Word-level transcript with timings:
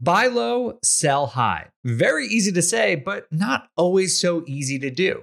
Buy 0.00 0.28
low, 0.28 0.78
sell 0.84 1.26
high. 1.26 1.66
Very 1.84 2.26
easy 2.26 2.52
to 2.52 2.62
say, 2.62 2.94
but 2.94 3.26
not 3.32 3.68
always 3.76 4.18
so 4.18 4.44
easy 4.46 4.78
to 4.78 4.90
do. 4.90 5.22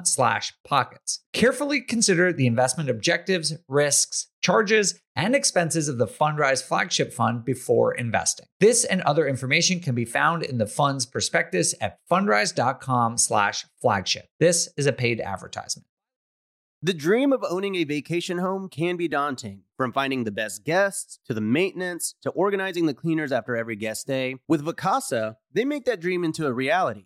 slash 0.07 0.53
pockets. 0.63 1.23
Carefully 1.33 1.81
consider 1.81 2.31
the 2.31 2.47
investment 2.47 2.89
objectives, 2.89 3.53
risks, 3.67 4.27
charges, 4.41 4.99
and 5.15 5.35
expenses 5.35 5.87
of 5.87 5.97
the 5.97 6.07
Fundrise 6.07 6.63
flagship 6.63 7.13
fund 7.13 7.45
before 7.45 7.93
investing. 7.93 8.45
This 8.59 8.85
and 8.85 9.01
other 9.01 9.27
information 9.27 9.79
can 9.79 9.95
be 9.95 10.05
found 10.05 10.43
in 10.43 10.57
the 10.57 10.67
fund's 10.67 11.05
prospectus 11.05 11.75
at 11.81 11.97
fundrise.com 12.09 13.17
slash 13.17 13.65
flagship. 13.81 14.25
This 14.39 14.69
is 14.77 14.87
a 14.87 14.93
paid 14.93 15.19
advertisement. 15.19 15.85
The 16.83 16.93
dream 16.95 17.31
of 17.31 17.45
owning 17.47 17.75
a 17.75 17.83
vacation 17.83 18.39
home 18.39 18.67
can 18.67 18.97
be 18.97 19.07
daunting. 19.07 19.61
From 19.77 19.93
finding 19.93 20.23
the 20.23 20.31
best 20.31 20.63
guests, 20.63 21.19
to 21.27 21.33
the 21.35 21.41
maintenance, 21.41 22.15
to 22.23 22.31
organizing 22.31 22.87
the 22.87 22.95
cleaners 22.95 23.31
after 23.31 23.55
every 23.55 23.75
guest 23.75 24.07
day. 24.07 24.37
With 24.47 24.65
Vacasa, 24.65 25.35
they 25.53 25.63
make 25.63 25.85
that 25.85 25.99
dream 25.99 26.23
into 26.23 26.47
a 26.47 26.53
reality. 26.53 27.05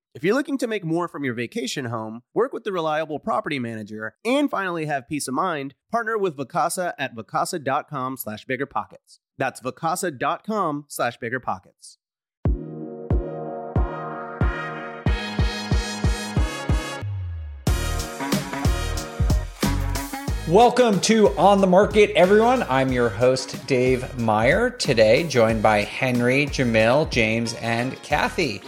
If 0.13 0.25
you're 0.25 0.35
looking 0.35 0.57
to 0.57 0.67
make 0.67 0.83
more 0.83 1.07
from 1.07 1.23
your 1.23 1.33
vacation 1.33 1.85
home, 1.85 2.23
work 2.33 2.51
with 2.51 2.65
the 2.65 2.73
reliable 2.73 3.17
property 3.17 3.59
manager, 3.59 4.15
and 4.25 4.49
finally 4.49 4.85
have 4.85 5.07
peace 5.07 5.29
of 5.29 5.33
mind, 5.33 5.73
partner 5.89 6.17
with 6.17 6.35
Vacasa 6.35 6.91
at 6.99 7.15
vacasa.com 7.15 8.17
slash 8.17 8.45
biggerpockets. 8.45 9.19
That's 9.37 9.61
vacasa.com 9.61 10.83
slash 10.89 11.17
biggerpockets. 11.17 11.95
Welcome 20.49 20.99
to 20.99 21.29
On 21.37 21.61
the 21.61 21.67
Market, 21.67 22.11
everyone. 22.17 22.63
I'm 22.63 22.91
your 22.91 23.07
host, 23.07 23.65
Dave 23.65 24.19
Meyer. 24.19 24.71
Today, 24.71 25.25
joined 25.25 25.63
by 25.63 25.83
Henry, 25.83 26.47
Jamil, 26.47 27.09
James, 27.09 27.53
and 27.53 27.95
Kathy. 28.03 28.61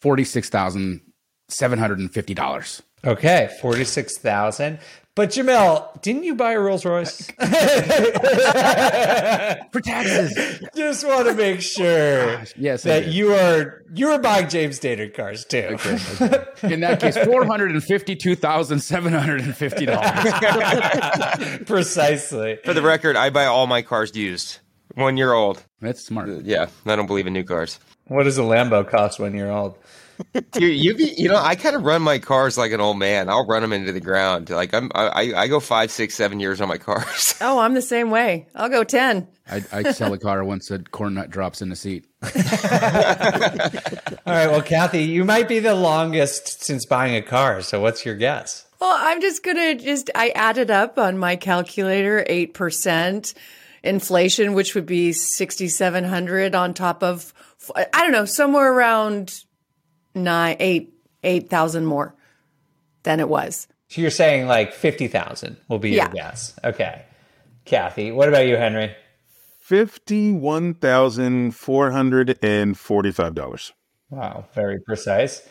forty 0.00 0.24
six 0.24 0.48
thousand 0.48 1.00
seven 1.48 1.78
hundred 1.78 1.98
and 1.98 2.12
fifty 2.12 2.34
dollars. 2.34 2.82
Okay, 3.04 3.50
forty 3.60 3.84
six 3.84 4.18
thousand. 4.18 4.78
But 5.18 5.30
Jamil, 5.30 6.00
didn't 6.00 6.22
you 6.22 6.36
buy 6.36 6.52
a 6.52 6.60
Rolls 6.60 6.84
Royce? 6.84 7.22
For 7.26 7.40
taxes. 9.80 10.60
Just 10.76 11.04
want 11.04 11.26
to 11.26 11.34
make 11.34 11.60
sure 11.60 12.36
Gosh, 12.36 12.54
yes, 12.56 12.84
that 12.84 13.08
you 13.08 13.34
are 13.34 13.82
you 13.92 14.10
are 14.10 14.20
buying 14.20 14.48
James 14.48 14.78
Dainard 14.78 15.14
cars 15.14 15.44
too. 15.44 15.70
Okay, 15.72 15.98
okay. 16.20 16.72
In 16.72 16.78
that 16.82 17.00
case, 17.00 17.18
four 17.18 17.44
hundred 17.44 17.72
and 17.72 17.82
fifty-two 17.82 18.36
thousand 18.36 18.78
seven 18.78 19.12
hundred 19.12 19.40
and 19.40 19.56
fifty 19.56 19.86
dollars. 19.86 20.32
Precisely. 21.66 22.60
For 22.64 22.72
the 22.72 22.82
record, 22.82 23.16
I 23.16 23.30
buy 23.30 23.46
all 23.46 23.66
my 23.66 23.82
cars 23.82 24.14
used. 24.14 24.60
One 24.94 25.16
year 25.16 25.32
old. 25.32 25.64
That's 25.80 26.00
smart. 26.00 26.28
Yeah, 26.44 26.68
I 26.86 26.94
don't 26.94 27.08
believe 27.08 27.26
in 27.26 27.32
new 27.32 27.42
cars. 27.42 27.80
What 28.06 28.22
does 28.22 28.38
a 28.38 28.42
Lambo 28.42 28.88
cost 28.88 29.18
when 29.18 29.34
you're 29.34 29.50
old? 29.50 29.78
Dude, 30.52 30.76
you 30.76 30.94
be, 30.94 31.14
you 31.16 31.28
know, 31.28 31.36
I 31.36 31.54
kind 31.54 31.76
of 31.76 31.82
run 31.82 32.02
my 32.02 32.18
cars 32.18 32.58
like 32.58 32.72
an 32.72 32.80
old 32.80 32.98
man. 32.98 33.28
I'll 33.28 33.46
run 33.46 33.62
them 33.62 33.72
into 33.72 33.92
the 33.92 34.00
ground. 34.00 34.50
Like 34.50 34.74
I'm, 34.74 34.90
I, 34.94 35.32
I 35.34 35.48
go 35.48 35.60
five, 35.60 35.90
six, 35.90 36.14
seven 36.14 36.40
years 36.40 36.60
on 36.60 36.68
my 36.68 36.78
cars. 36.78 37.34
Oh, 37.48 37.60
I'm 37.60 37.74
the 37.74 37.82
same 37.82 38.10
way. 38.10 38.48
I'll 38.54 38.68
go 38.68 38.82
10. 38.82 39.28
I, 39.48 39.64
I 39.72 39.92
sell 39.92 40.12
a 40.12 40.18
car 40.18 40.42
once 40.44 40.70
a 40.72 40.80
corn 40.80 41.14
nut 41.14 41.30
drops 41.30 41.62
in 41.62 41.68
the 41.68 41.76
seat. 41.76 42.04
All 42.22 42.30
right. 44.34 44.48
Well, 44.48 44.62
Kathy, 44.62 45.04
you 45.04 45.24
might 45.24 45.48
be 45.48 45.60
the 45.60 45.74
longest 45.74 46.64
since 46.64 46.84
buying 46.84 47.14
a 47.14 47.22
car. 47.22 47.62
So 47.62 47.80
what's 47.80 48.04
your 48.04 48.16
guess? 48.16 48.66
Well, 48.80 48.94
I'm 48.98 49.20
just 49.20 49.44
going 49.44 49.56
to 49.56 49.74
just, 49.76 50.10
I 50.14 50.30
added 50.30 50.70
up 50.70 50.98
on 50.98 51.16
my 51.16 51.36
calculator 51.36 52.24
8% 52.28 53.34
inflation, 53.82 54.52
which 54.54 54.74
would 54.74 54.86
be 54.86 55.12
6,700 55.12 56.54
on 56.54 56.74
top 56.74 57.02
of, 57.02 57.32
I 57.76 58.02
don't 58.02 58.12
know, 58.12 58.24
somewhere 58.24 58.72
around 58.72 59.44
nine, 60.14 60.56
eight, 60.60 60.94
8,000 61.22 61.84
more 61.84 62.14
than 63.02 63.20
it 63.20 63.28
was. 63.28 63.68
So 63.88 64.00
you're 64.00 64.10
saying 64.10 64.46
like 64.46 64.72
50,000 64.72 65.56
will 65.68 65.78
be 65.78 65.90
Yeah. 65.90 66.04
your 66.04 66.12
guess. 66.14 66.54
Okay. 66.64 67.02
Kathy, 67.64 68.12
what 68.12 68.28
about 68.28 68.46
you, 68.46 68.56
Henry? 68.56 68.94
Fifty-one 69.60 70.72
thousand 70.74 71.52
four 71.54 71.90
hundred 71.90 72.38
and 72.42 72.76
forty-five 72.78 73.34
dollars. 73.34 73.74
Wow. 74.08 74.46
Very 74.54 74.80
precise. 74.80 75.46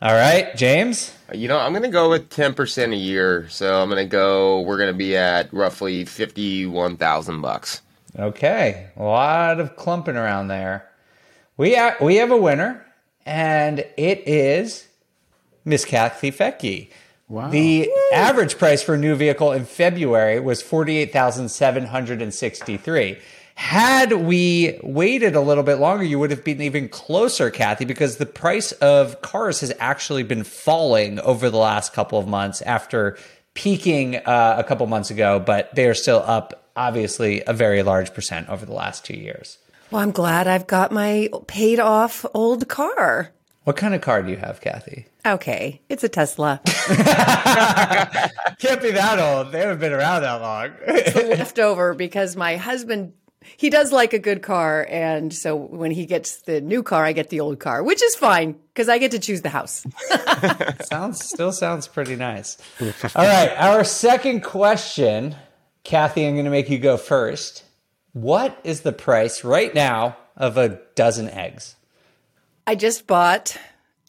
All 0.00 0.14
right. 0.14 0.56
James? 0.56 1.14
you 1.34 1.48
know, 1.48 1.58
I'm 1.58 1.74
gonna 1.74 1.90
go 1.90 2.08
with 2.08 2.30
ten 2.30 2.54
percent 2.54 2.94
a 2.94 2.96
year. 2.96 3.46
So 3.50 3.82
I'm 3.82 3.90
gonna 3.90 4.06
go. 4.06 4.62
We're 4.62 4.78
gonna 4.78 4.94
be 4.94 5.14
at 5.18 5.52
roughly 5.52 6.06
fifty-one 6.06 6.96
thousand 6.96 7.42
bucks. 7.42 7.82
Okay, 8.18 8.88
a 8.96 9.02
lot 9.02 9.60
of 9.60 9.76
clumping 9.76 10.16
around 10.16 10.48
there. 10.48 10.88
We 11.58 11.74
ha- 11.74 11.96
we 12.00 12.16
have 12.16 12.30
a 12.30 12.36
winner, 12.38 12.82
and 13.24 13.80
it 13.96 14.26
is 14.26 14.88
Miss 15.64 15.84
Kathy 15.84 16.30
Fettke. 16.30 16.90
Wow. 17.28 17.48
The 17.48 17.90
average 18.12 18.58
price 18.58 18.82
for 18.82 18.94
a 18.94 18.98
new 18.98 19.14
vehicle 19.14 19.52
in 19.52 19.64
February 19.64 20.38
was 20.40 20.60
forty 20.60 20.98
eight 20.98 21.12
thousand 21.12 21.48
seven 21.48 21.86
hundred 21.86 22.20
and 22.20 22.34
sixty 22.34 22.76
three. 22.76 23.18
Had 23.54 24.12
we 24.12 24.78
waited 24.82 25.36
a 25.36 25.40
little 25.40 25.62
bit 25.62 25.76
longer, 25.76 26.04
you 26.04 26.18
would 26.18 26.30
have 26.30 26.42
been 26.42 26.60
even 26.62 26.88
closer, 26.88 27.50
Kathy, 27.50 27.84
because 27.84 28.16
the 28.16 28.26
price 28.26 28.72
of 28.72 29.20
cars 29.22 29.60
has 29.60 29.72
actually 29.78 30.22
been 30.22 30.42
falling 30.42 31.20
over 31.20 31.50
the 31.50 31.58
last 31.58 31.92
couple 31.92 32.18
of 32.18 32.26
months 32.26 32.62
after 32.62 33.18
peaking 33.54 34.16
uh, 34.16 34.56
a 34.58 34.64
couple 34.64 34.86
months 34.86 35.10
ago, 35.10 35.38
but 35.38 35.74
they 35.74 35.86
are 35.86 35.94
still 35.94 36.22
up, 36.26 36.70
obviously, 36.76 37.42
a 37.46 37.52
very 37.52 37.82
large 37.82 38.14
percent 38.14 38.48
over 38.48 38.64
the 38.64 38.72
last 38.72 39.04
two 39.04 39.16
years. 39.16 39.58
Well, 39.92 40.00
I'm 40.00 40.10
glad 40.10 40.48
I've 40.48 40.66
got 40.66 40.90
my 40.90 41.28
paid 41.46 41.78
off 41.78 42.24
old 42.32 42.66
car. 42.66 43.30
What 43.64 43.76
kind 43.76 43.94
of 43.94 44.00
car 44.00 44.22
do 44.22 44.30
you 44.30 44.38
have, 44.38 44.62
Kathy? 44.62 45.04
Okay, 45.26 45.82
it's 45.90 46.02
a 46.02 46.08
Tesla. 46.08 46.62
Can't 46.64 46.80
be 48.80 48.92
that 48.92 49.18
old. 49.18 49.52
They 49.52 49.60
haven't 49.60 49.80
been 49.80 49.92
around 49.92 50.22
that 50.22 50.40
long. 50.40 50.70
It's 50.86 51.14
leftover 51.14 51.92
because 51.92 52.36
my 52.36 52.56
husband 52.56 53.12
he 53.58 53.68
does 53.68 53.92
like 53.92 54.14
a 54.14 54.18
good 54.18 54.40
car 54.40 54.86
and 54.88 55.34
so 55.34 55.56
when 55.56 55.90
he 55.90 56.06
gets 56.06 56.40
the 56.42 56.62
new 56.62 56.82
car 56.82 57.04
I 57.04 57.12
get 57.12 57.28
the 57.28 57.40
old 57.40 57.58
car 57.58 57.82
which 57.82 58.02
is 58.02 58.14
fine 58.14 58.56
because 58.72 58.88
I 58.88 58.96
get 58.96 59.10
to 59.10 59.18
choose 59.18 59.42
the 59.42 59.50
house. 59.50 59.84
sounds 60.84 61.22
still 61.22 61.52
sounds 61.52 61.86
pretty 61.86 62.16
nice. 62.16 62.56
All 62.80 63.26
right, 63.26 63.52
our 63.58 63.84
second 63.84 64.42
question, 64.42 65.36
Kathy, 65.84 66.26
I'm 66.26 66.34
going 66.34 66.46
to 66.46 66.50
make 66.50 66.70
you 66.70 66.78
go 66.78 66.96
first. 66.96 67.64
What 68.12 68.58
is 68.64 68.82
the 68.82 68.92
price 68.92 69.44
right 69.44 69.74
now 69.74 70.16
of 70.36 70.56
a 70.56 70.80
dozen 70.94 71.28
eggs? 71.30 71.76
I 72.66 72.74
just 72.74 73.06
bought 73.06 73.56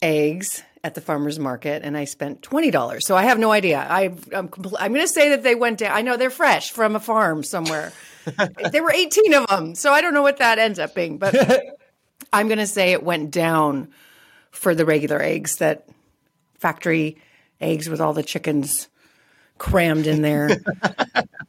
eggs 0.02 0.62
at 0.82 0.94
the 0.94 1.00
farmers 1.00 1.38
market 1.38 1.82
and 1.82 1.96
I 1.96 2.04
spent 2.04 2.42
$20. 2.42 3.02
So 3.02 3.16
I 3.16 3.22
have 3.22 3.38
no 3.38 3.50
idea. 3.50 3.78
I 3.78 4.14
I'm 4.34 4.48
compl- 4.48 4.76
I'm 4.78 4.92
going 4.92 5.06
to 5.06 5.12
say 5.12 5.30
that 5.30 5.42
they 5.42 5.54
went 5.54 5.78
down. 5.78 5.96
I 5.96 6.02
know 6.02 6.18
they're 6.18 6.28
fresh 6.28 6.70
from 6.70 6.94
a 6.94 7.00
farm 7.00 7.42
somewhere. 7.42 7.92
there 8.70 8.82
were 8.82 8.92
18 8.92 9.34
of 9.34 9.46
them. 9.46 9.74
So 9.74 9.92
I 9.92 10.02
don't 10.02 10.12
know 10.12 10.22
what 10.22 10.38
that 10.38 10.58
ends 10.58 10.78
up 10.78 10.94
being, 10.94 11.16
but 11.16 11.34
I'm 12.32 12.48
going 12.48 12.58
to 12.58 12.66
say 12.66 12.92
it 12.92 13.02
went 13.02 13.30
down 13.30 13.88
for 14.50 14.74
the 14.74 14.84
regular 14.84 15.20
eggs 15.20 15.56
that 15.56 15.88
factory 16.58 17.16
eggs 17.60 17.88
with 17.88 18.00
all 18.00 18.12
the 18.12 18.22
chickens 18.22 18.88
crammed 19.58 20.06
in 20.06 20.22
there. 20.22 20.50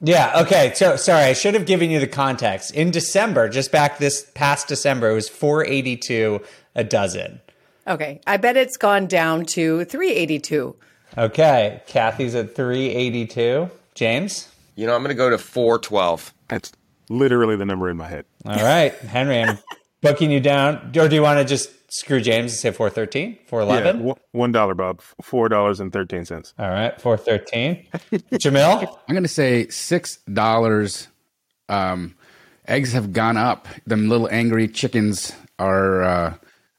Yeah, 0.02 0.42
okay. 0.42 0.72
So 0.76 0.98
sorry, 0.98 1.24
I 1.24 1.34
should 1.34 1.56
have 1.56 1.66
given 1.66 1.90
you 1.90 2.00
the 2.00 2.06
context. 2.06 2.72
In 2.76 2.92
December, 2.92 3.50
just 3.50 3.72
back 3.72 3.98
this 3.98 4.30
past 4.36 4.68
December, 4.68 5.10
it 5.10 5.16
was 5.16 5.30
482 5.30 6.42
a 6.76 6.84
dozen. 6.84 7.42
okay. 7.88 8.20
I 8.28 8.38
bet 8.38 8.56
it's 8.56 8.78
gone 8.78 9.08
down 9.08 9.46
to 9.48 9.84
382. 9.86 10.76
Okay, 11.18 11.82
Kathy's 11.88 12.36
at 12.36 12.56
382. 12.56 13.70
James? 13.96 14.48
You 14.76 14.86
know, 14.86 14.94
I'm 14.96 15.02
gonna 15.02 15.16
go 15.16 15.30
to 15.30 15.38
four 15.40 15.80
twelve. 15.80 16.34
That's 16.50 16.72
literally 17.10 17.56
the 17.56 17.66
number 17.66 17.90
in 17.90 17.98
my 17.98 18.08
head. 18.08 18.26
All 18.46 18.58
right, 18.58 18.94
Henry, 18.94 19.42
I'm 19.42 19.58
booking 20.02 20.30
you 20.30 20.42
down. 20.42 20.92
Or 20.98 21.08
do 21.08 21.16
you 21.16 21.22
want 21.24 21.40
to 21.40 21.46
just 21.46 21.72
screw 21.88 22.22
James 22.22 22.52
and 22.52 22.60
say 22.60 22.72
413? 22.72 23.38
411? 23.48 24.08
Yeah, 24.08 24.14
one 24.32 24.52
dollar, 24.52 24.74
Bob. 24.74 25.02
Four 25.22 25.50
dollars 25.50 25.80
and 25.80 25.92
thirteen 25.92 26.26
cents. 26.26 26.54
All 26.60 26.70
right, 26.70 27.00
413. 27.00 27.88
Jamil? 28.40 28.98
I'm 29.08 29.16
gonna 29.16 29.28
say 29.28 29.68
six 29.70 30.18
dollars. 30.32 31.08
Um, 31.70 32.16
eggs 32.68 32.94
have 32.94 33.14
gone 33.14 33.38
up. 33.38 33.68
Them 33.86 34.10
little 34.10 34.30
angry 34.30 34.68
chickens 34.68 35.34
are 35.60 36.04
uh, 36.04 36.34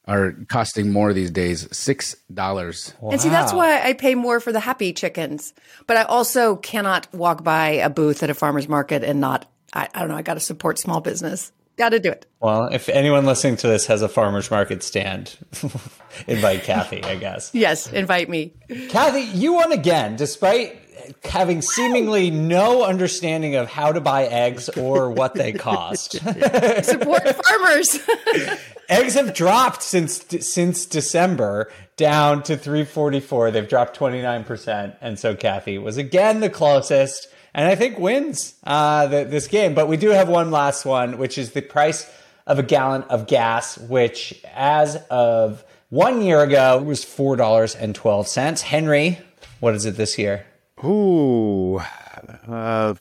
are 0.07 0.33
costing 0.49 0.93
more 0.93 1.13
these 1.13 1.31
days. 1.31 1.69
Six 1.77 2.17
dollars. 2.33 2.95
And 3.11 3.21
see, 3.21 3.29
that's 3.29 3.53
why 3.53 3.81
I 3.83 3.93
pay 3.93 4.15
more 4.15 4.41
for 4.41 4.53
the 4.53 4.61
happy 4.61 4.93
chickens. 4.93 5.53
But 5.87 5.97
I 5.97 6.03
also 6.05 6.57
cannot 6.57 7.13
walk 7.13 7.43
by 7.43 7.71
a 7.71 7.91
booth 7.91 8.23
at 8.23 8.31
a 8.31 8.35
farmer's 8.35 8.69
market 8.69 9.03
and 9.03 9.21
not, 9.21 9.51
I, 9.73 9.89
I 9.95 10.01
don't 10.01 10.09
know, 10.09 10.17
I 10.17 10.23
got 10.23 10.35
to 10.35 10.41
support 10.41 10.79
small 10.79 11.01
business. 11.01 11.53
Got 11.77 11.91
to 11.91 12.01
do 12.01 12.11
it. 12.11 12.27
Well, 12.41 12.69
if 12.73 12.89
anyone 12.89 13.27
listening 13.27 13.57
to 13.59 13.69
this 13.69 13.87
has 13.87 14.01
a 14.01 14.09
farmer's 14.09 14.51
market 14.51 14.83
stand, 14.83 15.37
invite 16.27 16.63
Kathy, 16.63 17.03
I 17.05 17.17
guess. 17.17 17.51
Yes, 17.53 17.93
invite 17.93 18.29
me. 18.31 18.55
Kathy, 18.89 19.21
you 19.21 19.53
won 19.55 19.73
again, 19.73 20.17
despite 20.17 20.79
having 21.25 21.63
seemingly 21.63 22.31
no 22.31 22.85
understanding 22.85 23.57
of 23.57 23.69
how 23.69 23.93
to 23.93 24.01
buy 24.01 24.25
eggs 24.25 24.69
or 24.71 25.11
what 25.11 25.35
they 25.35 25.53
cost. 25.53 26.13
Support 26.83 27.45
farmers. 27.45 27.99
eggs 28.89 29.15
have 29.15 29.35
dropped 29.35 29.83
since 29.83 30.25
since 30.41 30.87
December 30.87 31.71
down 31.97 32.43
to 32.45 32.57
344. 32.57 33.51
They've 33.51 33.69
dropped 33.69 33.99
29%. 33.99 34.97
And 35.01 35.19
so 35.19 35.35
Kathy 35.35 35.79
was 35.79 35.97
again 35.97 36.41
the 36.41 36.51
closest 36.51 37.29
and 37.57 37.67
I 37.67 37.75
think 37.75 37.99
wins 37.99 38.55
uh, 38.63 39.09
the, 39.09 39.25
this 39.25 39.49
game. 39.49 39.75
But 39.75 39.89
we 39.89 39.97
do 39.97 40.11
have 40.11 40.29
one 40.29 40.53
last 40.53 40.85
one, 40.85 41.19
which 41.19 41.39
is 41.39 41.53
the 41.53 41.63
price 41.63 42.09
of 42.47 42.61
a 42.61 42.63
gallon 42.63 43.03
of 43.05 43.27
gas, 43.27 43.77
which 43.79 44.41
as 44.55 44.97
of 45.11 45.65
one 45.89 46.23
year 46.23 46.43
ago 46.43 46.81
was 46.81 47.05
$4.12. 47.05 48.61
Henry, 48.61 49.19
what 49.59 49.75
is 49.75 49.87
it 49.87 49.97
this 49.97 50.19
year? 50.19 50.47
Ooh, 50.85 51.79
uh, 52.47 52.95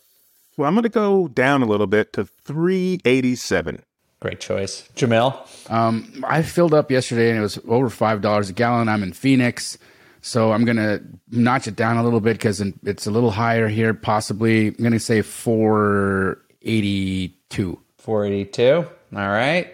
well, 0.57 0.69
I'm 0.69 0.75
gonna 0.75 0.87
go 0.87 1.27
down 1.27 1.61
a 1.61 1.65
little 1.65 1.87
bit 1.87 2.13
to 2.13 2.23
three 2.23 3.01
eighty-seven. 3.03 3.81
Great 4.21 4.39
choice. 4.39 4.87
Jamil? 4.95 5.35
Um, 5.69 6.23
I 6.25 6.41
filled 6.41 6.73
up 6.73 6.89
yesterday 6.89 7.29
and 7.29 7.39
it 7.39 7.41
was 7.41 7.59
over 7.67 7.89
five 7.89 8.21
dollars 8.21 8.49
a 8.49 8.53
gallon. 8.53 8.87
I'm 8.87 9.03
in 9.03 9.11
Phoenix, 9.11 9.77
so 10.25 10.51
I'm 10.51 10.65
gonna 10.65 11.01
notch 11.29 11.67
it 11.67 11.75
down 11.75 11.97
a 11.97 12.03
little 12.03 12.19
bit 12.19 12.33
because 12.33 12.59
it's 12.59 13.05
a 13.05 13.11
little 13.11 13.29
higher 13.29 13.67
here. 13.67 13.93
Possibly, 13.93 14.69
I'm 14.69 14.83
gonna 14.83 14.99
say 14.99 15.21
four 15.21 16.41
eighty-two. 16.63 17.79
482. 17.99 18.87
All 19.15 19.29
right. 19.29 19.71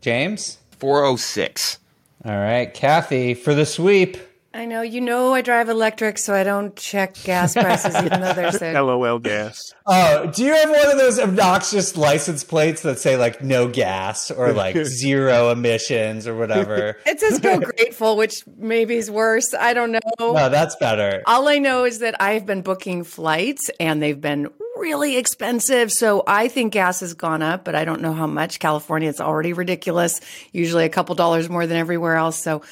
James? 0.00 0.58
Four 0.78 1.04
oh 1.04 1.16
six. 1.16 1.78
All 2.24 2.36
right. 2.36 2.72
Kathy, 2.72 3.34
for 3.34 3.52
the 3.52 3.66
sweep. 3.66 4.16
I 4.52 4.64
know, 4.64 4.82
you 4.82 5.00
know, 5.00 5.32
I 5.32 5.42
drive 5.42 5.68
electric, 5.68 6.18
so 6.18 6.34
I 6.34 6.42
don't 6.42 6.74
check 6.74 7.14
gas 7.22 7.54
prices, 7.54 7.94
even 7.94 8.20
though 8.20 8.32
they're 8.32 8.50
so. 8.50 8.72
LOL 8.84 9.20
gas. 9.20 9.72
Oh, 9.86 10.26
do 10.26 10.42
you 10.42 10.52
have 10.52 10.68
one 10.68 10.90
of 10.90 10.98
those 10.98 11.20
obnoxious 11.20 11.96
license 11.96 12.42
plates 12.42 12.82
that 12.82 12.98
say 12.98 13.16
like 13.16 13.44
no 13.44 13.68
gas 13.68 14.28
or 14.32 14.52
like 14.52 14.76
zero 14.84 15.50
emissions 15.50 16.26
or 16.26 16.36
whatever? 16.36 16.96
It 17.06 17.20
says 17.20 17.38
go 17.38 17.60
grateful, 17.60 18.16
which 18.16 18.42
maybe 18.56 18.96
is 18.96 19.08
worse. 19.08 19.54
I 19.54 19.72
don't 19.72 19.92
know. 19.92 20.00
No, 20.18 20.48
that's 20.48 20.74
better. 20.76 21.22
All 21.26 21.46
I 21.46 21.58
know 21.58 21.84
is 21.84 22.00
that 22.00 22.20
I've 22.20 22.44
been 22.44 22.62
booking 22.62 23.04
flights 23.04 23.70
and 23.78 24.02
they've 24.02 24.20
been 24.20 24.48
really 24.76 25.16
expensive. 25.16 25.92
So 25.92 26.24
I 26.26 26.48
think 26.48 26.72
gas 26.72 27.00
has 27.00 27.14
gone 27.14 27.42
up, 27.42 27.64
but 27.64 27.76
I 27.76 27.84
don't 27.84 28.00
know 28.00 28.14
how 28.14 28.26
much. 28.26 28.58
California, 28.58 29.10
it's 29.10 29.20
already 29.20 29.52
ridiculous, 29.52 30.20
usually 30.52 30.86
a 30.86 30.88
couple 30.88 31.14
dollars 31.14 31.48
more 31.48 31.68
than 31.68 31.76
everywhere 31.76 32.16
else. 32.16 32.42
So 32.42 32.62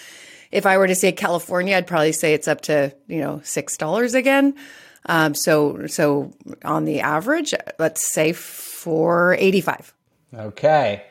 if 0.51 0.67
I 0.67 0.79
were 0.79 0.87
to 0.87 0.95
say 0.95 1.13
California, 1.13 1.77
I'd 1.77 1.87
probably 1.87 2.13
say 2.13 2.35
it's 2.35 2.49
up 2.49 2.63
to, 2.63 2.95
you 3.07 3.21
know, 3.21 3.41
$6 3.45 4.15
again. 4.15 4.55
Um, 5.07 5.35
so, 5.35 5.87
so 5.87 6.33
on 6.65 6.85
the 6.85 7.01
average, 7.01 7.55
let's 7.79 8.07
say 8.07 8.33
485. 8.33 9.95
Okay. 10.35 11.03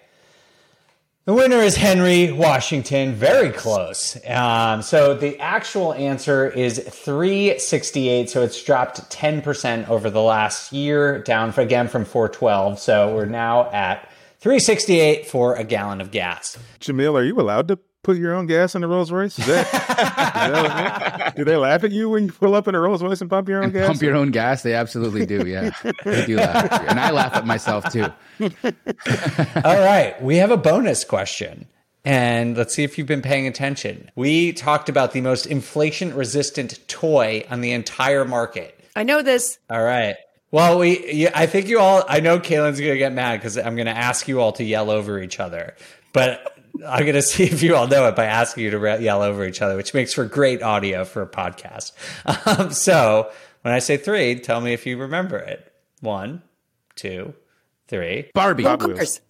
The 1.27 1.33
winner 1.33 1.57
is 1.57 1.75
Henry 1.75 2.31
Washington. 2.31 3.13
Very 3.13 3.49
close. 3.49 4.17
Um, 4.25 4.81
so 4.81 5.13
the 5.13 5.37
actual 5.39 5.93
answer 5.93 6.47
is 6.49 6.79
368. 6.79 8.29
So 8.29 8.43
it's 8.43 8.63
dropped 8.63 9.11
10% 9.11 9.89
over 9.89 10.09
the 10.09 10.21
last 10.21 10.71
year, 10.71 11.21
down 11.23 11.51
for, 11.51 11.59
again 11.59 11.89
from 11.89 12.05
412. 12.05 12.79
So 12.79 13.13
we're 13.13 13.25
now 13.25 13.69
at 13.71 14.09
368 14.39 15.27
for 15.27 15.55
a 15.55 15.65
gallon 15.65 15.99
of 15.99 16.11
gas. 16.11 16.57
Jamil, 16.79 17.19
are 17.19 17.23
you 17.23 17.37
allowed 17.41 17.67
to 17.67 17.79
put 18.07 18.17
your 18.17 18.33
own 18.33 18.47
gas 18.47 18.73
in 18.73 18.85
a 18.85 18.87
Rolls 18.87 19.11
Royce? 19.11 19.37
Is 19.37 19.45
that, 19.47 19.67
is 19.67 19.73
that 19.73 21.35
do 21.35 21.43
they 21.43 21.57
laugh 21.57 21.83
at 21.83 21.91
you 21.91 22.09
when 22.09 22.27
you 22.27 22.31
pull 22.31 22.55
up 22.55 22.69
in 22.69 22.73
a 22.73 22.79
Rolls 22.79 23.03
Royce 23.03 23.19
and 23.19 23.29
pump 23.29 23.49
your 23.49 23.61
own 23.61 23.71
gas? 23.71 23.87
Pump 23.87 24.01
your 24.01 24.15
own 24.15 24.31
gas? 24.31 24.63
They 24.63 24.73
absolutely 24.73 25.25
do. 25.25 25.45
Yeah, 25.45 25.71
they 26.05 26.25
do 26.25 26.37
laugh, 26.37 26.71
at 26.71 26.81
you. 26.83 26.87
and 26.87 26.99
I 27.01 27.11
laugh 27.11 27.35
at 27.35 27.45
myself 27.45 27.91
too. 27.91 28.05
All 29.65 29.79
right, 29.79 30.15
we 30.21 30.37
have 30.37 30.51
a 30.51 30.57
bonus 30.57 31.03
question. 31.03 31.67
And 32.05 32.55
let's 32.55 32.73
see 32.73 32.85
if 32.85 32.97
you've 32.97 33.07
been 33.07 33.21
paying 33.21 33.45
attention. 33.45 34.09
We 34.15 34.53
talked 34.53 34.87
about 34.87 35.11
the 35.11 35.19
most 35.19 35.45
inflation 35.45 36.15
resistant 36.15 36.79
toy 36.87 37.43
on 37.49 37.59
the 37.59 37.73
entire 37.73 38.23
market. 38.23 38.79
I 38.95 39.03
know 39.03 39.21
this. 39.21 39.59
All 39.69 39.83
right. 39.83 40.15
Well, 40.49 40.79
we, 40.79 41.11
yeah, 41.11 41.31
I 41.35 41.45
think 41.45 41.67
you 41.67 41.81
all, 41.81 42.05
I 42.07 42.21
know 42.21 42.39
Kaylin's 42.39 42.79
going 42.79 42.93
to 42.93 42.97
get 42.97 43.11
mad 43.11 43.41
because 43.41 43.57
I'm 43.57 43.75
going 43.75 43.87
to 43.87 43.97
ask 43.97 44.29
you 44.29 44.39
all 44.39 44.53
to 44.53 44.63
yell 44.63 44.89
over 44.89 45.21
each 45.21 45.41
other. 45.41 45.75
But 46.13 46.56
I'm 46.85 47.01
going 47.01 47.13
to 47.13 47.21
see 47.21 47.43
if 47.43 47.63
you 47.63 47.75
all 47.75 47.87
know 47.87 48.07
it 48.07 48.15
by 48.15 48.25
asking 48.25 48.63
you 48.65 48.71
to 48.71 48.79
re- 48.79 49.01
yell 49.03 49.21
over 49.21 49.45
each 49.45 49.61
other, 49.61 49.75
which 49.75 49.93
makes 49.93 50.13
for 50.13 50.25
great 50.25 50.61
audio 50.61 51.05
for 51.05 51.21
a 51.21 51.27
podcast. 51.27 51.91
Um, 52.45 52.71
so 52.71 53.31
when 53.61 53.73
I 53.73 53.79
say 53.79 53.97
three, 53.97 54.39
tell 54.39 54.61
me 54.61 54.73
if 54.73 54.85
you 54.85 54.97
remember 54.97 55.37
it. 55.37 55.71
One, 56.01 56.43
two, 56.95 57.33
three. 57.87 58.31
Barbie. 58.33 58.63
Bob 58.63 58.81
Of 58.81 58.95
course. 58.95 59.21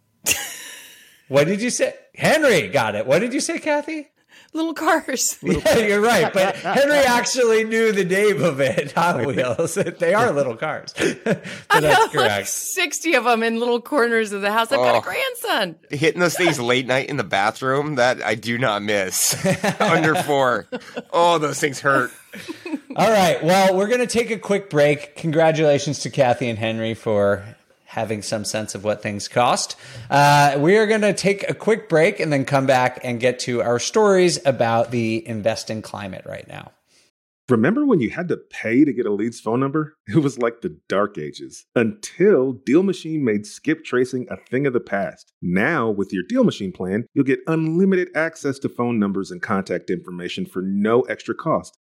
What 1.27 1.47
did 1.47 1.61
you 1.61 1.69
say? 1.69 1.93
Henry 2.15 2.67
got 2.69 2.95
it. 2.95 3.05
What 3.05 3.19
did 3.19 3.33
you 3.33 3.39
say, 3.39 3.59
Kathy? 3.59 4.09
Little 4.53 4.73
cars. 4.73 5.37
Yeah, 5.43 5.77
you're 5.77 6.01
right. 6.01 6.31
But 6.33 6.55
Henry 6.57 6.97
actually 6.97 7.63
knew 7.63 7.91
the 7.91 8.03
name 8.05 8.41
of 8.43 8.59
it. 8.59 8.91
Hot 8.93 9.25
Wheels. 9.25 9.75
they 9.75 10.13
are 10.13 10.31
little 10.31 10.55
cars. 10.55 10.93
but 11.23 11.43
I 11.69 11.79
that's 11.79 11.95
have 11.95 12.03
like 12.03 12.11
correct. 12.11 12.47
60 12.47 13.15
of 13.15 13.23
them 13.25 13.43
in 13.43 13.59
little 13.59 13.81
corners 13.81 14.31
of 14.31 14.41
the 14.41 14.51
house. 14.51 14.71
I've 14.71 14.79
got 14.79 14.95
Oh. 14.95 14.99
a 14.99 15.01
grandson. 15.01 15.75
Hitting 15.89 16.19
those 16.19 16.35
things 16.35 16.59
late 16.59 16.87
night 16.87 17.09
in 17.09 17.17
the 17.17 17.23
bathroom, 17.23 17.95
that 17.95 18.23
I 18.23 18.35
do 18.35 18.57
not 18.57 18.81
miss. 18.83 19.35
Under 19.79 20.15
four. 20.15 20.67
Oh, 21.11 21.37
those 21.37 21.59
things 21.59 21.79
hurt. 21.79 22.11
All 22.95 23.11
right. 23.11 23.43
Well, 23.43 23.75
we're 23.75 23.87
going 23.87 23.99
to 23.99 24.07
take 24.07 24.31
a 24.31 24.39
quick 24.39 24.69
break. 24.69 25.15
Congratulations 25.17 25.99
to 25.99 26.09
Kathy 26.09 26.49
and 26.49 26.57
Henry 26.57 26.93
for 26.93 27.43
having 27.97 28.21
some 28.21 28.45
sense 28.45 28.75
of 28.75 28.83
what 28.83 29.01
things 29.01 29.27
cost. 29.27 29.75
Uh, 30.11 30.55
we 30.59 30.77
are 30.77 30.85
going 30.85 31.01
to 31.01 31.13
take 31.13 31.49
a 31.49 31.53
quick 31.55 31.89
break 31.89 32.19
and 32.19 32.31
then 32.31 32.45
come 32.45 32.67
back 32.67 32.99
and 33.03 33.19
get 33.19 33.39
to 33.39 33.59
our 33.63 33.79
stories 33.79 34.39
about 34.45 34.91
the 34.91 35.27
investing 35.27 35.81
climate 35.81 36.23
right 36.27 36.47
now. 36.47 36.71
Remember 37.49 37.87
when 37.87 37.99
you 37.99 38.11
had 38.11 38.27
to 38.27 38.37
pay 38.37 38.85
to 38.85 38.93
get 38.93 39.07
a 39.07 39.11
lead's 39.11 39.39
phone 39.39 39.59
number? 39.59 39.95
It 40.07 40.17
was 40.17 40.37
like 40.37 40.61
the 40.61 40.77
dark 40.87 41.17
ages 41.17 41.65
until 41.75 42.53
Deal 42.53 42.83
Machine 42.83 43.25
made 43.25 43.47
skip 43.47 43.83
tracing 43.83 44.27
a 44.29 44.37
thing 44.37 44.67
of 44.67 44.73
the 44.73 44.79
past. 44.79 45.33
Now, 45.41 45.89
with 45.89 46.13
your 46.13 46.23
Deal 46.29 46.43
Machine 46.43 46.71
plan, 46.71 47.07
you'll 47.15 47.25
get 47.25 47.39
unlimited 47.47 48.09
access 48.15 48.59
to 48.59 48.69
phone 48.69 48.99
numbers 48.99 49.31
and 49.31 49.41
contact 49.41 49.89
information 49.89 50.45
for 50.45 50.61
no 50.61 51.01
extra 51.01 51.33
cost. 51.33 51.79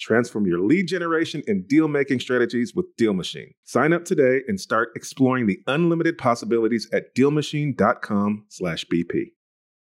Transform 0.00 0.46
your 0.46 0.60
lead 0.60 0.86
generation 0.86 1.42
and 1.46 1.66
deal 1.66 1.88
making 1.88 2.20
strategies 2.20 2.74
with 2.74 2.86
Deal 2.96 3.12
Machine. 3.12 3.52
Sign 3.64 3.92
up 3.92 4.04
today 4.04 4.42
and 4.46 4.60
start 4.60 4.90
exploring 4.94 5.46
the 5.46 5.60
unlimited 5.66 6.18
possibilities 6.18 6.88
at 6.92 7.14
dealmachine.com 7.14 8.44
slash 8.48 8.84
BP. 8.86 9.32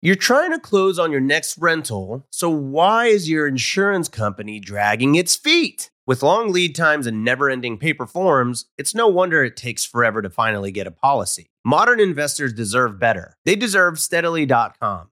You're 0.04 0.16
trying 0.16 0.50
to 0.50 0.58
close 0.58 0.98
on 0.98 1.12
your 1.12 1.20
next 1.20 1.56
rental, 1.58 2.26
so 2.30 2.50
why 2.50 3.06
is 3.06 3.30
your 3.30 3.46
insurance 3.46 4.08
company 4.08 4.58
dragging 4.58 5.14
its 5.14 5.36
feet? 5.36 5.90
With 6.04 6.24
long 6.24 6.50
lead 6.50 6.74
times 6.74 7.06
and 7.06 7.24
never 7.24 7.48
ending 7.48 7.78
paper 7.78 8.08
forms, 8.08 8.66
it's 8.76 8.96
no 8.96 9.06
wonder 9.06 9.44
it 9.44 9.56
takes 9.56 9.84
forever 9.84 10.20
to 10.20 10.28
finally 10.28 10.72
get 10.72 10.88
a 10.88 10.90
policy. 10.90 11.46
Modern 11.64 12.00
investors 12.00 12.52
deserve 12.52 12.98
better. 12.98 13.36
They 13.44 13.54
deserve 13.54 14.00
steadily.com. 14.00 15.11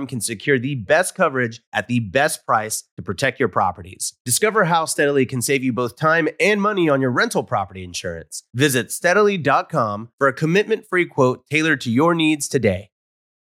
can 0.07 0.21
secure 0.21 0.59
the 0.59 0.75
best 0.75 1.15
coverage 1.15 1.61
at 1.73 1.87
the 1.87 1.99
best 1.99 2.45
price 2.45 2.83
to 2.97 3.03
protect 3.03 3.39
your 3.39 3.49
properties. 3.49 4.13
Discover 4.25 4.65
how 4.65 4.85
Steadily 4.85 5.25
can 5.25 5.41
save 5.41 5.63
you 5.63 5.73
both 5.73 5.95
time 5.95 6.27
and 6.39 6.61
money 6.61 6.89
on 6.89 7.01
your 7.01 7.11
rental 7.11 7.43
property 7.43 7.83
insurance. 7.83 8.43
Visit 8.53 8.91
steadily.com 8.91 10.09
for 10.17 10.27
a 10.27 10.33
commitment 10.33 10.85
free 10.87 11.05
quote 11.05 11.45
tailored 11.49 11.81
to 11.81 11.91
your 11.91 12.13
needs 12.15 12.47
today. 12.47 12.89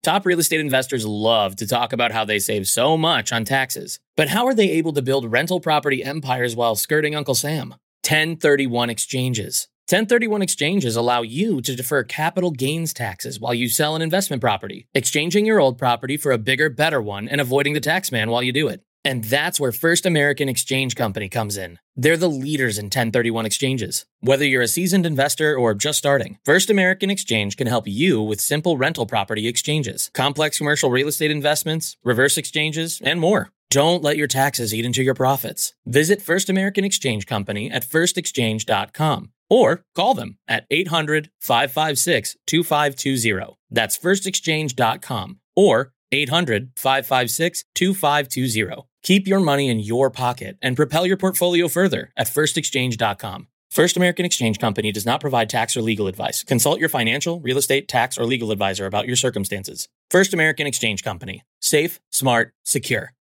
Top 0.02 0.24
real 0.24 0.38
estate 0.38 0.60
investors 0.60 1.04
love 1.04 1.56
to 1.56 1.66
talk 1.66 1.92
about 1.92 2.12
how 2.12 2.24
they 2.24 2.38
save 2.38 2.68
so 2.68 2.96
much 2.96 3.32
on 3.32 3.44
taxes. 3.44 3.98
But 4.16 4.28
how 4.28 4.46
are 4.46 4.54
they 4.54 4.70
able 4.70 4.92
to 4.92 5.02
build 5.02 5.32
rental 5.32 5.58
property 5.58 6.04
empires 6.04 6.54
while 6.54 6.76
skirting 6.76 7.16
Uncle 7.16 7.34
Sam? 7.34 7.70
1031 8.04 8.88
exchanges. 8.88 9.66
1031 9.88 10.42
exchanges 10.42 10.96
allow 10.96 11.22
you 11.22 11.60
to 11.60 11.76
defer 11.76 12.02
capital 12.02 12.50
gains 12.50 12.92
taxes 12.92 13.38
while 13.38 13.54
you 13.54 13.68
sell 13.68 13.94
an 13.94 14.02
investment 14.02 14.40
property, 14.40 14.88
exchanging 14.94 15.46
your 15.46 15.60
old 15.60 15.78
property 15.78 16.16
for 16.16 16.32
a 16.32 16.38
bigger, 16.38 16.68
better 16.68 17.00
one 17.00 17.28
and 17.28 17.40
avoiding 17.40 17.72
the 17.72 17.78
tax 17.78 18.10
man 18.10 18.28
while 18.28 18.42
you 18.42 18.52
do 18.52 18.66
it. 18.66 18.82
And 19.04 19.22
that's 19.22 19.60
where 19.60 19.70
First 19.70 20.04
American 20.04 20.48
Exchange 20.48 20.96
Company 20.96 21.28
comes 21.28 21.56
in. 21.56 21.78
They're 21.94 22.16
the 22.16 22.28
leaders 22.28 22.78
in 22.78 22.86
1031 22.86 23.46
exchanges. 23.46 24.06
Whether 24.18 24.44
you're 24.44 24.62
a 24.62 24.66
seasoned 24.66 25.06
investor 25.06 25.54
or 25.54 25.72
just 25.72 25.98
starting, 25.98 26.38
First 26.44 26.68
American 26.68 27.08
Exchange 27.08 27.56
can 27.56 27.68
help 27.68 27.86
you 27.86 28.20
with 28.20 28.40
simple 28.40 28.76
rental 28.76 29.06
property 29.06 29.46
exchanges, 29.46 30.10
complex 30.12 30.58
commercial 30.58 30.90
real 30.90 31.06
estate 31.06 31.30
investments, 31.30 31.96
reverse 32.02 32.36
exchanges, 32.36 33.00
and 33.04 33.20
more. 33.20 33.52
Don't 33.70 34.02
let 34.02 34.16
your 34.16 34.28
taxes 34.28 34.72
eat 34.72 34.84
into 34.84 35.02
your 35.02 35.14
profits. 35.14 35.74
Visit 35.86 36.22
First 36.22 36.48
American 36.48 36.84
Exchange 36.84 37.26
Company 37.26 37.70
at 37.70 37.86
firstexchange.com 37.86 39.32
or 39.50 39.82
call 39.94 40.14
them 40.14 40.38
at 40.46 40.66
800 40.70 41.30
556 41.40 42.36
2520. 42.46 43.56
That's 43.70 43.98
firstexchange.com 43.98 45.40
or 45.56 45.92
800 46.12 46.70
556 46.76 47.64
2520. 47.74 48.88
Keep 49.02 49.26
your 49.28 49.40
money 49.40 49.68
in 49.68 49.80
your 49.80 50.10
pocket 50.10 50.58
and 50.62 50.76
propel 50.76 51.06
your 51.06 51.16
portfolio 51.16 51.68
further 51.68 52.12
at 52.16 52.26
firstexchange.com. 52.26 53.48
First 53.70 53.96
American 53.96 54.24
Exchange 54.24 54.58
Company 54.58 54.90
does 54.90 55.04
not 55.04 55.20
provide 55.20 55.50
tax 55.50 55.76
or 55.76 55.82
legal 55.82 56.06
advice. 56.06 56.42
Consult 56.42 56.80
your 56.80 56.88
financial, 56.88 57.40
real 57.40 57.58
estate, 57.58 57.88
tax, 57.88 58.16
or 58.16 58.24
legal 58.24 58.50
advisor 58.50 58.86
about 58.86 59.06
your 59.06 59.16
circumstances. 59.16 59.88
First 60.10 60.32
American 60.32 60.66
Exchange 60.66 61.02
Company. 61.02 61.42
Safe, 61.60 62.00
smart, 62.10 62.54
secure. 62.64 63.15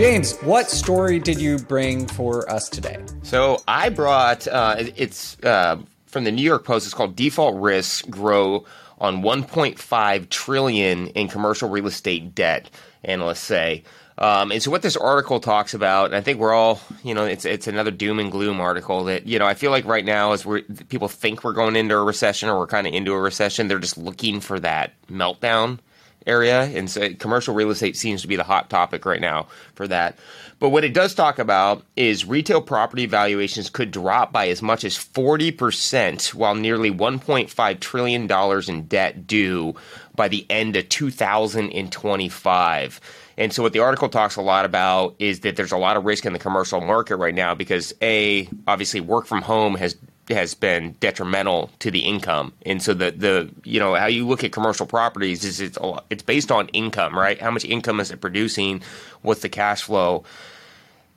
James, 0.00 0.38
what 0.38 0.70
story 0.70 1.18
did 1.18 1.38
you 1.38 1.58
bring 1.58 2.06
for 2.06 2.50
us 2.50 2.70
today? 2.70 2.96
So 3.22 3.62
I 3.68 3.90
brought 3.90 4.48
uh, 4.48 4.76
it's 4.96 5.38
uh, 5.40 5.78
from 6.06 6.24
the 6.24 6.32
New 6.32 6.40
York 6.40 6.64
Post. 6.64 6.86
It's 6.86 6.94
called 6.94 7.14
"Default 7.14 7.60
Risks 7.60 8.00
Grow 8.08 8.64
on 8.98 9.20
1.5 9.20 10.28
trillion 10.30 11.08
in 11.08 11.28
commercial 11.28 11.68
real 11.68 11.86
estate 11.86 12.34
debt. 12.34 12.70
Analysts 13.04 13.40
say. 13.40 13.84
Um, 14.16 14.52
and 14.52 14.62
so 14.62 14.70
what 14.70 14.80
this 14.80 14.96
article 14.96 15.38
talks 15.38 15.74
about, 15.74 16.06
and 16.06 16.14
I 16.14 16.22
think 16.22 16.38
we're 16.38 16.54
all, 16.54 16.80
you 17.04 17.12
know, 17.12 17.26
it's 17.26 17.44
it's 17.44 17.66
another 17.66 17.90
doom 17.90 18.20
and 18.20 18.32
gloom 18.32 18.58
article 18.58 19.04
that, 19.04 19.26
you 19.26 19.38
know, 19.38 19.44
I 19.44 19.52
feel 19.52 19.70
like 19.70 19.84
right 19.84 20.06
now 20.06 20.32
as 20.32 20.46
we 20.46 20.62
people 20.62 21.08
think 21.08 21.44
we're 21.44 21.52
going 21.52 21.76
into 21.76 21.94
a 21.94 22.02
recession 22.02 22.48
or 22.48 22.58
we're 22.58 22.66
kind 22.66 22.86
of 22.86 22.94
into 22.94 23.12
a 23.12 23.20
recession, 23.20 23.68
they're 23.68 23.78
just 23.78 23.98
looking 23.98 24.40
for 24.40 24.58
that 24.60 24.94
meltdown 25.10 25.78
area. 26.26 26.62
And 26.62 26.90
so 26.90 27.12
commercial 27.14 27.54
real 27.54 27.70
estate 27.70 27.96
seems 27.96 28.22
to 28.22 28.28
be 28.28 28.36
the 28.36 28.44
hot 28.44 28.70
topic 28.70 29.04
right 29.04 29.20
now 29.20 29.48
for 29.74 29.88
that. 29.88 30.18
But 30.58 30.70
what 30.70 30.84
it 30.84 30.92
does 30.92 31.14
talk 31.14 31.38
about 31.38 31.84
is 31.96 32.26
retail 32.26 32.60
property 32.60 33.06
valuations 33.06 33.70
could 33.70 33.90
drop 33.90 34.30
by 34.30 34.48
as 34.48 34.60
much 34.60 34.84
as 34.84 34.96
40% 34.96 36.34
while 36.34 36.54
nearly 36.54 36.90
$1.5 36.90 37.80
trillion 37.80 38.30
in 38.68 38.86
debt 38.86 39.26
due 39.26 39.74
by 40.14 40.28
the 40.28 40.44
end 40.50 40.76
of 40.76 40.86
2025. 40.90 43.00
And 43.38 43.54
so 43.54 43.62
what 43.62 43.72
the 43.72 43.78
article 43.78 44.10
talks 44.10 44.36
a 44.36 44.42
lot 44.42 44.66
about 44.66 45.14
is 45.18 45.40
that 45.40 45.56
there's 45.56 45.72
a 45.72 45.78
lot 45.78 45.96
of 45.96 46.04
risk 46.04 46.26
in 46.26 46.34
the 46.34 46.38
commercial 46.38 46.82
market 46.82 47.16
right 47.16 47.34
now 47.34 47.54
because 47.54 47.94
a 48.02 48.46
obviously 48.66 49.00
work 49.00 49.24
from 49.24 49.40
home 49.40 49.76
has 49.76 49.96
has 50.32 50.54
been 50.54 50.92
detrimental 51.00 51.70
to 51.80 51.90
the 51.90 52.00
income. 52.00 52.52
And 52.64 52.82
so 52.82 52.94
the 52.94 53.10
the 53.10 53.50
you 53.64 53.80
know 53.80 53.94
how 53.94 54.06
you 54.06 54.26
look 54.26 54.44
at 54.44 54.52
commercial 54.52 54.86
properties 54.86 55.44
is 55.44 55.60
it's 55.60 55.78
it's 56.10 56.22
based 56.22 56.50
on 56.50 56.68
income, 56.68 57.16
right? 57.16 57.40
How 57.40 57.50
much 57.50 57.64
income 57.64 58.00
is 58.00 58.10
it 58.10 58.20
producing? 58.20 58.82
What's 59.22 59.42
the 59.42 59.48
cash 59.48 59.82
flow? 59.82 60.24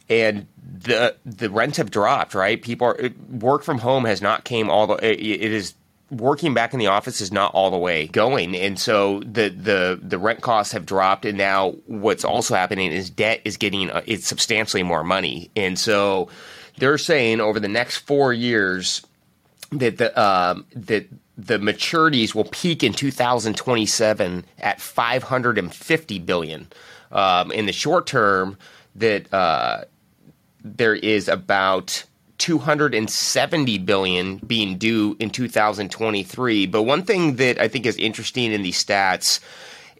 And 0.09 0.47
the 0.61 1.15
the 1.25 1.49
rents 1.49 1.77
have 1.77 1.91
dropped, 1.91 2.35
right? 2.35 2.61
People 2.61 2.87
are 2.87 3.09
work 3.29 3.63
from 3.63 3.79
home 3.79 4.05
has 4.05 4.21
not 4.21 4.43
came 4.43 4.69
all 4.69 4.87
the 4.87 4.95
it, 4.95 5.19
it 5.19 5.51
is 5.51 5.75
working 6.11 6.53
back 6.53 6.73
in 6.73 6.79
the 6.79 6.87
office 6.87 7.21
is 7.21 7.31
not 7.31 7.53
all 7.53 7.71
the 7.71 7.77
way 7.77 8.07
going, 8.07 8.55
and 8.55 8.79
so 8.79 9.19
the 9.21 9.49
the 9.49 9.99
the 10.01 10.17
rent 10.17 10.41
costs 10.41 10.73
have 10.73 10.85
dropped, 10.85 11.25
and 11.25 11.37
now 11.37 11.71
what's 11.85 12.23
also 12.23 12.55
happening 12.55 12.91
is 12.91 13.09
debt 13.09 13.41
is 13.45 13.57
getting 13.57 13.89
uh, 13.89 14.01
it's 14.05 14.27
substantially 14.27 14.83
more 14.83 15.03
money, 15.03 15.49
and 15.55 15.79
so 15.79 16.29
they're 16.77 16.97
saying 16.97 17.41
over 17.41 17.59
the 17.59 17.67
next 17.67 17.97
four 17.97 18.33
years 18.33 19.05
that 19.71 19.97
the 19.97 20.21
um, 20.21 20.65
that 20.75 21.07
the 21.37 21.57
maturities 21.57 22.35
will 22.35 22.45
peak 22.45 22.83
in 22.83 22.93
2027 22.93 24.45
at 24.59 24.79
550 24.79 26.19
billion. 26.19 26.67
Um, 27.11 27.51
in 27.51 27.65
the 27.65 27.73
short 27.73 28.07
term, 28.07 28.57
that 28.95 29.31
uh, 29.33 29.83
there 30.63 30.95
is 30.95 31.27
about 31.27 32.03
270 32.37 33.77
billion 33.79 34.37
being 34.37 34.77
due 34.77 35.15
in 35.19 35.29
2023. 35.29 36.65
But 36.67 36.83
one 36.83 37.03
thing 37.03 37.35
that 37.37 37.59
I 37.59 37.67
think 37.67 37.85
is 37.85 37.97
interesting 37.97 38.51
in 38.51 38.63
these 38.63 38.83
stats, 38.83 39.39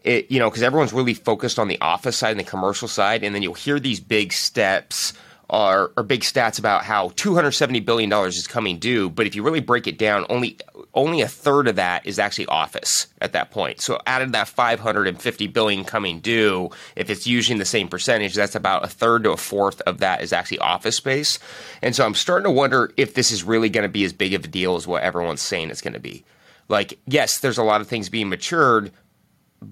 it, 0.02 0.30
you 0.30 0.38
know, 0.38 0.50
because 0.50 0.62
everyone's 0.62 0.92
really 0.92 1.14
focused 1.14 1.58
on 1.58 1.68
the 1.68 1.80
office 1.80 2.16
side 2.16 2.32
and 2.32 2.40
the 2.40 2.44
commercial 2.44 2.88
side, 2.88 3.24
and 3.24 3.34
then 3.34 3.42
you'll 3.42 3.54
hear 3.54 3.80
these 3.80 4.00
big 4.00 4.32
steps 4.32 5.12
are, 5.50 5.92
are 5.96 6.02
big 6.02 6.22
stats 6.22 6.58
about 6.58 6.84
how 6.84 7.10
270 7.16 7.80
billion 7.80 8.10
dollars 8.10 8.36
is 8.36 8.46
coming 8.46 8.78
due. 8.78 9.10
But 9.10 9.26
if 9.26 9.34
you 9.34 9.42
really 9.42 9.60
break 9.60 9.86
it 9.86 9.98
down, 9.98 10.26
only 10.28 10.58
only 10.94 11.20
a 11.20 11.28
third 11.28 11.66
of 11.68 11.76
that 11.76 12.06
is 12.06 12.18
actually 12.18 12.46
office 12.46 13.08
at 13.20 13.32
that 13.32 13.50
point. 13.50 13.80
So 13.80 14.00
out 14.06 14.22
of 14.22 14.32
that 14.32 14.48
550 14.48 15.46
billion 15.48 15.84
coming 15.84 16.20
due, 16.20 16.70
if 16.94 17.10
it's 17.10 17.26
using 17.26 17.58
the 17.58 17.64
same 17.64 17.88
percentage, 17.88 18.34
that's 18.34 18.54
about 18.54 18.84
a 18.84 18.88
third 18.88 19.24
to 19.24 19.32
a 19.32 19.36
fourth 19.36 19.80
of 19.82 19.98
that 19.98 20.22
is 20.22 20.32
actually 20.32 20.60
office 20.60 20.96
space. 20.96 21.38
And 21.82 21.96
so 21.96 22.04
I'm 22.04 22.14
starting 22.14 22.44
to 22.44 22.50
wonder 22.50 22.92
if 22.96 23.14
this 23.14 23.32
is 23.32 23.42
really 23.42 23.68
going 23.68 23.82
to 23.82 23.88
be 23.88 24.04
as 24.04 24.12
big 24.12 24.34
of 24.34 24.44
a 24.44 24.48
deal 24.48 24.76
as 24.76 24.86
what 24.86 25.02
everyone's 25.02 25.42
saying 25.42 25.70
it's 25.70 25.80
going 25.80 25.94
to 25.94 26.00
be. 26.00 26.24
Like, 26.68 26.98
yes, 27.06 27.40
there's 27.40 27.58
a 27.58 27.64
lot 27.64 27.80
of 27.80 27.88
things 27.88 28.08
being 28.08 28.28
matured, 28.28 28.90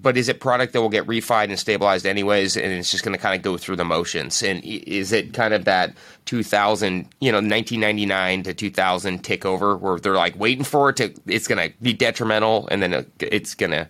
but 0.01 0.17
is 0.17 0.29
it 0.29 0.39
product 0.39 0.73
that 0.73 0.81
will 0.81 0.89
get 0.89 1.05
refied 1.07 1.45
and 1.45 1.59
stabilized 1.59 2.05
anyways 2.05 2.57
and 2.57 2.71
it's 2.71 2.91
just 2.91 3.03
going 3.03 3.15
to 3.15 3.21
kind 3.21 3.35
of 3.35 3.41
go 3.41 3.57
through 3.57 3.75
the 3.75 3.85
motions 3.85 4.41
and 4.41 4.63
is 4.63 5.11
it 5.11 5.33
kind 5.33 5.53
of 5.53 5.65
that 5.65 5.93
2000 6.25 7.07
you 7.19 7.31
know 7.31 7.37
1999 7.37 8.43
to 8.43 8.53
2000 8.53 9.23
tick 9.23 9.45
over 9.45 9.75
where 9.77 9.99
they're 9.99 10.15
like 10.15 10.37
waiting 10.39 10.63
for 10.63 10.89
it 10.89 10.95
to 10.97 11.13
it's 11.27 11.47
going 11.47 11.69
to 11.69 11.75
be 11.81 11.93
detrimental 11.93 12.67
and 12.69 12.81
then 12.81 13.05
it's 13.19 13.55
going 13.55 13.71
to 13.71 13.87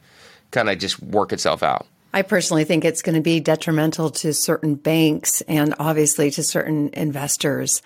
kind 0.52 0.70
of 0.70 0.78
just 0.78 1.02
work 1.02 1.34
itself 1.34 1.64
out 1.64 1.88
I 2.16 2.22
personally 2.22 2.64
think 2.64 2.86
it's 2.86 3.02
going 3.02 3.16
to 3.16 3.22
be 3.22 3.40
detrimental 3.40 4.12
to 4.12 4.36
certain 4.36 4.76
banks 4.76 5.42
and 5.42 5.74
obviously 5.80 6.30
to 6.32 6.44
certain 6.44 6.92
investors. 6.94 7.82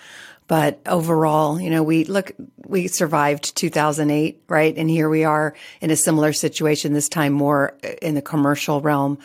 But 0.47 0.79
overall, 0.85 1.59
you 1.59 1.69
know, 1.69 1.83
we 1.83 2.05
look, 2.05 2.31
we 2.65 2.87
survived 2.87 3.55
2008, 3.55 4.43
right? 4.47 4.77
And 4.77 4.89
here 4.89 5.09
we 5.09 5.25
are 5.25 5.53
in 5.81 5.91
a 5.91 5.95
similar 5.95 6.31
situation, 6.31 6.93
this 6.93 7.09
time 7.09 7.33
more 7.33 7.75
uh, 7.83 7.89
in 8.01 8.15
the 8.15 8.21
commercial 8.21 8.81
realm. 8.81 9.19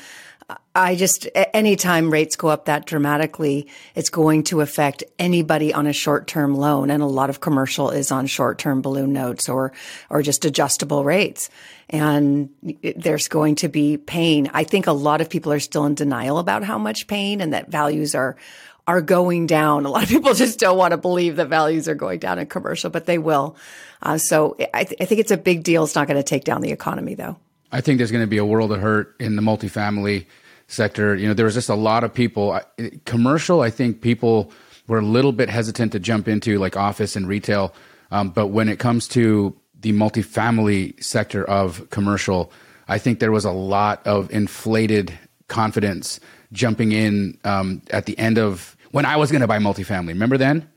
I 0.75 0.97
just, 0.97 1.29
anytime 1.53 2.11
rates 2.11 2.37
go 2.37 2.49
up 2.49 2.65
that 2.65 2.87
dramatically, 2.87 3.69
it's 3.95 4.09
going 4.09 4.45
to 4.45 4.63
affect 4.63 5.05
anybody 5.19 5.73
on 5.73 5.87
a 5.87 5.93
short 5.93 6.27
term 6.27 6.55
loan. 6.55 6.91
And 6.91 7.03
a 7.03 7.07
lot 7.07 7.31
of 7.31 7.41
commercial 7.41 7.91
is 7.91 8.11
on 8.11 8.27
short 8.27 8.59
term 8.59 8.81
balloon 8.81 9.13
notes 9.13 9.49
or, 9.49 9.73
or 10.09 10.23
just 10.23 10.45
adjustable 10.45 11.05
rates. 11.05 11.51
And 11.91 12.49
there's 12.97 13.29
going 13.29 13.57
to 13.57 13.69
be 13.69 13.99
pain. 13.99 14.51
I 14.55 14.65
think 14.65 14.87
a 14.87 14.93
lot 14.93 15.21
of 15.21 15.29
people 15.29 15.53
are 15.53 15.61
still 15.61 15.85
in 15.85 15.95
denial 15.95 16.39
about 16.39 16.65
how 16.65 16.79
much 16.79 17.07
pain 17.07 17.41
and 17.43 17.53
that 17.53 17.71
values 17.71 18.15
are, 18.15 18.37
are 18.87 19.01
going 19.01 19.47
down. 19.47 19.87
A 19.87 19.90
lot 19.90 20.03
of 20.03 20.09
people 20.09 20.35
just 20.45 20.59
don't 20.59 20.77
want 20.77 20.92
to 20.92 20.97
believe 20.97 21.37
that 21.37 21.49
values 21.49 21.88
are 21.88 21.95
going 21.95 22.18
down 22.18 22.38
in 22.38 22.47
commercial, 22.47 22.90
but 22.90 23.07
they 23.07 23.18
will. 23.18 23.57
Uh, 24.03 24.18
so 24.18 24.57
I, 24.75 24.85
th- 24.85 25.01
I 25.01 25.05
think 25.05 25.21
it's 25.21 25.31
a 25.31 25.37
big 25.37 25.62
deal. 25.62 25.85
It's 25.85 25.95
not 25.95 26.07
going 26.07 26.16
to 26.16 26.23
take 26.23 26.45
down 26.45 26.61
the 26.61 26.73
economy, 26.73 27.14
though. 27.14 27.37
I 27.71 27.81
think 27.81 27.99
there's 27.99 28.12
going 28.12 28.25
to 28.25 28.31
be 28.31 28.38
a 28.38 28.45
world 28.45 28.73
of 28.73 28.81
hurt 28.81 29.16
in 29.18 29.37
the 29.37 29.42
multifamily 29.42 30.27
sector. 30.66 31.14
You 31.14 31.29
know, 31.29 31.35
there 31.35 31.47
was 31.47 31.55
just 31.55 31.68
a 31.68 31.75
lot 31.75 32.05
of 32.05 32.12
people. 32.12 32.59
Commercial, 33.05 33.61
I 33.61 33.71
think 33.71 34.01
people 34.01 34.53
were 34.88 34.99
a 34.99 35.05
little 35.05 35.33
bit 35.33 35.49
hesitant 35.49 35.92
to 35.92 36.01
jump 36.01 36.29
into 36.29 36.59
like 36.59 36.77
office 36.77 37.16
and 37.16 37.27
retail. 37.27 37.75
Um, 38.11 38.31
but 38.31 38.49
when 38.49 38.68
it 38.68 38.79
comes 38.79 39.09
to 39.09 39.57
the 39.81 39.92
multifamily 39.92 41.03
sector 41.03 41.45
of 41.45 41.88
commercial, 41.90 42.53
I 42.88 42.99
think 42.99 43.21
there 43.21 43.33
was 43.33 43.45
a 43.45 43.53
lot 43.53 44.07
of 44.07 44.31
inflated 44.31 45.18
confidence 45.49 46.21
jumping 46.53 46.93
in 46.93 47.38
um, 47.45 47.83
at 47.91 48.07
the 48.07 48.19
end 48.19 48.38
of 48.38 48.77
when 48.93 49.05
I 49.05 49.17
was 49.17 49.31
going 49.31 49.41
to 49.41 49.49
buy 49.49 49.59
multifamily. 49.59 50.09
Remember 50.09 50.38
then? 50.38 50.69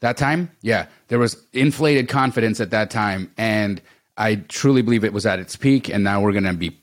That 0.00 0.16
time? 0.16 0.50
Yeah. 0.62 0.86
There 1.08 1.18
was 1.18 1.36
inflated 1.52 2.08
confidence 2.08 2.60
at 2.60 2.70
that 2.70 2.90
time. 2.90 3.32
And 3.38 3.80
I 4.16 4.36
truly 4.36 4.82
believe 4.82 5.04
it 5.04 5.12
was 5.12 5.26
at 5.26 5.38
its 5.38 5.56
peak. 5.56 5.88
And 5.88 6.04
now 6.04 6.20
we're 6.20 6.32
going 6.32 6.44
to 6.44 6.52
be, 6.52 6.76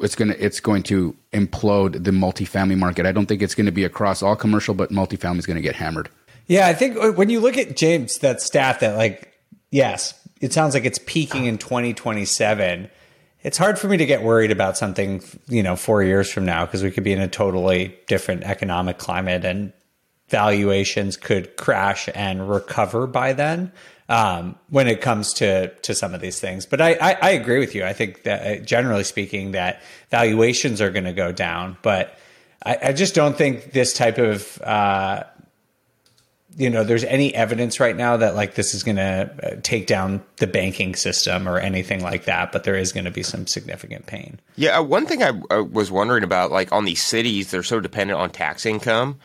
it's 0.00 0.14
going 0.14 0.30
to, 0.30 0.44
it's 0.44 0.60
going 0.60 0.82
to 0.84 1.16
implode 1.32 2.04
the 2.04 2.10
multifamily 2.10 2.78
market. 2.78 3.06
I 3.06 3.12
don't 3.12 3.26
think 3.26 3.42
it's 3.42 3.54
going 3.54 3.66
to 3.66 3.72
be 3.72 3.84
across 3.84 4.22
all 4.22 4.36
commercial, 4.36 4.74
but 4.74 4.90
multifamily 4.90 5.38
is 5.38 5.46
going 5.46 5.56
to 5.56 5.62
get 5.62 5.76
hammered. 5.76 6.08
Yeah. 6.46 6.66
I 6.66 6.74
think 6.74 6.96
uh, 6.98 7.12
when 7.12 7.30
you 7.30 7.40
look 7.40 7.56
at 7.56 7.76
James, 7.76 8.18
that 8.18 8.40
stat 8.42 8.80
that 8.80 8.96
like, 8.96 9.32
yes, 9.70 10.14
it 10.40 10.52
sounds 10.52 10.74
like 10.74 10.84
it's 10.84 11.00
peaking 11.04 11.46
in 11.46 11.58
2027 11.58 12.90
it's 13.42 13.58
hard 13.58 13.78
for 13.78 13.88
me 13.88 13.96
to 13.96 14.06
get 14.06 14.22
worried 14.22 14.50
about 14.50 14.76
something, 14.76 15.22
you 15.48 15.62
know, 15.62 15.76
four 15.76 16.02
years 16.02 16.30
from 16.30 16.44
now 16.44 16.66
because 16.66 16.82
we 16.82 16.90
could 16.90 17.04
be 17.04 17.12
in 17.12 17.20
a 17.20 17.28
totally 17.28 17.96
different 18.06 18.42
economic 18.42 18.98
climate 18.98 19.44
and 19.44 19.72
valuations 20.28 21.16
could 21.16 21.56
crash 21.56 22.08
and 22.14 22.50
recover 22.50 23.06
by 23.06 23.32
then 23.32 23.72
um, 24.08 24.56
when 24.70 24.88
it 24.88 25.00
comes 25.00 25.32
to 25.34 25.68
to 25.68 25.94
some 25.94 26.14
of 26.14 26.20
these 26.20 26.40
things. 26.40 26.66
But 26.66 26.80
I, 26.80 26.94
I, 26.94 27.12
I 27.20 27.30
agree 27.30 27.58
with 27.58 27.74
you. 27.74 27.84
I 27.84 27.92
think 27.92 28.24
that 28.24 28.46
uh, 28.46 28.64
generally 28.64 29.04
speaking, 29.04 29.52
that 29.52 29.82
valuations 30.10 30.80
are 30.80 30.90
going 30.90 31.04
to 31.04 31.12
go 31.12 31.32
down, 31.32 31.76
but 31.82 32.18
I, 32.64 32.78
I, 32.82 32.92
just 32.92 33.14
don't 33.14 33.36
think 33.36 33.72
this 33.72 33.92
type 33.92 34.18
of 34.18 34.60
uh, 34.62 35.24
you 36.56 36.70
know 36.70 36.84
there's 36.84 37.04
any 37.04 37.34
evidence 37.34 37.78
right 37.78 37.96
now 37.96 38.16
that 38.16 38.34
like 38.34 38.54
this 38.54 38.74
is 38.74 38.82
going 38.82 38.96
to 38.96 39.30
uh, 39.42 39.56
take 39.62 39.86
down 39.86 40.22
the 40.36 40.46
banking 40.46 40.94
system 40.94 41.48
or 41.48 41.58
anything 41.58 42.02
like 42.02 42.24
that 42.24 42.52
but 42.52 42.64
there 42.64 42.76
is 42.76 42.92
going 42.92 43.04
to 43.04 43.10
be 43.10 43.22
some 43.22 43.46
significant 43.46 44.06
pain. 44.06 44.40
Yeah 44.56 44.78
uh, 44.78 44.82
one 44.82 45.06
thing 45.06 45.22
I, 45.22 45.40
I 45.50 45.60
was 45.60 45.90
wondering 45.90 46.24
about 46.24 46.50
like 46.50 46.72
on 46.72 46.84
these 46.84 47.02
cities 47.02 47.50
they're 47.50 47.62
so 47.62 47.80
dependent 47.80 48.18
on 48.18 48.30
tax 48.30 48.64
income 48.66 49.18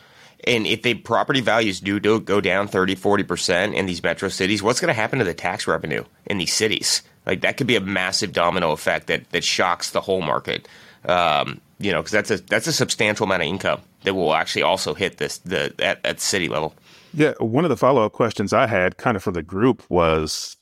and 0.45 0.67
if 0.67 0.81
the 0.81 0.95
property 0.95 1.39
values 1.39 1.79
do, 1.79 2.01
do 2.01 2.19
go 2.19 2.41
down 2.41 2.67
30 2.67 2.95
40% 2.95 3.73
in 3.73 3.85
these 3.85 4.03
metro 4.03 4.29
cities 4.29 4.61
what's 4.61 4.79
going 4.79 4.93
to 4.93 4.93
happen 4.93 5.19
to 5.19 5.25
the 5.25 5.33
tax 5.33 5.67
revenue 5.67 6.03
in 6.25 6.37
these 6.37 6.53
cities? 6.53 7.01
Like 7.25 7.41
that 7.41 7.55
could 7.55 7.67
be 7.67 7.77
a 7.77 7.81
massive 7.81 8.33
domino 8.33 8.71
effect 8.71 9.07
that 9.07 9.29
that 9.31 9.45
shocks 9.45 9.91
the 9.91 10.01
whole 10.01 10.21
market. 10.21 10.67
Um, 11.05 11.61
you 11.79 11.91
know 11.91 11.99
because 12.01 12.11
that's 12.11 12.31
a 12.31 12.37
that's 12.37 12.67
a 12.67 12.73
substantial 12.73 13.25
amount 13.25 13.43
of 13.43 13.47
income 13.47 13.81
that 14.03 14.13
will 14.13 14.33
actually 14.33 14.63
also 14.63 14.93
hit 14.93 15.17
this 15.17 15.39
the 15.39 15.73
at, 15.79 15.99
at 16.05 16.19
city 16.19 16.47
level 16.47 16.73
yeah, 17.13 17.33
one 17.39 17.63
of 17.65 17.69
the 17.69 17.77
follow 17.77 18.05
up 18.05 18.13
questions 18.13 18.53
I 18.53 18.67
had 18.67 18.97
kind 18.97 19.15
of 19.15 19.23
for 19.23 19.31
the 19.31 19.43
group 19.43 19.83
was 19.89 20.57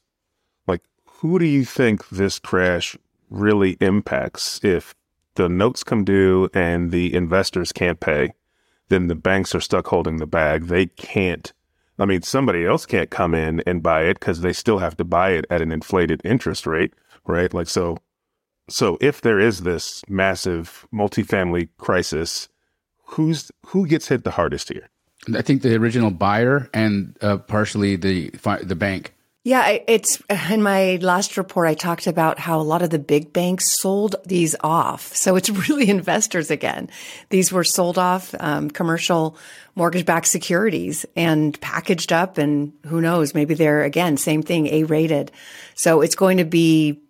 like, 0.68 0.82
who 1.06 1.40
do 1.40 1.46
you 1.46 1.66
think 1.66 2.10
this 2.10 2.40
crash 2.40 2.98
really 3.30 3.78
impacts? 3.82 4.64
If 4.64 4.94
the 5.36 5.50
notes 5.50 5.84
come 5.84 6.04
due 6.04 6.50
and 6.54 6.92
the 6.92 7.14
investors 7.14 7.72
can't 7.72 8.00
pay, 8.00 8.34
then 8.90 9.08
the 9.08 9.16
banks 9.16 9.56
are 9.56 9.62
stuck 9.62 9.88
holding 9.88 10.18
the 10.18 10.28
bag. 10.28 10.66
They 10.66 10.88
can't, 10.88 11.54
I 11.98 12.06
mean, 12.06 12.22
somebody 12.22 12.66
else 12.66 12.86
can't 12.86 13.10
come 13.10 13.34
in 13.34 13.62
and 13.66 13.82
buy 13.82 14.04
it 14.04 14.20
because 14.20 14.42
they 14.42 14.54
still 14.54 14.80
have 14.80 14.98
to 14.98 15.06
buy 15.06 15.32
it 15.32 15.46
at 15.50 15.62
an 15.62 15.72
inflated 15.72 16.22
interest 16.26 16.68
rate, 16.68 16.94
right? 17.26 17.54
Like, 17.54 17.70
so 17.70 17.98
So 18.70 18.98
if 19.02 19.22
there 19.22 19.40
is 19.40 19.62
this 19.62 20.02
massive 20.08 20.88
multifamily 20.94 21.70
crisis, 21.78 22.48
who's 23.04 23.52
who 23.68 23.88
gets 23.88 24.08
hit 24.08 24.24
the 24.24 24.32
hardest 24.32 24.70
here? 24.70 24.90
I 25.34 25.42
think 25.42 25.62
the 25.62 25.76
original 25.76 26.12
buyer 26.12 26.70
and 26.74 27.18
uh, 27.22 27.38
partially 27.38 27.96
the 27.96 28.30
the 28.64 28.76
bank. 28.76 29.14
Yeah, 29.44 29.80
it's 29.88 30.22
in 30.52 30.62
my 30.62 31.00
last 31.02 31.36
report. 31.36 31.68
I 31.68 31.74
talked 31.74 32.06
about 32.06 32.38
how 32.38 32.60
a 32.60 32.62
lot 32.62 32.84
of 32.84 32.92
the 32.92 33.00
big 33.00 33.34
banks 33.34 33.80
sold 33.82 34.16
these 34.24 34.56
off. 34.62 35.16
So 35.16 35.36
it's 35.36 35.50
really 35.70 35.90
investors 35.90 36.52
again. 36.52 36.92
These 37.30 37.52
were 37.52 37.64
sold 37.64 37.98
off, 37.98 38.36
um, 38.40 38.70
commercial 38.70 39.36
mortgage 39.74 40.06
backed 40.06 40.28
securities 40.28 41.08
and 41.16 41.60
packaged 41.60 42.14
up. 42.14 42.38
And 42.38 42.74
who 42.86 43.02
knows, 43.02 43.34
maybe 43.34 43.56
they're 43.56 43.84
again, 43.84 44.16
same 44.16 44.44
thing, 44.44 44.68
A 44.68 44.84
rated. 44.84 45.32
So 45.74 46.02
it's 46.02 46.16
going 46.16 46.38
to 46.38 46.46
be 46.46 47.02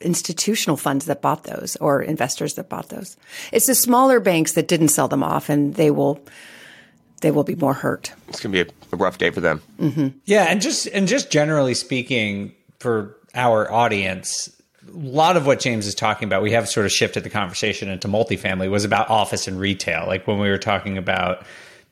institutional 0.00 0.76
funds 0.76 1.06
that 1.06 1.22
bought 1.22 1.44
those 1.44 1.76
or 1.76 2.02
investors 2.02 2.54
that 2.54 2.68
bought 2.68 2.88
those. 2.88 3.16
It's 3.52 3.66
the 3.66 3.74
smaller 3.76 4.18
banks 4.18 4.52
that 4.54 4.66
didn't 4.66 4.88
sell 4.88 5.06
them 5.06 5.22
off 5.22 5.48
and 5.48 5.74
they 5.74 5.92
will, 5.92 6.20
they 7.20 7.30
will 7.30 7.44
be 7.44 7.54
more 7.54 7.74
hurt. 7.74 8.12
It's 8.28 8.40
going 8.40 8.52
to 8.52 8.64
be 8.64 8.70
a, 8.70 8.94
a 8.94 8.96
rough 8.96 9.18
day 9.18 9.30
for 9.30 9.40
them. 9.40 9.62
Yeah, 10.24 10.44
and 10.44 10.60
just 10.60 10.86
and 10.88 11.08
just 11.08 11.30
generally 11.30 11.74
speaking 11.74 12.54
for 12.78 13.16
our 13.34 13.70
audience, 13.70 14.50
a 14.88 14.96
lot 14.96 15.36
of 15.36 15.46
what 15.46 15.60
James 15.60 15.86
is 15.86 15.94
talking 15.94 16.26
about, 16.26 16.42
we 16.42 16.52
have 16.52 16.68
sort 16.68 16.86
of 16.86 16.92
shifted 16.92 17.22
the 17.22 17.30
conversation 17.30 17.88
into 17.88 18.08
multifamily 18.08 18.70
was 18.70 18.84
about 18.84 19.10
office 19.10 19.46
and 19.46 19.58
retail. 19.58 20.06
Like 20.06 20.26
when 20.26 20.38
we 20.38 20.48
were 20.48 20.58
talking 20.58 20.98
about 20.98 21.44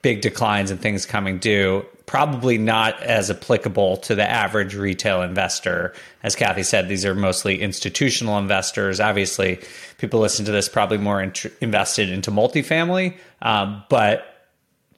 big 0.03 0.21
declines 0.21 0.71
and 0.71 0.81
things 0.81 1.07
coming 1.07 1.39
due, 1.39 1.85
probably 2.07 2.59
not 2.59 3.03
as 3.03 3.31
applicable 3.31 3.97
to 3.97 4.15
the 4.15 4.29
average 4.29 4.75
retail 4.75 5.23
investor. 5.23 5.95
As 6.23 6.37
Kathy 6.37 6.63
said, 6.63 6.89
these 6.89 7.07
are 7.07 7.15
mostly 7.15 7.63
institutional 7.63 8.39
investors. 8.39 9.01
Obviously, 9.01 9.61
people 9.97 10.21
listen 10.21 10.45
to 10.45 10.53
this 10.53 10.69
probably 10.69 10.99
more 10.99 11.23
int- 11.23 11.47
invested 11.63 12.11
into 12.11 12.31
multifamily, 12.31 13.17
um, 13.41 13.83
but 13.89 14.34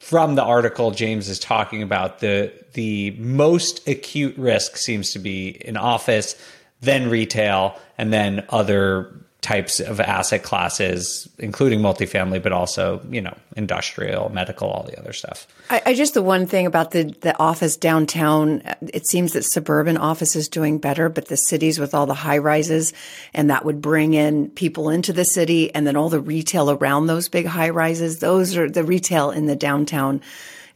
from 0.06 0.36
the 0.36 0.42
article 0.42 0.92
James 0.92 1.28
is 1.28 1.40
talking 1.40 1.82
about 1.82 2.20
the 2.20 2.52
the 2.74 3.10
most 3.18 3.88
acute 3.88 4.38
risk 4.38 4.76
seems 4.76 5.10
to 5.10 5.18
be 5.18 5.48
in 5.48 5.76
office, 5.76 6.36
then 6.80 7.10
retail, 7.10 7.76
and 7.98 8.12
then 8.12 8.46
other 8.50 9.12
types 9.46 9.78
of 9.78 10.00
asset 10.00 10.42
classes, 10.42 11.28
including 11.38 11.78
multifamily, 11.78 12.42
but 12.42 12.50
also 12.50 13.00
you 13.08 13.20
know 13.20 13.34
industrial, 13.56 14.28
medical, 14.30 14.68
all 14.68 14.82
the 14.82 14.98
other 14.98 15.12
stuff. 15.12 15.46
I, 15.70 15.82
I 15.86 15.94
just 15.94 16.14
the 16.14 16.22
one 16.22 16.46
thing 16.46 16.66
about 16.66 16.90
the 16.90 17.04
the 17.20 17.38
office 17.38 17.76
downtown, 17.76 18.60
it 18.92 19.06
seems 19.06 19.34
that 19.34 19.44
suburban 19.44 19.98
office 19.98 20.34
is 20.34 20.48
doing 20.48 20.78
better, 20.78 21.08
but 21.08 21.28
the 21.28 21.36
cities 21.36 21.78
with 21.78 21.94
all 21.94 22.06
the 22.06 22.14
high 22.14 22.38
rises, 22.38 22.92
and 23.34 23.48
that 23.48 23.64
would 23.64 23.80
bring 23.80 24.14
in 24.14 24.50
people 24.50 24.90
into 24.90 25.12
the 25.12 25.24
city, 25.24 25.72
and 25.72 25.86
then 25.86 25.94
all 25.94 26.08
the 26.08 26.20
retail 26.20 26.68
around 26.68 27.06
those 27.06 27.28
big 27.28 27.46
high 27.46 27.70
rises. 27.70 28.18
Those 28.18 28.56
are 28.56 28.68
the 28.68 28.82
retail 28.82 29.30
in 29.30 29.46
the 29.46 29.56
downtown. 29.56 30.22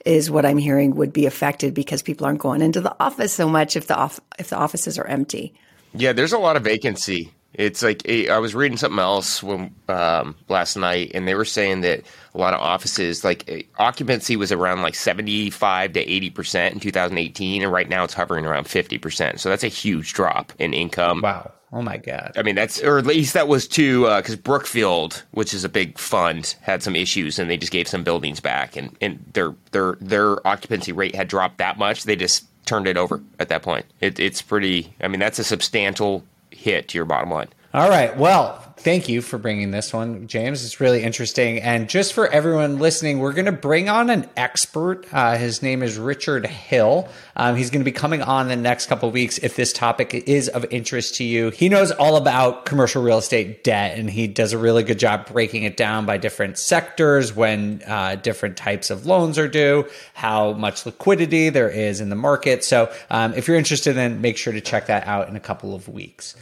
Is 0.06 0.30
what 0.30 0.46
I'm 0.46 0.58
hearing 0.58 0.94
would 0.94 1.12
be 1.12 1.26
affected 1.26 1.74
because 1.74 2.02
people 2.02 2.24
aren't 2.24 2.38
going 2.38 2.62
into 2.62 2.80
the 2.80 2.94
office 3.00 3.32
so 3.34 3.48
much 3.48 3.76
if 3.76 3.88
the 3.88 3.96
off, 3.96 4.18
if 4.38 4.48
the 4.48 4.56
offices 4.56 4.96
are 4.96 5.06
empty. 5.06 5.52
Yeah, 5.92 6.14
there's 6.14 6.32
a 6.32 6.38
lot 6.38 6.56
of 6.56 6.62
vacancy. 6.62 7.32
It's 7.60 7.82
like 7.82 8.08
eh, 8.08 8.32
I 8.32 8.38
was 8.38 8.54
reading 8.54 8.78
something 8.78 8.98
else 8.98 9.42
when 9.42 9.74
um, 9.88 10.34
last 10.48 10.76
night, 10.76 11.12
and 11.14 11.28
they 11.28 11.34
were 11.34 11.44
saying 11.44 11.82
that 11.82 12.02
a 12.34 12.38
lot 12.38 12.54
of 12.54 12.60
offices, 12.60 13.22
like 13.22 13.44
eh, 13.48 13.62
occupancy, 13.78 14.36
was 14.36 14.50
around 14.50 14.80
like 14.80 14.94
75 14.94 15.92
to 15.92 16.00
80 16.00 16.30
percent 16.30 16.74
in 16.74 16.80
2018, 16.80 17.62
and 17.62 17.70
right 17.70 17.88
now 17.88 18.04
it's 18.04 18.14
hovering 18.14 18.46
around 18.46 18.66
50 18.66 18.96
percent. 18.98 19.40
So 19.40 19.50
that's 19.50 19.64
a 19.64 19.68
huge 19.68 20.14
drop 20.14 20.52
in 20.58 20.72
income. 20.72 21.20
Wow. 21.20 21.52
Oh 21.72 21.82
my 21.82 21.98
God. 21.98 22.32
I 22.34 22.42
mean, 22.42 22.54
that's 22.54 22.82
or 22.82 22.98
at 22.98 23.06
least 23.06 23.34
that 23.34 23.46
was 23.46 23.68
too 23.68 24.04
because 24.16 24.36
Brookfield, 24.36 25.22
which 25.32 25.52
is 25.52 25.62
a 25.62 25.68
big 25.68 25.98
fund, 25.98 26.56
had 26.62 26.82
some 26.82 26.96
issues, 26.96 27.38
and 27.38 27.50
they 27.50 27.58
just 27.58 27.72
gave 27.72 27.86
some 27.86 28.02
buildings 28.02 28.40
back, 28.40 28.74
and 28.74 28.96
and 29.02 29.22
their 29.34 29.54
their 29.72 29.96
their 30.00 30.46
occupancy 30.46 30.92
rate 30.92 31.14
had 31.14 31.28
dropped 31.28 31.58
that 31.58 31.78
much, 31.78 32.04
they 32.04 32.16
just 32.16 32.46
turned 32.64 32.86
it 32.86 32.96
over 32.96 33.20
at 33.38 33.48
that 33.48 33.62
point. 33.62 33.84
It, 34.00 34.18
it's 34.18 34.40
pretty. 34.42 34.94
I 35.00 35.08
mean, 35.08 35.20
that's 35.20 35.38
a 35.38 35.44
substantial 35.44 36.24
hit 36.60 36.88
to 36.88 36.98
your 36.98 37.06
bottom 37.06 37.30
line. 37.30 37.48
All 37.72 37.88
right. 37.88 38.16
Well, 38.16 38.56
thank 38.78 39.08
you 39.08 39.22
for 39.22 39.38
bringing 39.38 39.70
this 39.70 39.92
one, 39.92 40.26
James. 40.26 40.64
It's 40.64 40.80
really 40.80 41.04
interesting. 41.04 41.60
And 41.60 41.88
just 41.88 42.14
for 42.14 42.26
everyone 42.26 42.80
listening, 42.80 43.20
we're 43.20 43.32
going 43.32 43.44
to 43.44 43.52
bring 43.52 43.88
on 43.88 44.10
an 44.10 44.28
expert. 44.36 45.06
Uh, 45.12 45.36
his 45.36 45.62
name 45.62 45.84
is 45.84 45.96
Richard 45.96 46.46
Hill. 46.46 47.08
Um, 47.36 47.54
he's 47.54 47.70
going 47.70 47.82
to 47.82 47.84
be 47.84 47.92
coming 47.92 48.22
on 48.22 48.48
the 48.48 48.56
next 48.56 48.86
couple 48.86 49.06
of 49.06 49.14
weeks 49.14 49.38
if 49.38 49.54
this 49.54 49.72
topic 49.72 50.14
is 50.14 50.48
of 50.48 50.66
interest 50.72 51.14
to 51.16 51.24
you. 51.24 51.50
He 51.50 51.68
knows 51.68 51.92
all 51.92 52.16
about 52.16 52.64
commercial 52.64 53.04
real 53.04 53.18
estate 53.18 53.62
debt, 53.62 53.96
and 53.96 54.10
he 54.10 54.26
does 54.26 54.52
a 54.52 54.58
really 54.58 54.82
good 54.82 54.98
job 54.98 55.28
breaking 55.28 55.62
it 55.62 55.76
down 55.76 56.06
by 56.06 56.16
different 56.16 56.58
sectors, 56.58 57.36
when 57.36 57.84
uh, 57.86 58.16
different 58.16 58.56
types 58.56 58.90
of 58.90 59.06
loans 59.06 59.38
are 59.38 59.46
due, 59.46 59.86
how 60.12 60.54
much 60.54 60.86
liquidity 60.86 61.50
there 61.50 61.70
is 61.70 62.00
in 62.00 62.08
the 62.08 62.16
market. 62.16 62.64
So 62.64 62.92
um, 63.10 63.32
if 63.34 63.46
you're 63.46 63.56
interested, 63.56 63.94
then 63.94 64.20
make 64.20 64.38
sure 64.38 64.52
to 64.52 64.60
check 64.60 64.86
that 64.86 65.06
out 65.06 65.28
in 65.28 65.36
a 65.36 65.40
couple 65.40 65.72
of 65.72 65.88
weeks. 65.88 66.34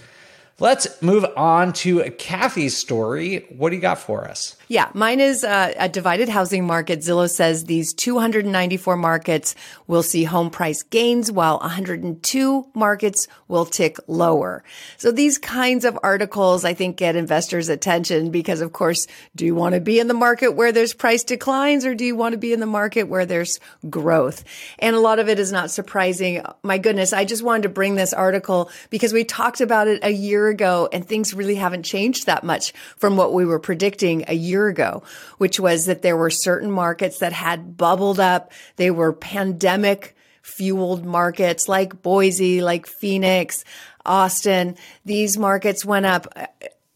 Let's 0.60 1.00
move 1.00 1.24
on 1.36 1.72
to 1.74 2.02
Kathy's 2.18 2.76
story. 2.76 3.46
What 3.56 3.70
do 3.70 3.76
you 3.76 3.82
got 3.82 3.98
for 3.98 4.24
us? 4.24 4.56
Yeah, 4.70 4.90
mine 4.92 5.20
is 5.20 5.44
uh, 5.44 5.72
a 5.78 5.88
divided 5.88 6.28
housing 6.28 6.66
market. 6.66 7.00
Zillow 7.00 7.28
says 7.28 7.64
these 7.64 7.94
294 7.94 8.98
markets 8.98 9.54
will 9.86 10.02
see 10.02 10.24
home 10.24 10.50
price 10.50 10.82
gains 10.82 11.32
while 11.32 11.58
102 11.60 12.66
markets 12.74 13.28
will 13.48 13.64
tick 13.64 13.96
lower. 14.06 14.62
So 14.98 15.10
these 15.10 15.38
kinds 15.38 15.86
of 15.86 15.98
articles, 16.02 16.66
I 16.66 16.74
think, 16.74 16.98
get 16.98 17.16
investors' 17.16 17.70
attention 17.70 18.30
because, 18.30 18.60
of 18.60 18.74
course, 18.74 19.06
do 19.34 19.46
you 19.46 19.54
want 19.54 19.74
to 19.74 19.80
be 19.80 20.00
in 20.00 20.06
the 20.06 20.12
market 20.12 20.50
where 20.50 20.70
there's 20.70 20.92
price 20.92 21.24
declines 21.24 21.86
or 21.86 21.94
do 21.94 22.04
you 22.04 22.14
want 22.14 22.34
to 22.34 22.38
be 22.38 22.52
in 22.52 22.60
the 22.60 22.66
market 22.66 23.04
where 23.04 23.24
there's 23.24 23.60
growth? 23.88 24.44
And 24.78 24.94
a 24.94 25.00
lot 25.00 25.18
of 25.18 25.30
it 25.30 25.38
is 25.38 25.50
not 25.50 25.70
surprising. 25.70 26.44
My 26.62 26.76
goodness, 26.76 27.14
I 27.14 27.24
just 27.24 27.42
wanted 27.42 27.62
to 27.62 27.70
bring 27.70 27.94
this 27.94 28.12
article 28.12 28.70
because 28.90 29.14
we 29.14 29.24
talked 29.24 29.62
about 29.62 29.88
it 29.88 30.04
a 30.04 30.10
year 30.10 30.48
ago 30.48 30.90
and 30.92 31.06
things 31.06 31.32
really 31.32 31.54
haven't 31.54 31.84
changed 31.84 32.26
that 32.26 32.44
much 32.44 32.74
from 32.98 33.16
what 33.16 33.32
we 33.32 33.46
were 33.46 33.58
predicting 33.58 34.26
a 34.28 34.34
year 34.34 34.57
ago, 34.66 35.04
which 35.36 35.60
was 35.60 35.86
that 35.86 36.02
there 36.02 36.16
were 36.16 36.30
certain 36.30 36.70
markets 36.70 37.18
that 37.20 37.32
had 37.32 37.76
bubbled 37.76 38.18
up. 38.18 38.50
They 38.76 38.90
were 38.90 39.12
pandemic 39.12 40.16
fueled 40.42 41.04
markets 41.04 41.68
like 41.68 42.02
Boise, 42.02 42.62
like 42.62 42.86
Phoenix, 42.86 43.64
Austin. 44.04 44.76
These 45.04 45.38
markets 45.38 45.84
went 45.84 46.06
up. 46.06 46.26
Uh, 46.34 46.46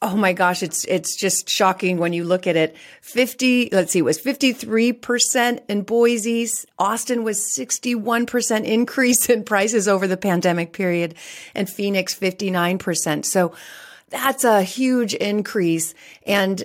oh 0.00 0.16
my 0.16 0.32
gosh, 0.32 0.62
it's 0.62 0.84
it's 0.84 1.16
just 1.16 1.48
shocking 1.48 1.98
when 1.98 2.12
you 2.12 2.24
look 2.24 2.46
at 2.46 2.56
it. 2.56 2.76
50, 3.02 3.68
let's 3.72 3.92
see, 3.92 4.00
it 4.00 4.02
was 4.02 4.20
53% 4.20 5.60
in 5.68 5.82
Boise. 5.82 6.48
Austin 6.78 7.22
was 7.22 7.38
61% 7.38 8.64
increase 8.64 9.30
in 9.30 9.44
prices 9.44 9.86
over 9.86 10.08
the 10.08 10.16
pandemic 10.16 10.72
period 10.72 11.14
and 11.54 11.70
Phoenix 11.70 12.18
59%. 12.18 13.24
So 13.24 13.54
that's 14.08 14.44
a 14.44 14.62
huge 14.62 15.14
increase 15.14 15.94
and 16.26 16.64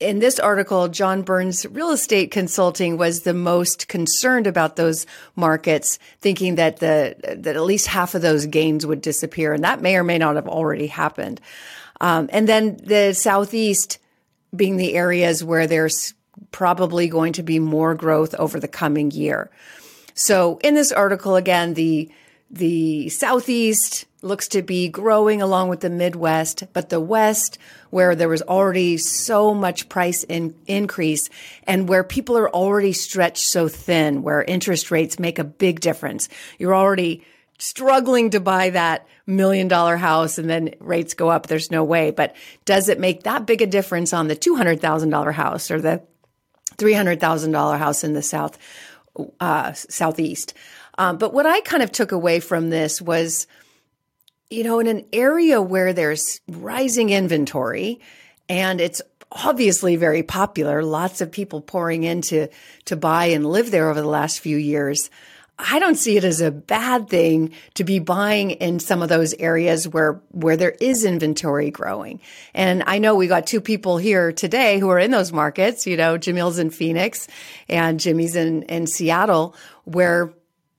in 0.00 0.18
this 0.18 0.38
article, 0.38 0.88
John 0.88 1.22
Burns 1.22 1.66
Real 1.66 1.90
Estate 1.90 2.30
Consulting 2.30 2.96
was 2.96 3.20
the 3.20 3.34
most 3.34 3.86
concerned 3.86 4.46
about 4.46 4.76
those 4.76 5.06
markets, 5.36 5.98
thinking 6.20 6.54
that 6.54 6.78
the 6.78 7.14
that 7.22 7.54
at 7.54 7.62
least 7.62 7.86
half 7.86 8.14
of 8.14 8.22
those 8.22 8.46
gains 8.46 8.86
would 8.86 9.02
disappear, 9.02 9.52
and 9.52 9.62
that 9.62 9.82
may 9.82 9.96
or 9.96 10.02
may 10.02 10.16
not 10.16 10.36
have 10.36 10.48
already 10.48 10.86
happened. 10.86 11.40
Um, 12.00 12.30
and 12.32 12.48
then 12.48 12.78
the 12.82 13.12
southeast 13.12 13.98
being 14.56 14.78
the 14.78 14.94
areas 14.94 15.44
where 15.44 15.66
there's 15.66 16.14
probably 16.50 17.08
going 17.08 17.34
to 17.34 17.42
be 17.42 17.58
more 17.58 17.94
growth 17.94 18.34
over 18.36 18.58
the 18.58 18.68
coming 18.68 19.10
year. 19.10 19.50
So 20.14 20.58
in 20.64 20.74
this 20.74 20.92
article, 20.92 21.36
again, 21.36 21.74
the 21.74 22.10
the 22.50 23.10
southeast 23.10 24.06
looks 24.22 24.48
to 24.48 24.62
be 24.62 24.88
growing 24.88 25.40
along 25.40 25.68
with 25.68 25.80
the 25.80 25.90
Midwest, 25.90 26.64
but 26.72 26.90
the 26.90 27.00
West, 27.00 27.58
where 27.90 28.14
there 28.14 28.28
was 28.28 28.42
already 28.42 28.96
so 28.98 29.54
much 29.54 29.88
price 29.88 30.24
in, 30.24 30.54
increase 30.66 31.30
and 31.64 31.88
where 31.88 32.04
people 32.04 32.36
are 32.36 32.50
already 32.50 32.92
stretched 32.92 33.46
so 33.46 33.68
thin, 33.68 34.22
where 34.22 34.42
interest 34.42 34.90
rates 34.90 35.18
make 35.18 35.38
a 35.38 35.44
big 35.44 35.80
difference. 35.80 36.28
You're 36.58 36.74
already 36.74 37.24
struggling 37.58 38.30
to 38.30 38.40
buy 38.40 38.70
that 38.70 39.06
million 39.26 39.68
dollar 39.68 39.96
house 39.96 40.38
and 40.38 40.48
then 40.48 40.74
rates 40.80 41.14
go 41.14 41.28
up. 41.28 41.46
There's 41.46 41.70
no 41.70 41.84
way. 41.84 42.10
But 42.10 42.34
does 42.64 42.88
it 42.88 42.98
make 42.98 43.22
that 43.22 43.46
big 43.46 43.62
a 43.62 43.66
difference 43.66 44.12
on 44.12 44.28
the 44.28 44.36
$200,000 44.36 45.32
house 45.32 45.70
or 45.70 45.80
the 45.80 46.02
$300,000 46.76 47.78
house 47.78 48.04
in 48.04 48.14
the 48.14 48.22
South, 48.22 48.58
uh, 49.38 49.72
Southeast? 49.72 50.54
Um, 50.98 51.18
but 51.18 51.32
what 51.32 51.46
I 51.46 51.60
kind 51.60 51.82
of 51.82 51.92
took 51.92 52.12
away 52.12 52.40
from 52.40 52.70
this 52.70 53.00
was, 53.00 53.46
you 54.50 54.64
know, 54.64 54.80
in 54.80 54.88
an 54.88 55.06
area 55.12 55.62
where 55.62 55.92
there's 55.92 56.40
rising 56.48 57.10
inventory 57.10 58.00
and 58.48 58.80
it's 58.80 59.00
obviously 59.30 59.94
very 59.94 60.24
popular, 60.24 60.82
lots 60.82 61.20
of 61.20 61.30
people 61.30 61.60
pouring 61.60 62.02
in 62.02 62.20
to, 62.20 62.48
to 62.86 62.96
buy 62.96 63.26
and 63.26 63.46
live 63.46 63.70
there 63.70 63.88
over 63.88 64.00
the 64.00 64.08
last 64.08 64.40
few 64.40 64.56
years. 64.56 65.08
I 65.56 65.78
don't 65.78 65.94
see 65.94 66.16
it 66.16 66.24
as 66.24 66.40
a 66.40 66.50
bad 66.50 67.08
thing 67.08 67.52
to 67.74 67.84
be 67.84 68.00
buying 68.00 68.52
in 68.52 68.80
some 68.80 69.02
of 69.02 69.08
those 69.08 69.34
areas 69.34 69.86
where 69.86 70.22
where 70.30 70.56
there 70.56 70.74
is 70.80 71.04
inventory 71.04 71.70
growing. 71.70 72.20
And 72.54 72.82
I 72.86 72.98
know 72.98 73.14
we 73.14 73.26
got 73.26 73.46
two 73.46 73.60
people 73.60 73.98
here 73.98 74.32
today 74.32 74.78
who 74.78 74.88
are 74.88 74.98
in 74.98 75.10
those 75.10 75.32
markets. 75.32 75.86
You 75.86 75.98
know, 75.98 76.16
Jamil's 76.16 76.58
in 76.58 76.70
Phoenix 76.70 77.28
and 77.68 78.00
Jimmy's 78.00 78.36
in 78.36 78.62
in 78.64 78.86
Seattle, 78.86 79.54
where 79.84 80.32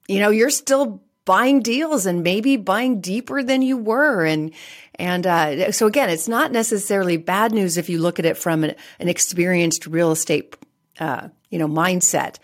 you 0.08 0.20
know 0.20 0.32
you're 0.32 0.50
still 0.50 1.04
buying 1.26 1.62
deals 1.62 2.06
and 2.06 2.24
maybe 2.24 2.58
buying 2.58 3.00
deeper 3.00 3.44
than 3.44 3.62
you 3.62 3.78
were. 3.78 4.26
And 4.26 4.52
and 4.96 5.26
uh, 5.26 5.72
so 5.72 5.88
again 5.88 6.10
it's 6.10 6.28
not 6.28 6.52
necessarily 6.52 7.18
bad 7.18 7.52
news 7.52 7.78
if 7.78 7.90
you 7.90 8.00
look 8.00 8.20
at 8.20 8.26
it 8.26 8.38
from 8.38 8.64
an, 8.64 8.76
an 9.00 9.08
experienced 9.08 9.88
real 9.88 10.12
estate 10.12 10.56
uh, 11.00 11.30
you 11.50 11.60
know 11.60 11.68
mindset. 11.68 12.38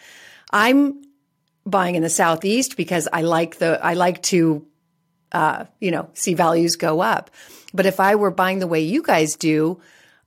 I'm 0.52 1.02
buying 1.66 1.96
in 1.96 2.02
the 2.02 2.10
southeast 2.10 2.78
because 2.78 3.10
i 3.12 3.22
like 3.22 3.58
the 3.58 3.78
i 3.84 3.94
like 3.94 4.24
to 4.24 4.66
uh, 5.34 5.66
you 5.82 5.92
know 5.92 6.10
see 6.14 6.34
values 6.34 6.76
go 6.76 7.02
up. 7.02 7.30
But 7.74 7.86
if 7.86 8.00
i 8.00 8.16
were 8.16 8.32
buying 8.32 8.60
the 8.60 8.68
way 8.68 8.82
you 8.82 9.04
guys 9.04 9.36
do 9.36 9.82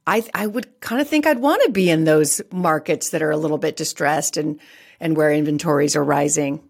i 0.07 0.23
i 0.35 0.47
would 0.47 0.81
kind 0.81 1.01
of 1.01 1.09
think 1.09 1.27
i'd 1.27 1.39
want 1.39 1.63
to 1.65 1.73
be 1.73 1.89
in 1.91 2.05
those 2.05 2.41
markets 2.53 3.11
that 3.11 3.23
are 3.23 3.31
a 3.31 3.37
little 3.37 3.59
bit 3.59 3.77
distressed 3.77 4.37
and 4.37 4.61
and 4.99 5.17
where 5.17 5.33
inventories 5.33 5.97
are 5.97 6.05
rising 6.05 6.63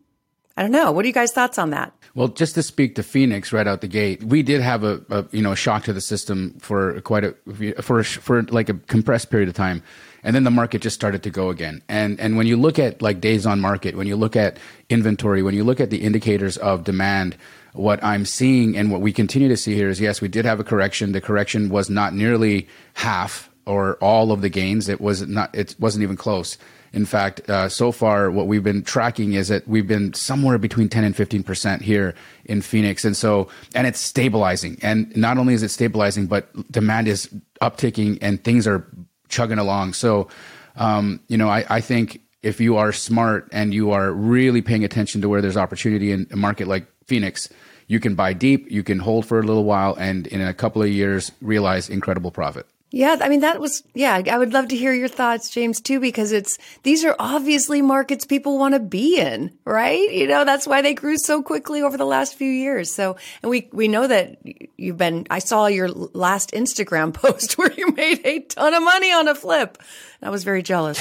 I 0.61 0.63
don't 0.63 0.73
know. 0.73 0.93
What 0.93 1.07
are 1.07 1.09
you 1.09 1.15
guys' 1.15 1.33
thoughts 1.33 1.57
on 1.57 1.71
that? 1.71 1.91
Well, 2.15 2.29
just 2.29 2.55
to 2.57 2.63
speak 2.63 2.95
to 2.97 3.03
Phoenix 3.03 3.51
right 3.51 3.67
out 3.67 3.81
the 3.81 3.89
gate, 3.89 4.23
we 4.23 4.43
did 4.43 4.61
have 4.61 4.85
a, 4.85 5.01
a 5.09 5.25
you 5.33 5.41
know 5.41 5.53
a 5.53 5.57
shock 5.57 5.85
to 5.85 5.95
the 5.95 6.03
system 6.03 6.55
for 6.59 7.01
quite 7.01 7.25
a 7.25 7.33
for 7.81 8.05
for 8.05 8.43
like 8.43 8.69
a 8.69 8.75
compressed 8.75 9.31
period 9.31 9.49
of 9.49 9.55
time, 9.55 9.83
and 10.23 10.37
then 10.37 10.45
the 10.45 10.51
market 10.51 10.83
just 10.83 10.95
started 10.95 11.23
to 11.23 11.31
go 11.31 11.49
again. 11.49 11.81
And 11.89 12.21
and 12.21 12.37
when 12.37 12.47
you 12.47 12.59
look 12.59 12.79
at 12.79 13.01
like 13.01 13.23
days 13.23 13.47
on 13.47 13.59
market, 13.59 13.97
when 13.97 14.07
you 14.07 14.17
look 14.17 14.37
at 14.37 14.59
inventory, 14.91 15.43
when 15.43 15.55
you 15.55 15.65
look 15.65 15.81
at 15.81 15.89
the 15.89 16.03
indicators 16.03 16.59
of 16.59 16.85
demand, 16.85 17.39
what 17.73 18.05
I'm 18.05 18.27
seeing 18.27 18.77
and 18.77 18.93
what 18.93 19.01
we 19.01 19.15
continue 19.15 19.49
to 19.49 19.57
see 19.57 19.75
here 19.75 19.89
is 19.89 19.99
yes, 19.99 20.21
we 20.21 20.29
did 20.29 20.45
have 20.45 20.61
a 20.61 20.65
correction. 20.65 21.13
The 21.13 21.23
correction 21.23 21.71
was 21.71 21.89
not 21.89 22.13
nearly 22.13 22.69
half 22.93 23.49
or 23.65 23.95
all 24.03 24.31
of 24.31 24.43
the 24.43 24.51
gains. 24.51 24.91
It 24.91 25.01
was 25.01 25.27
not. 25.27 25.55
It 25.55 25.75
wasn't 25.79 26.03
even 26.03 26.17
close. 26.17 26.59
In 26.93 27.07
fact, 27.07 27.49
uh, 27.49 27.69
so 27.69 27.93
far, 27.93 28.31
what 28.31 28.47
we've 28.47 28.65
been 28.65 28.83
tracking 28.83 29.35
is 29.35 29.49
that 29.49 29.67
we've 29.69 29.87
been 29.87 30.13
somewhere 30.13 30.59
between 30.59 30.89
10 30.89 31.05
and 31.05 31.15
15% 31.15 31.81
here 31.83 32.15
in 32.45 32.63
Phoenix. 32.63 33.05
And 33.05 33.17
so, 33.17 33.49
and 33.75 33.87
it's 33.87 34.01
stabilizing. 34.01 34.79
And 34.83 35.15
not 35.17 35.39
only 35.39 35.55
is 35.55 35.63
it 35.63 35.71
stabilizing, 35.71 36.27
but 36.27 36.49
demand 36.71 37.07
is 37.07 37.29
upticking 37.63 38.19
and 38.21 38.43
things 38.43 38.67
are 38.67 38.87
chugging 39.29 39.59
along. 39.59 39.93
So, 39.93 40.29
um, 40.77 41.21
you 41.29 41.37
know, 41.37 41.49
I, 41.49 41.65
I 41.69 41.81
think 41.81 42.21
if 42.43 42.61
you 42.61 42.77
are 42.77 42.93
smart 42.93 43.49
and 43.53 43.73
you 43.73 43.93
are 43.93 44.13
really 44.13 44.63
paying 44.63 44.85
attention 44.85 45.21
to 45.21 45.29
where 45.29 45.41
there's 45.41 45.57
opportunity 45.57 46.11
in 46.11 46.27
a 46.33 46.37
market 46.37 46.67
like 46.67 46.87
Phoenix, 47.07 47.49
you 47.87 48.01
can 48.01 48.15
buy 48.15 48.33
deep, 48.33 48.71
you 48.71 48.83
can 48.83 48.99
hold 48.99 49.27
for 49.27 49.41
a 49.41 49.43
little 49.43 49.65
while, 49.65 49.95
and 49.99 50.27
in 50.29 50.41
a 50.41 50.55
couple 50.55 50.81
of 50.81 50.89
years, 50.89 51.33
realize 51.41 51.89
incredible 51.89 52.31
profit. 52.31 52.67
Yeah, 52.93 53.19
I 53.21 53.29
mean 53.29 53.41
that 53.41 53.61
was 53.61 53.85
yeah, 53.95 54.21
I 54.31 54.37
would 54.37 54.53
love 54.53 54.69
to 54.69 54.77
hear 54.77 54.93
your 54.93 55.09
thoughts 55.09 55.49
James 55.49 55.81
too 55.81 56.01
because 56.01 56.33
it's 56.33 56.59
these 56.83 57.05
are 57.05 57.15
obviously 57.21 57.83
markets 57.83 58.25
people 58.25 58.59
want 58.59 58.75
to 58.75 58.81
be 58.81 59.17
in, 59.17 59.57
right? 59.65 60.11
You 60.13 60.27
know, 60.27 60.45
that's 60.45 60.67
why 60.67 60.83
they 60.83 60.95
grew 60.95 61.17
so 61.17 61.41
quickly 61.41 61.83
over 61.83 61.97
the 61.97 62.05
last 62.05 62.35
few 62.35 62.51
years. 62.51 62.91
So, 62.91 63.17
and 63.43 63.51
we 63.51 63.69
we 63.73 63.87
know 63.87 64.09
that 64.09 64.39
you've 64.77 64.97
been 64.97 65.29
I 65.31 65.39
saw 65.39 65.67
your 65.67 65.89
last 65.89 66.51
Instagram 66.51 67.15
post 67.15 67.57
where 67.59 67.73
you 67.73 67.93
made 67.93 68.23
a 68.25 68.41
ton 68.41 68.75
of 68.75 68.83
money 68.83 69.13
on 69.13 69.29
a 69.29 69.37
flip. 69.37 69.79
I 70.21 70.31
was 70.31 70.43
very 70.43 70.63
jealous. 70.63 71.01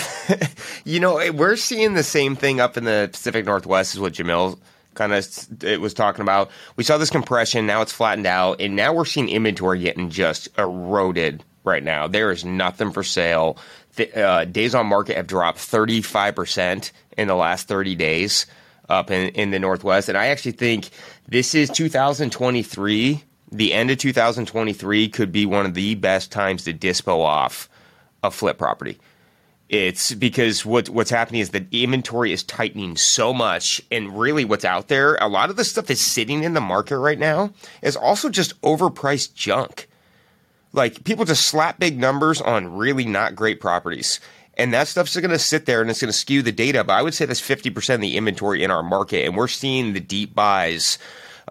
you 0.85 0.99
know, 0.99 1.17
eh, 1.17 1.31
we're 1.31 1.55
seeing 1.55 1.95
the 1.95 2.03
same 2.03 2.35
thing 2.35 2.59
up 2.59 2.77
in 2.77 2.83
the 2.83 3.09
Pacific 3.11 3.45
Northwest 3.45 3.95
is 3.95 3.99
what 3.99 4.13
Jamil 4.13 4.59
kind 4.93 5.11
of 5.11 5.25
it 5.63 5.63
eh, 5.63 5.77
was 5.77 5.95
talking 5.95 6.21
about. 6.21 6.51
We 6.75 6.83
saw 6.83 6.99
this 6.99 7.09
compression, 7.09 7.65
now 7.65 7.81
it's 7.81 7.91
flattened 7.91 8.27
out, 8.27 8.61
and 8.61 8.75
now 8.75 8.93
we're 8.93 9.05
seeing 9.05 9.27
inventory 9.27 9.79
getting 9.79 10.09
just 10.11 10.49
eroded 10.57 11.43
right 11.69 11.83
now. 11.83 12.07
There 12.07 12.31
is 12.31 12.43
nothing 12.43 12.91
for 12.91 13.03
sale. 13.03 13.57
The, 13.95 14.13
uh, 14.21 14.45
days 14.45 14.75
on 14.75 14.87
market 14.87 15.15
have 15.15 15.27
dropped 15.27 15.59
35% 15.59 16.91
in 17.17 17.27
the 17.27 17.35
last 17.35 17.67
30 17.67 17.95
days 17.95 18.45
up 18.89 19.11
in, 19.11 19.29
in 19.29 19.51
the 19.51 19.59
Northwest. 19.59 20.09
And 20.09 20.17
I 20.17 20.27
actually 20.27 20.53
think 20.53 20.89
this 21.27 21.53
is 21.55 21.69
2023. 21.69 23.23
The 23.51 23.73
end 23.73 23.91
of 23.91 23.97
2023 23.97 25.09
could 25.09 25.31
be 25.31 25.45
one 25.45 25.65
of 25.65 25.73
the 25.73 25.95
best 25.95 26.31
times 26.31 26.63
to 26.63 26.73
dispo 26.73 27.23
off 27.23 27.69
a 28.23 28.31
flip 28.31 28.57
property. 28.57 28.99
It's 29.69 30.15
because 30.15 30.65
what 30.65 30.89
what's 30.89 31.11
happening 31.11 31.41
is 31.41 31.51
that 31.51 31.71
inventory 31.71 32.33
is 32.33 32.43
tightening 32.43 32.97
so 32.97 33.31
much, 33.31 33.79
and 33.91 34.19
really 34.19 34.43
what's 34.43 34.65
out 34.65 34.87
there, 34.87 35.15
a 35.21 35.27
lot 35.27 35.51
of 35.51 35.57
the 35.57 35.63
stuff 35.63 35.85
that's 35.85 36.01
sitting 36.01 36.43
in 36.43 36.55
the 36.55 36.61
market 36.61 36.97
right 36.97 37.19
now 37.19 37.51
is 37.83 37.95
also 37.95 38.29
just 38.29 38.59
overpriced 38.63 39.35
junk. 39.35 39.87
Like 40.73 41.03
people 41.03 41.25
just 41.25 41.47
slap 41.47 41.79
big 41.79 41.97
numbers 41.97 42.41
on 42.41 42.75
really 42.75 43.05
not 43.05 43.35
great 43.35 43.59
properties. 43.59 44.19
And 44.57 44.73
that 44.73 44.87
stuff's 44.89 45.15
going 45.15 45.29
to 45.29 45.39
sit 45.39 45.65
there 45.65 45.81
and 45.81 45.89
it's 45.89 46.01
going 46.01 46.11
to 46.11 46.17
skew 46.17 46.41
the 46.41 46.51
data. 46.51 46.83
But 46.83 46.93
I 46.93 47.01
would 47.01 47.13
say 47.13 47.25
that's 47.25 47.41
50% 47.41 47.95
of 47.95 48.01
the 48.01 48.17
inventory 48.17 48.63
in 48.63 48.71
our 48.71 48.83
market. 48.83 49.25
And 49.25 49.37
we're 49.37 49.47
seeing 49.47 49.93
the 49.93 50.01
deep 50.01 50.35
buys 50.35 50.97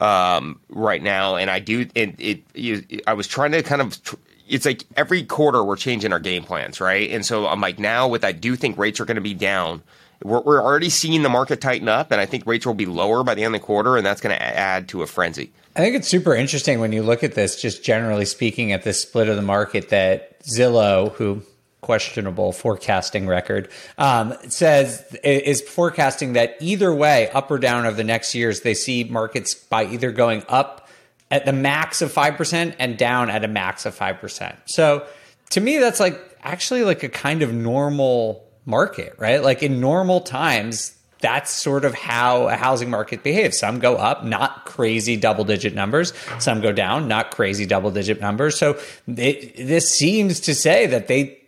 um, 0.01 0.61
right 0.69 1.03
now. 1.03 1.37
And 1.37 1.51
I 1.51 1.59
do, 1.59 1.89
and 1.97 2.15
it, 2.19 2.43
it, 2.55 3.03
I 3.07 3.15
was 3.15 3.27
trying 3.27 3.53
to 3.53 3.63
kind 3.63 3.81
of, 3.81 3.99
it's 4.47 4.67
like 4.67 4.85
every 4.97 5.25
quarter 5.25 5.65
we're 5.65 5.77
changing 5.77 6.13
our 6.13 6.21
game 6.21 6.45
plans, 6.45 6.81
right? 6.81 7.11
And 7.11 7.25
so 7.25 7.47
I'm 7.47 7.61
like, 7.61 7.79
now 7.79 8.09
with 8.09 8.25
I 8.25 8.33
do 8.33 8.57
think 8.57 8.77
rates 8.77 9.01
are 9.01 9.05
going 9.05 9.17
to 9.17 9.21
be 9.23 9.35
down. 9.35 9.83
We're, 10.23 10.41
we're 10.41 10.63
already 10.63 10.91
seeing 10.91 11.23
the 11.23 11.29
market 11.29 11.61
tighten 11.61 11.89
up, 11.89 12.11
and 12.11 12.21
I 12.21 12.27
think 12.27 12.47
rates 12.47 12.67
will 12.67 12.75
be 12.75 12.87
lower 12.87 13.23
by 13.25 13.35
the 13.35 13.45
end 13.45 13.55
of 13.55 13.61
the 13.61 13.67
quarter, 13.67 13.97
and 13.97 14.05
that's 14.05 14.21
going 14.21 14.37
to 14.37 14.43
add 14.43 14.89
to 14.89 15.03
a 15.03 15.07
frenzy. 15.07 15.53
I 15.79 15.81
think 15.81 15.95
it's 15.95 16.09
super 16.09 16.35
interesting 16.35 16.81
when 16.81 16.91
you 16.91 17.05
look 17.05 17.23
at 17.23 17.35
this, 17.35 17.63
just 17.63 17.85
generally 17.85 18.25
speaking, 18.25 18.73
at 18.73 18.83
this 18.83 19.01
split 19.01 19.29
of 19.29 19.37
the 19.37 19.43
market 19.43 19.91
that 19.91 20.43
Zillow, 20.43 21.13
who 21.13 21.43
questionable 21.83 22.51
forecasting 22.51 23.29
record, 23.29 23.69
um, 23.97 24.35
says 24.49 25.05
is 25.23 25.61
forecasting 25.61 26.33
that 26.33 26.57
either 26.59 26.93
way, 26.93 27.31
up 27.31 27.49
or 27.49 27.59
down 27.59 27.87
over 27.87 27.97
the 27.97 28.03
next 28.03 28.35
years, 28.35 28.63
they 28.63 28.75
see 28.75 29.05
markets 29.05 29.55
by 29.55 29.85
either 29.85 30.11
going 30.11 30.43
up 30.49 30.89
at 31.31 31.47
the 31.47 31.53
max 31.53 32.03
of 32.03 32.13
5% 32.13 32.75
and 32.81 32.99
down 32.99 33.31
at 33.31 33.45
a 33.45 33.49
max 33.49 33.87
of 33.87 33.97
5%. 33.97 34.57
So 34.65 35.07
to 35.51 35.61
me, 35.61 35.79
that's 35.79 36.01
like 36.01 36.21
actually 36.43 36.83
like 36.83 37.05
a 37.05 37.09
kind 37.09 37.41
of 37.41 37.55
normal 37.55 38.45
market, 38.67 39.15
right? 39.17 39.41
Like 39.41 39.63
in 39.63 39.81
normal 39.81 40.23
times, 40.23 40.98
that's 41.21 41.51
sort 41.51 41.85
of 41.85 41.95
how 41.95 42.49
a 42.49 42.57
housing 42.57 42.91
market 42.91 43.23
behaves. 43.23 43.59
Some 43.59 43.79
go 43.79 43.97
up, 43.97 44.25
not 44.25 44.65
crazy 44.65 45.17
double 45.17 45.45
digit 45.45 45.75
numbers. 45.75 46.13
Some 46.39 46.61
go 46.61 46.73
down, 46.73 47.09
not 47.09 47.31
crazy 47.33 47.67
double 47.67 47.91
digit 47.91 48.21
numbers. 48.21 48.57
So 48.57 48.79
this 49.07 49.91
seems 49.91 50.41
to 50.41 50.55
say 50.55 50.87
that 50.87 51.09
they 51.09 51.39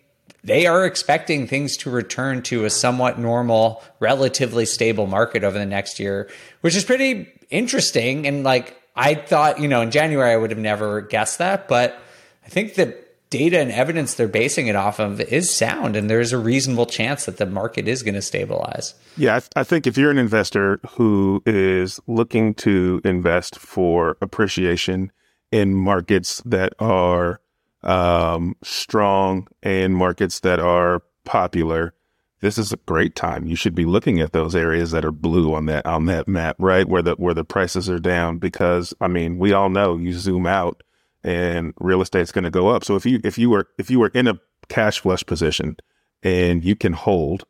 they 0.43 0.67
are 0.67 0.87
expecting 0.87 1.47
things 1.47 1.77
to 1.79 1.91
return 1.91 2.43
to 2.43 2.65
a 2.65 2.71
somewhat 2.71 3.19
normal, 3.19 3.83
relatively 4.01 4.65
stable 4.65 5.07
market 5.07 5.45
over 5.45 5.59
the 5.59 5.67
next 5.67 6.01
year, 6.01 6.31
which 6.63 6.75
is 6.75 6.85
pretty 6.85 7.29
interesting. 7.51 8.27
And 8.27 8.43
like 8.43 8.81
I 8.97 9.15
thought, 9.15 9.61
you 9.61 9.69
know, 9.69 9.83
in 9.83 9.91
January 9.91 10.33
I 10.33 10.37
would 10.37 10.51
have 10.51 10.59
never 10.59 11.03
guessed 11.03 11.39
that, 11.39 11.69
but 11.69 12.01
I 12.45 12.49
think 12.49 12.75
that 12.75 13.10
data 13.31 13.61
and 13.61 13.71
evidence 13.71 14.15
they're 14.15 14.29
basing 14.29 14.67
it 14.67 14.77
off 14.77 14.99
of 14.99 15.21
is 15.21 15.55
sound, 15.55 15.97
and 15.97 16.11
there's 16.11 16.33
a 16.33 16.39
reasonable 16.39 16.87
chance 16.87 17.25
that 17.25 17.39
the 17.39 17.47
market 17.47 17.89
is 17.89 18.03
going 18.03 18.15
to 18.15 18.23
stabilize. 18.23 18.95
Yeah, 19.17 19.37
I, 19.37 19.41
th- 19.41 19.51
I, 19.57 19.65
think 19.65 19.87
if 19.87 19.97
you're 19.97 20.11
an 20.11 20.19
investor 20.19 20.81
who 20.91 21.43
is 21.47 22.01
looking 22.07 22.55
to 22.55 23.01
invest 23.05 23.59
for 23.59 24.17
appreciation 24.21 25.13
in 25.53 25.75
markets 25.75 26.43
that 26.45 26.75
are 26.81 27.41
um, 27.83 28.57
strong 28.63 29.47
and 29.63 29.95
markets 29.95 30.41
that 30.41 30.59
are 30.59 31.03
popular, 31.25 31.95
this 32.41 32.59
is 32.59 32.73
a 32.73 32.79
great 32.79 33.15
time. 33.15 33.47
You 33.47 33.55
should 33.55 33.75
be 33.75 33.85
looking 33.85 34.21
at 34.21 34.33
those 34.33 34.57
areas 34.57 34.91
that 34.91 35.05
are 35.05 35.13
blue 35.13 35.55
on 35.55 35.67
that 35.67 35.87
on 35.87 36.07
that 36.07 36.27
map, 36.27 36.57
right 36.59 36.89
where 36.89 37.03
the 37.03 37.13
where 37.13 37.35
the 37.35 37.45
prices 37.45 37.89
are 37.89 38.01
down. 38.01 38.39
Because 38.39 38.93
I 39.01 39.09
mean, 39.09 39.39
we 39.39 39.53
all 39.53 39.69
know 39.69 39.97
you 39.97 40.13
zoom 40.15 40.47
out 40.47 40.83
and 41.23 41.75
real 41.79 42.03
estate's 42.03 42.33
going 42.33 42.45
to 42.45 42.51
go 42.51 42.69
up. 42.69 42.85
So 42.85 42.97
if 42.97 43.05
you 43.07 43.21
if 43.25 43.39
you 43.39 43.51
were 43.51 43.69
if 43.79 43.91
you 43.91 43.99
were 43.99 44.11
in 44.15 44.27
a 44.27 44.39
cash 44.69 45.01
flush 45.01 45.25
position 45.25 45.77
and 46.23 46.65
you 46.65 46.77
can 46.77 46.93
hold, 46.93 47.45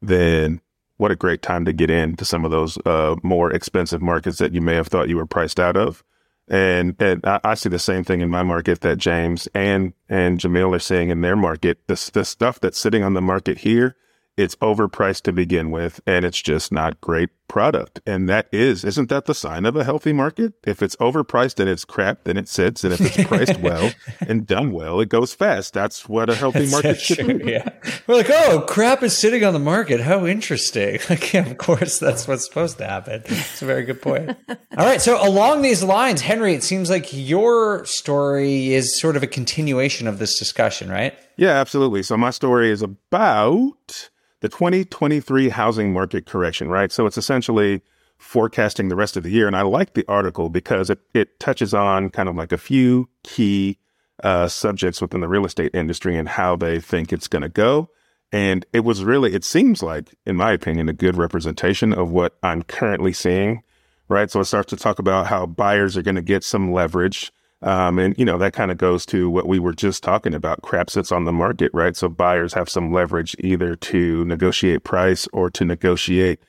then 0.00 0.60
what 0.96 1.10
a 1.10 1.16
great 1.16 1.42
time 1.42 1.64
to 1.64 1.72
get 1.72 1.90
into 1.90 2.24
some 2.24 2.44
of 2.44 2.50
those 2.50 2.78
uh, 2.86 3.16
more 3.22 3.52
expensive 3.52 4.00
markets 4.00 4.38
that 4.38 4.52
you 4.52 4.60
may 4.60 4.74
have 4.74 4.88
thought 4.88 5.08
you 5.08 5.16
were 5.16 5.26
priced 5.26 5.58
out 5.58 5.76
of. 5.76 6.04
And 6.48 6.96
and 7.00 7.24
I, 7.24 7.40
I, 7.44 7.54
see 7.54 7.68
the 7.68 7.78
same 7.78 8.04
thing 8.04 8.20
in 8.20 8.28
my 8.28 8.42
market 8.42 8.80
that 8.80 8.98
James 8.98 9.48
and 9.54 9.94
and 10.08 10.38
Jamil 10.38 10.74
are 10.74 10.80
seeing 10.80 11.08
in 11.08 11.20
their 11.20 11.36
market. 11.36 11.86
The 11.86 12.10
the 12.12 12.24
stuff 12.24 12.60
that's 12.60 12.78
sitting 12.78 13.04
on 13.04 13.14
the 13.14 13.20
market 13.20 13.58
here, 13.58 13.96
it's 14.36 14.56
overpriced 14.56 15.22
to 15.22 15.32
begin 15.32 15.70
with, 15.70 16.00
and 16.06 16.24
it's 16.24 16.42
just 16.42 16.72
not 16.72 17.00
great 17.00 17.30
product. 17.52 18.00
And 18.06 18.30
that 18.30 18.48
is, 18.50 18.82
isn't 18.82 19.10
that 19.10 19.26
the 19.26 19.34
sign 19.34 19.66
of 19.66 19.76
a 19.76 19.84
healthy 19.84 20.14
market? 20.14 20.54
If 20.64 20.82
it's 20.82 20.96
overpriced 20.96 21.60
and 21.60 21.68
it's 21.68 21.84
crap, 21.84 22.24
then 22.24 22.38
it 22.38 22.48
sits. 22.48 22.82
And 22.82 22.94
if 22.94 23.00
it's 23.02 23.24
priced 23.28 23.60
well 23.60 23.92
and 24.20 24.46
done 24.46 24.72
well, 24.72 25.00
it 25.00 25.10
goes 25.10 25.34
fast. 25.34 25.74
That's 25.74 26.08
what 26.08 26.30
a 26.30 26.34
healthy 26.34 26.60
That's 26.60 26.72
market 26.72 26.96
so 26.96 27.14
should 27.14 27.26
true, 27.26 27.38
be. 27.40 27.52
Yeah. 27.52 27.68
We're 28.06 28.14
like, 28.14 28.30
oh, 28.30 28.64
crap 28.66 29.02
is 29.02 29.14
sitting 29.14 29.44
on 29.44 29.52
the 29.52 29.58
market. 29.58 30.00
How 30.00 30.26
interesting. 30.26 30.98
Like, 31.10 31.34
yeah, 31.34 31.46
of 31.46 31.58
course, 31.58 31.98
that's 31.98 32.26
what's 32.26 32.46
supposed 32.46 32.78
to 32.78 32.86
happen. 32.86 33.22
It's 33.26 33.60
a 33.60 33.66
very 33.66 33.82
good 33.82 34.00
point. 34.00 34.30
All 34.48 34.86
right. 34.86 35.02
So, 35.02 35.22
along 35.22 35.60
these 35.60 35.82
lines, 35.82 36.22
Henry, 36.22 36.54
it 36.54 36.62
seems 36.62 36.88
like 36.88 37.12
your 37.12 37.84
story 37.84 38.72
is 38.72 38.98
sort 38.98 39.16
of 39.16 39.22
a 39.22 39.26
continuation 39.26 40.06
of 40.06 40.18
this 40.18 40.38
discussion, 40.38 40.88
right? 40.88 41.14
Yeah, 41.36 41.50
absolutely. 41.50 42.02
So 42.02 42.16
my 42.16 42.30
story 42.30 42.70
is 42.70 42.80
about 42.80 44.08
the 44.42 44.48
2023 44.48 45.48
housing 45.48 45.92
market 45.92 46.26
correction, 46.26 46.68
right? 46.68 46.90
So 46.90 47.06
it's 47.06 47.16
essentially 47.16 47.80
forecasting 48.18 48.88
the 48.88 48.96
rest 48.96 49.16
of 49.16 49.22
the 49.22 49.30
year. 49.30 49.46
And 49.46 49.56
I 49.56 49.62
like 49.62 49.94
the 49.94 50.04
article 50.08 50.48
because 50.48 50.90
it, 50.90 50.98
it 51.14 51.38
touches 51.38 51.72
on 51.72 52.10
kind 52.10 52.28
of 52.28 52.34
like 52.34 52.50
a 52.50 52.58
few 52.58 53.08
key 53.22 53.78
uh, 54.22 54.48
subjects 54.48 55.00
within 55.00 55.20
the 55.20 55.28
real 55.28 55.46
estate 55.46 55.74
industry 55.74 56.18
and 56.18 56.28
how 56.28 56.56
they 56.56 56.80
think 56.80 57.12
it's 57.12 57.28
going 57.28 57.42
to 57.42 57.48
go. 57.48 57.88
And 58.32 58.66
it 58.72 58.80
was 58.80 59.04
really, 59.04 59.32
it 59.32 59.44
seems 59.44 59.80
like, 59.80 60.12
in 60.26 60.36
my 60.36 60.52
opinion, 60.52 60.88
a 60.88 60.92
good 60.92 61.16
representation 61.16 61.92
of 61.92 62.10
what 62.10 62.36
I'm 62.42 62.62
currently 62.62 63.12
seeing, 63.12 63.62
right? 64.08 64.30
So 64.30 64.40
it 64.40 64.46
starts 64.46 64.70
to 64.70 64.76
talk 64.76 64.98
about 64.98 65.28
how 65.28 65.46
buyers 65.46 65.96
are 65.96 66.02
going 66.02 66.16
to 66.16 66.22
get 66.22 66.42
some 66.42 66.72
leverage. 66.72 67.32
Um, 67.62 67.98
and, 67.98 68.18
you 68.18 68.24
know, 68.24 68.38
that 68.38 68.54
kind 68.54 68.72
of 68.72 68.78
goes 68.78 69.06
to 69.06 69.30
what 69.30 69.46
we 69.46 69.58
were 69.58 69.72
just 69.72 70.02
talking 70.02 70.34
about. 70.34 70.62
Crap 70.62 70.90
sits 70.90 71.12
on 71.12 71.24
the 71.24 71.32
market, 71.32 71.70
right? 71.72 71.96
So 71.96 72.08
buyers 72.08 72.54
have 72.54 72.68
some 72.68 72.92
leverage 72.92 73.36
either 73.38 73.76
to 73.76 74.24
negotiate 74.24 74.82
price 74.82 75.28
or 75.32 75.48
to 75.50 75.64
negotiate 75.64 76.40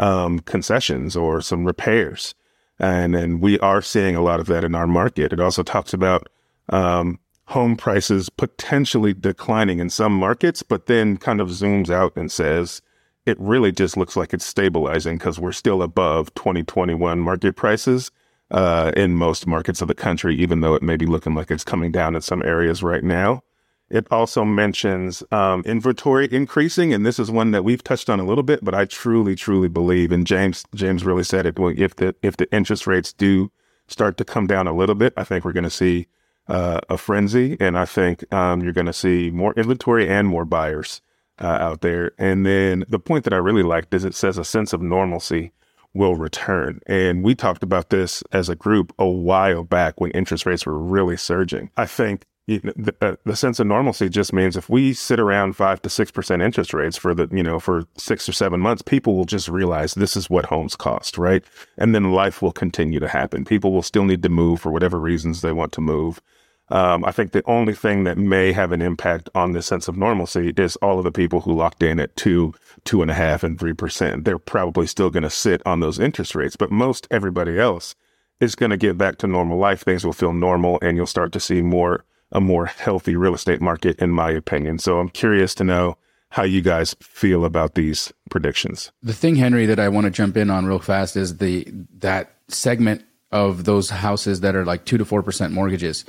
um, 0.00 0.38
concessions 0.40 1.14
or 1.14 1.42
some 1.42 1.66
repairs. 1.66 2.34
And, 2.78 3.14
and 3.14 3.42
we 3.42 3.58
are 3.58 3.82
seeing 3.82 4.16
a 4.16 4.22
lot 4.22 4.40
of 4.40 4.46
that 4.46 4.64
in 4.64 4.74
our 4.74 4.86
market. 4.86 5.32
It 5.32 5.40
also 5.40 5.62
talks 5.62 5.92
about 5.92 6.28
um, 6.70 7.18
home 7.46 7.76
prices 7.76 8.30
potentially 8.30 9.12
declining 9.12 9.78
in 9.78 9.90
some 9.90 10.14
markets, 10.14 10.62
but 10.62 10.86
then 10.86 11.18
kind 11.18 11.40
of 11.40 11.48
zooms 11.48 11.90
out 11.90 12.16
and 12.16 12.32
says 12.32 12.80
it 13.26 13.38
really 13.38 13.72
just 13.72 13.96
looks 13.96 14.16
like 14.16 14.32
it's 14.32 14.44
stabilizing 14.44 15.18
because 15.18 15.38
we're 15.38 15.52
still 15.52 15.82
above 15.82 16.32
2021 16.34 17.20
market 17.20 17.54
prices 17.54 18.10
uh, 18.52 18.92
in 18.96 19.14
most 19.14 19.46
markets 19.46 19.80
of 19.80 19.88
the 19.88 19.94
country, 19.94 20.36
even 20.36 20.60
though 20.60 20.74
it 20.74 20.82
may 20.82 20.96
be 20.96 21.06
looking 21.06 21.34
like 21.34 21.50
it's 21.50 21.64
coming 21.64 21.90
down 21.90 22.14
in 22.14 22.20
some 22.20 22.42
areas 22.42 22.82
right 22.82 23.02
now. 23.02 23.42
It 23.90 24.06
also 24.10 24.44
mentions 24.44 25.22
um, 25.32 25.62
inventory 25.66 26.28
increasing, 26.30 26.94
and 26.94 27.04
this 27.04 27.18
is 27.18 27.30
one 27.30 27.50
that 27.50 27.64
we've 27.64 27.82
touched 27.82 28.08
on 28.08 28.20
a 28.20 28.24
little 28.24 28.42
bit, 28.42 28.64
but 28.64 28.74
I 28.74 28.84
truly, 28.84 29.34
truly 29.34 29.68
believe, 29.68 30.12
and 30.12 30.26
James 30.26 30.64
James 30.74 31.04
really 31.04 31.24
said 31.24 31.44
it. 31.44 31.58
If 31.58 31.96
the 31.96 32.14
if 32.22 32.36
the 32.36 32.50
interest 32.54 32.86
rates 32.86 33.12
do 33.12 33.50
start 33.88 34.16
to 34.18 34.24
come 34.24 34.46
down 34.46 34.66
a 34.66 34.74
little 34.74 34.94
bit, 34.94 35.12
I 35.16 35.24
think 35.24 35.44
we're 35.44 35.52
going 35.52 35.64
to 35.64 35.70
see 35.70 36.06
uh, 36.48 36.80
a 36.88 36.96
frenzy, 36.96 37.56
and 37.60 37.76
I 37.76 37.84
think 37.84 38.32
um, 38.32 38.62
you're 38.62 38.72
going 38.72 38.86
to 38.86 38.92
see 38.94 39.30
more 39.30 39.52
inventory 39.54 40.08
and 40.08 40.26
more 40.26 40.46
buyers 40.46 41.02
uh, 41.38 41.46
out 41.46 41.82
there. 41.82 42.12
And 42.18 42.46
then 42.46 42.84
the 42.88 42.98
point 42.98 43.24
that 43.24 43.34
I 43.34 43.38
really 43.38 43.62
liked 43.62 43.92
is 43.92 44.04
it 44.04 44.14
says 44.14 44.38
a 44.38 44.44
sense 44.44 44.72
of 44.72 44.80
normalcy 44.80 45.52
will 45.94 46.16
return. 46.16 46.80
And 46.86 47.22
we 47.22 47.34
talked 47.34 47.62
about 47.62 47.90
this 47.90 48.22
as 48.32 48.48
a 48.48 48.56
group 48.56 48.94
a 48.98 49.08
while 49.08 49.64
back 49.64 50.00
when 50.00 50.10
interest 50.12 50.46
rates 50.46 50.66
were 50.66 50.78
really 50.78 51.16
surging. 51.16 51.70
I 51.76 51.86
think 51.86 52.24
you 52.46 52.60
know, 52.64 52.72
the, 52.74 52.94
uh, 53.00 53.16
the 53.24 53.36
sense 53.36 53.60
of 53.60 53.68
normalcy 53.68 54.08
just 54.08 54.32
means 54.32 54.56
if 54.56 54.68
we 54.68 54.92
sit 54.92 55.20
around 55.20 55.54
five 55.54 55.80
to 55.82 55.88
six 55.88 56.10
percent 56.10 56.42
interest 56.42 56.74
rates 56.74 56.96
for 56.96 57.14
the 57.14 57.28
you 57.30 57.42
know 57.42 57.60
for 57.60 57.84
six 57.96 58.28
or 58.28 58.32
seven 58.32 58.58
months, 58.58 58.82
people 58.82 59.16
will 59.16 59.24
just 59.24 59.48
realize 59.48 59.94
this 59.94 60.16
is 60.16 60.28
what 60.28 60.46
homes 60.46 60.74
cost, 60.74 61.18
right? 61.18 61.44
And 61.78 61.94
then 61.94 62.12
life 62.12 62.42
will 62.42 62.52
continue 62.52 62.98
to 62.98 63.08
happen. 63.08 63.44
People 63.44 63.72
will 63.72 63.82
still 63.82 64.04
need 64.04 64.22
to 64.24 64.28
move 64.28 64.60
for 64.60 64.72
whatever 64.72 64.98
reasons 64.98 65.40
they 65.40 65.52
want 65.52 65.72
to 65.72 65.80
move. 65.80 66.20
Um, 66.68 67.04
I 67.04 67.12
think 67.12 67.32
the 67.32 67.42
only 67.46 67.74
thing 67.74 68.04
that 68.04 68.16
may 68.16 68.52
have 68.52 68.72
an 68.72 68.80
impact 68.80 69.28
on 69.34 69.52
this 69.52 69.66
sense 69.66 69.88
of 69.88 69.96
normalcy 69.96 70.54
is 70.56 70.76
all 70.76 70.98
of 70.98 71.04
the 71.04 71.12
people 71.12 71.40
who 71.40 71.52
locked 71.52 71.82
in 71.82 72.00
at 72.00 72.16
two, 72.16 72.54
two 72.84 73.02
and 73.02 73.10
a 73.10 73.14
half, 73.14 73.42
and 73.42 73.58
three 73.58 73.74
percent. 73.74 74.24
They're 74.24 74.38
probably 74.38 74.86
still 74.86 75.10
going 75.10 75.24
to 75.24 75.30
sit 75.30 75.60
on 75.66 75.80
those 75.80 75.98
interest 75.98 76.34
rates, 76.34 76.56
but 76.56 76.70
most 76.70 77.06
everybody 77.10 77.58
else 77.58 77.94
is 78.40 78.54
going 78.54 78.70
to 78.70 78.76
get 78.76 78.96
back 78.96 79.18
to 79.18 79.26
normal 79.26 79.58
life. 79.58 79.82
Things 79.82 80.04
will 80.04 80.12
feel 80.12 80.32
normal, 80.32 80.78
and 80.80 80.96
you'll 80.96 81.06
start 81.06 81.32
to 81.32 81.40
see 81.40 81.62
more 81.62 82.04
a 82.32 82.40
more 82.40 82.66
healthy 82.66 83.14
real 83.14 83.34
estate 83.34 83.60
market, 83.60 83.98
in 83.98 84.10
my 84.10 84.30
opinion. 84.30 84.78
So 84.78 84.98
I'm 84.98 85.10
curious 85.10 85.54
to 85.56 85.64
know 85.64 85.98
how 86.30 86.44
you 86.44 86.62
guys 86.62 86.96
feel 87.02 87.44
about 87.44 87.74
these 87.74 88.10
predictions. 88.30 88.90
The 89.02 89.12
thing, 89.12 89.36
Henry, 89.36 89.66
that 89.66 89.78
I 89.78 89.90
want 89.90 90.06
to 90.06 90.10
jump 90.10 90.38
in 90.38 90.48
on 90.48 90.64
real 90.64 90.78
fast 90.78 91.14
is 91.14 91.36
the 91.36 91.68
that 91.98 92.34
segment 92.48 93.04
of 93.30 93.64
those 93.64 93.90
houses 93.90 94.40
that 94.40 94.56
are 94.56 94.64
like 94.64 94.86
two 94.86 94.96
to 94.96 95.04
four 95.04 95.22
percent 95.22 95.52
mortgages. 95.52 96.06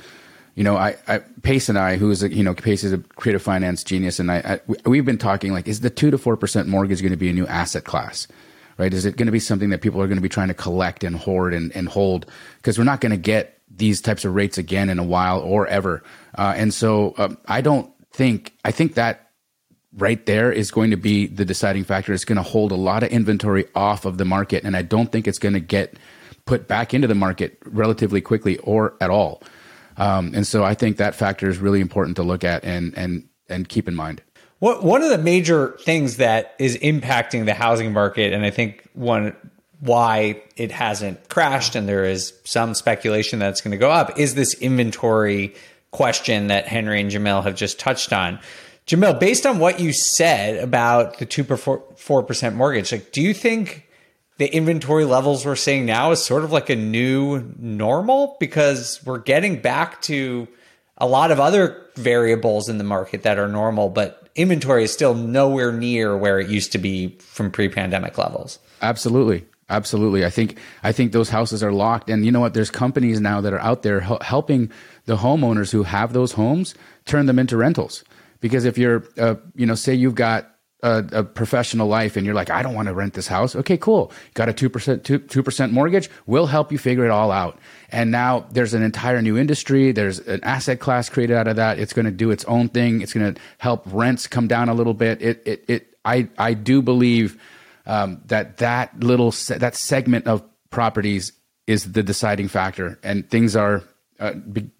You 0.54 0.64
know, 0.64 0.76
I, 0.76 0.96
I 1.08 1.18
Pace 1.42 1.68
and 1.68 1.78
I, 1.78 1.96
who 1.96 2.10
is 2.10 2.22
a, 2.22 2.32
you 2.32 2.44
know 2.44 2.54
Pace 2.54 2.84
is 2.84 2.92
a 2.92 2.98
creative 2.98 3.42
finance 3.42 3.82
genius, 3.82 4.18
and 4.18 4.30
I, 4.30 4.60
I 4.66 4.88
we've 4.88 5.04
been 5.04 5.18
talking 5.18 5.52
like, 5.52 5.66
is 5.66 5.80
the 5.80 5.90
two 5.90 6.10
to 6.10 6.18
four 6.18 6.36
percent 6.36 6.68
mortgage 6.68 7.00
going 7.00 7.10
to 7.10 7.16
be 7.16 7.30
a 7.30 7.32
new 7.32 7.46
asset 7.46 7.84
class? 7.84 8.28
Right? 8.76 8.92
Is 8.92 9.04
it 9.04 9.16
going 9.16 9.26
to 9.26 9.32
be 9.32 9.40
something 9.40 9.70
that 9.70 9.82
people 9.82 10.02
are 10.02 10.06
going 10.08 10.18
to 10.18 10.22
be 10.22 10.28
trying 10.28 10.48
to 10.48 10.54
collect 10.54 11.04
and 11.04 11.14
hoard 11.14 11.54
and, 11.54 11.74
and 11.76 11.88
hold? 11.88 12.26
Because 12.56 12.76
we're 12.76 12.84
not 12.84 13.00
going 13.00 13.10
to 13.10 13.16
get 13.16 13.60
these 13.76 14.00
types 14.00 14.24
of 14.24 14.34
rates 14.34 14.58
again 14.58 14.90
in 14.90 14.98
a 14.98 15.04
while 15.04 15.40
or 15.40 15.66
ever. 15.66 16.02
Uh, 16.36 16.54
and 16.56 16.74
so 16.74 17.14
um, 17.18 17.38
I 17.46 17.60
don't 17.60 17.90
think, 18.12 18.52
I 18.64 18.70
think 18.70 18.94
that 18.94 19.30
right 19.96 20.24
there 20.26 20.50
is 20.50 20.70
going 20.70 20.90
to 20.90 20.96
be 20.96 21.26
the 21.26 21.44
deciding 21.44 21.84
factor. 21.84 22.12
It's 22.12 22.24
going 22.24 22.36
to 22.36 22.42
hold 22.42 22.72
a 22.72 22.76
lot 22.76 23.02
of 23.02 23.10
inventory 23.10 23.66
off 23.74 24.04
of 24.04 24.18
the 24.18 24.24
market. 24.24 24.64
And 24.64 24.76
I 24.76 24.82
don't 24.82 25.10
think 25.10 25.28
it's 25.28 25.38
going 25.38 25.54
to 25.54 25.60
get 25.60 25.94
put 26.44 26.68
back 26.68 26.94
into 26.94 27.06
the 27.06 27.14
market 27.14 27.58
relatively 27.64 28.20
quickly 28.20 28.58
or 28.58 28.94
at 29.00 29.10
all. 29.10 29.42
Um, 29.96 30.32
and 30.34 30.46
so 30.46 30.64
I 30.64 30.74
think 30.74 30.96
that 30.96 31.14
factor 31.14 31.48
is 31.48 31.58
really 31.58 31.80
important 31.80 32.16
to 32.16 32.22
look 32.22 32.44
at 32.44 32.64
and, 32.64 32.96
and, 32.96 33.28
and 33.48 33.68
keep 33.68 33.88
in 33.88 33.94
mind. 33.94 34.22
What, 34.58 34.82
one 34.82 35.02
of 35.02 35.10
the 35.10 35.18
major 35.18 35.76
things 35.80 36.16
that 36.16 36.54
is 36.58 36.76
impacting 36.78 37.44
the 37.44 37.54
housing 37.54 37.92
market, 37.92 38.32
and 38.32 38.44
I 38.44 38.50
think 38.50 38.88
one 38.94 39.36
why 39.80 40.42
it 40.56 40.70
hasn't 40.70 41.28
crashed 41.28 41.76
and 41.76 41.86
there 41.86 42.04
is 42.04 42.32
some 42.44 42.74
speculation 42.74 43.40
that 43.40 43.50
it's 43.50 43.60
going 43.60 43.72
to 43.72 43.76
go 43.76 43.90
up 43.90 44.18
is 44.18 44.34
this 44.34 44.54
inventory 44.54 45.54
question 45.90 46.46
that 46.46 46.66
Henry 46.66 47.00
and 47.00 47.10
Jamil 47.10 47.42
have 47.42 47.54
just 47.54 47.78
touched 47.78 48.12
on. 48.12 48.40
Jamil, 48.86 49.18
based 49.18 49.44
on 49.46 49.58
what 49.58 49.80
you 49.80 49.92
said 49.92 50.56
about 50.62 51.18
the 51.18 51.26
2 51.26 51.44
4% 51.44 52.54
mortgage, 52.54 52.92
like 52.92 53.12
do 53.12 53.20
you 53.20 53.34
think 53.34 53.83
the 54.38 54.52
inventory 54.52 55.04
levels 55.04 55.46
we're 55.46 55.56
seeing 55.56 55.86
now 55.86 56.10
is 56.10 56.22
sort 56.22 56.44
of 56.44 56.52
like 56.52 56.70
a 56.70 56.76
new 56.76 57.52
normal 57.58 58.36
because 58.40 59.00
we're 59.04 59.18
getting 59.18 59.60
back 59.60 60.02
to 60.02 60.48
a 60.98 61.06
lot 61.06 61.30
of 61.30 61.40
other 61.40 61.82
variables 61.96 62.68
in 62.68 62.78
the 62.78 62.84
market 62.84 63.22
that 63.22 63.38
are 63.38 63.48
normal, 63.48 63.88
but 63.88 64.28
inventory 64.34 64.84
is 64.84 64.92
still 64.92 65.14
nowhere 65.14 65.72
near 65.72 66.16
where 66.16 66.40
it 66.40 66.48
used 66.48 66.72
to 66.72 66.78
be 66.78 67.16
from 67.20 67.50
pre-pandemic 67.50 68.18
levels. 68.18 68.58
Absolutely. 68.82 69.44
Absolutely. 69.70 70.26
I 70.26 70.30
think 70.30 70.58
I 70.82 70.92
think 70.92 71.12
those 71.12 71.30
houses 71.30 71.62
are 71.62 71.72
locked 71.72 72.10
and 72.10 72.26
you 72.26 72.30
know 72.30 72.40
what 72.40 72.52
there's 72.52 72.70
companies 72.70 73.18
now 73.18 73.40
that 73.40 73.52
are 73.54 73.60
out 73.60 73.82
there 73.82 74.00
helping 74.00 74.70
the 75.06 75.16
homeowners 75.16 75.72
who 75.72 75.84
have 75.84 76.12
those 76.12 76.32
homes 76.32 76.74
turn 77.06 77.26
them 77.26 77.38
into 77.38 77.56
rentals. 77.56 78.04
Because 78.40 78.66
if 78.66 78.76
you're 78.76 79.04
uh, 79.16 79.36
you 79.54 79.64
know 79.64 79.74
say 79.74 79.94
you've 79.94 80.16
got 80.16 80.53
a, 80.84 81.04
a, 81.12 81.24
professional 81.24 81.88
life 81.88 82.16
and 82.16 82.26
you're 82.26 82.34
like 82.34 82.50
I 82.50 82.62
don't 82.62 82.74
want 82.74 82.88
to 82.88 82.94
rent 82.94 83.14
this 83.14 83.26
house. 83.26 83.56
Okay, 83.56 83.78
cool. 83.78 84.12
Got 84.34 84.50
a 84.50 84.52
2% 84.52 85.00
2% 85.00 85.70
mortgage. 85.70 86.10
We'll 86.26 86.46
help 86.46 86.70
you 86.70 86.78
figure 86.78 87.04
it 87.06 87.10
all 87.10 87.32
out. 87.32 87.58
And 87.90 88.10
now 88.10 88.46
there's 88.52 88.74
an 88.74 88.82
entire 88.82 89.22
new 89.22 89.38
industry. 89.38 89.92
There's 89.92 90.18
an 90.18 90.44
asset 90.44 90.80
class 90.80 91.08
created 91.08 91.36
out 91.36 91.48
of 91.48 91.56
that. 91.56 91.78
It's 91.78 91.94
going 91.94 92.04
to 92.04 92.12
do 92.12 92.30
its 92.30 92.44
own 92.44 92.68
thing. 92.68 93.00
It's 93.00 93.14
going 93.14 93.34
to 93.34 93.40
help 93.58 93.84
rents 93.86 94.26
come 94.26 94.46
down 94.46 94.68
a 94.68 94.74
little 94.74 94.94
bit. 94.94 95.22
It 95.22 95.42
it 95.46 95.64
it 95.68 95.96
I 96.04 96.28
I 96.36 96.52
do 96.52 96.82
believe 96.82 97.40
um, 97.86 98.20
that 98.26 98.58
that 98.58 99.02
little 99.02 99.32
se- 99.32 99.58
that 99.58 99.74
segment 99.76 100.26
of 100.26 100.42
properties 100.70 101.32
is 101.66 101.92
the 101.92 102.02
deciding 102.02 102.48
factor, 102.48 102.98
and 103.02 103.28
things 103.30 103.56
are 103.56 103.82
uh, 104.20 104.32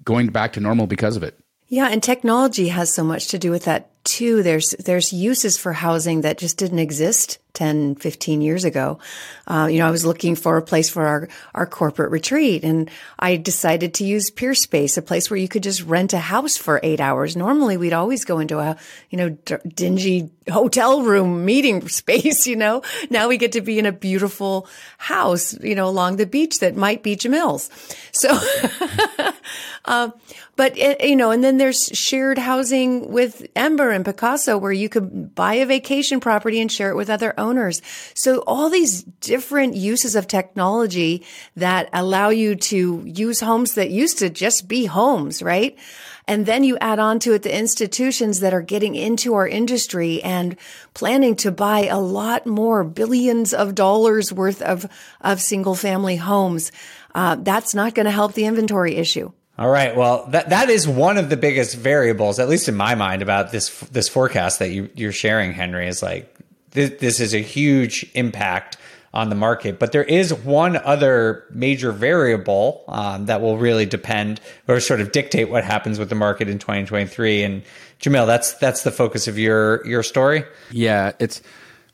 going 0.05 0.29
back 0.29 0.53
to 0.53 0.61
normal 0.61 0.87
because 0.87 1.17
of 1.17 1.23
it. 1.23 1.39
Yeah, 1.69 1.89
and 1.89 2.03
technology 2.03 2.69
has 2.69 2.93
so 2.93 3.03
much 3.03 3.29
to 3.29 3.39
do 3.39 3.51
with 3.51 3.65
that 3.65 3.91
too. 4.05 4.43
There's 4.43 4.71
there's 4.79 5.13
uses 5.13 5.57
for 5.57 5.73
housing 5.73 6.21
that 6.21 6.39
just 6.39 6.59
didn't 6.59 6.79
exist 6.79 7.39
10, 7.55 7.95
15 7.95 8.41
years 8.43 8.65
ago. 8.65 8.99
Uh, 9.47 9.69
you 9.71 9.79
know, 9.79 9.87
I 9.87 9.93
was 9.93 10.05
looking 10.05 10.35
for 10.35 10.57
a 10.57 10.63
place 10.63 10.91
for 10.91 11.07
our, 11.07 11.29
our 11.55 11.67
corporate 11.67 12.11
retreat 12.11 12.65
and 12.65 12.91
I 13.19 13.37
decided 13.37 13.95
to 13.95 14.05
use 14.05 14.31
Peerspace, 14.31 14.99
a 14.99 15.03
place 15.03 15.31
where 15.31 15.39
you 15.39 15.47
could 15.47 15.63
just 15.63 15.85
rent 15.85 16.13
a 16.13 16.19
house 16.19 16.57
for 16.57 16.81
eight 16.83 17.01
hours. 17.01 17.37
Normally 17.37 17.77
we'd 17.77 17.93
always 17.93 18.25
go 18.25 18.41
into 18.41 18.59
a, 18.59 18.77
you 19.09 19.19
know, 19.19 19.31
dingy 19.69 20.31
hotel 20.51 21.03
room 21.03 21.45
meeting 21.45 21.89
space, 21.89 22.47
you 22.47 22.57
know. 22.57 22.83
Now 23.09 23.29
we 23.29 23.37
get 23.37 23.53
to 23.53 23.61
be 23.61 23.79
in 23.79 23.87
a 23.87 23.93
beautiful 23.93 24.67
house, 24.99 25.59
you 25.61 25.77
know, 25.77 25.87
along 25.87 26.17
the 26.17 26.27
beach 26.27 26.59
that 26.59 26.75
might 26.77 27.05
be 27.05 27.15
Jamil's. 27.15 27.71
So, 28.11 28.37
uh, 29.85 30.11
but, 30.57 30.77
it, 30.79 31.03
you 31.03 31.17
know, 31.17 31.31
and 31.31 31.43
then 31.43 31.59
there's 31.59 31.91
shared 31.93 32.39
housing 32.39 33.11
with 33.11 33.47
Ember 33.57 33.91
and 33.91 34.05
Pacaso 34.05 34.61
where 34.61 34.73
you 34.73 34.89
could 34.89 35.35
buy 35.35 35.55
a 35.55 35.67
vacation 35.67 36.21
property 36.21 36.61
and 36.61 36.71
share 36.71 36.91
it 36.91 36.97
with 36.97 37.11
other 37.11 37.35
owners. 37.39 37.83
So 38.15 38.39
all 38.47 38.71
these 38.71 39.03
different 39.03 39.75
uses 39.75 40.15
of 40.15 40.29
technology 40.29 41.25
that 41.57 41.89
allow 41.93 42.29
you 42.29 42.55
to 42.57 43.03
use 43.05 43.41
homes 43.41 43.75
that 43.75 43.91
used 43.91 44.19
to 44.19 44.31
just 44.31 44.69
be 44.69 44.87
homes, 44.87 45.43
right? 45.43 45.77
And 46.27 46.47
then 46.47 46.65
you 46.65 46.79
add 46.79 46.99
on 46.99 47.19
to 47.21 47.35
it 47.35 47.43
the 47.43 47.57
institutions 47.57 48.41
that 48.41 48.55
are 48.55 48.63
getting 48.63 48.95
into 48.95 49.35
our 49.35 49.47
industry 49.47 50.23
and 50.23 50.57
planning 50.95 51.37
to 51.37 51.51
buy 51.51 51.87
a 51.87 51.99
lot 51.99 52.47
more 52.47 52.83
billions 52.83 53.53
of 53.53 53.75
dollars 53.75 54.33
worth 54.33 54.63
of, 54.63 54.87
of 55.21 55.41
single 55.41 55.75
family 55.75 56.17
homes. 56.17 56.73
Uh, 57.15 57.37
that's 57.37 57.75
not 57.75 57.95
going 57.95 58.07
to 58.07 58.13
help 58.13 58.33
the 58.33 58.47
inventory 58.47 58.97
issue. 58.97 59.31
All 59.57 59.69
right. 59.69 59.95
Well, 59.95 60.27
that 60.31 60.49
that 60.49 60.69
is 60.69 60.89
one 60.89 61.17
of 61.17 61.31
the 61.31 61.37
biggest 61.37 61.77
variables, 61.77 62.39
at 62.39 62.49
least 62.49 62.69
in 62.69 62.75
my 62.75 62.95
mind, 62.95 63.23
about 63.23 63.53
this 63.53 63.79
this 63.81 64.09
forecast 64.09 64.59
that 64.59 64.71
you 64.71 64.91
you're 64.95 65.13
sharing, 65.13 65.53
Henry. 65.53 65.87
Is 65.87 66.03
like 66.03 66.35
this, 66.71 66.91
this 67.01 67.21
is 67.21 67.35
a 67.35 67.39
huge 67.39 68.11
impact 68.15 68.77
on 69.15 69.29
the 69.29 69.37
market. 69.37 69.79
But 69.79 69.93
there 69.93 70.03
is 70.03 70.35
one 70.35 70.77
other 70.77 71.45
major 71.51 71.93
variable 71.93 72.85
um, 72.89 73.27
that 73.27 73.41
will 73.41 73.57
really 73.57 73.87
depend 73.87 74.41
or 74.67 74.81
sort 74.81 75.01
of 75.01 75.13
dictate 75.13 75.49
what 75.49 75.63
happens 75.63 76.01
with 76.01 76.09
the 76.09 76.17
market 76.17 76.49
in 76.49 76.59
2023. 76.59 77.45
And 77.45 77.63
Jamil, 78.01 78.27
that's 78.27 78.55
that's 78.55 78.83
the 78.83 78.91
focus 78.91 79.29
of 79.29 79.39
your 79.39 79.87
your 79.87 80.03
story. 80.03 80.45
Yeah, 80.73 81.13
it's 81.21 81.41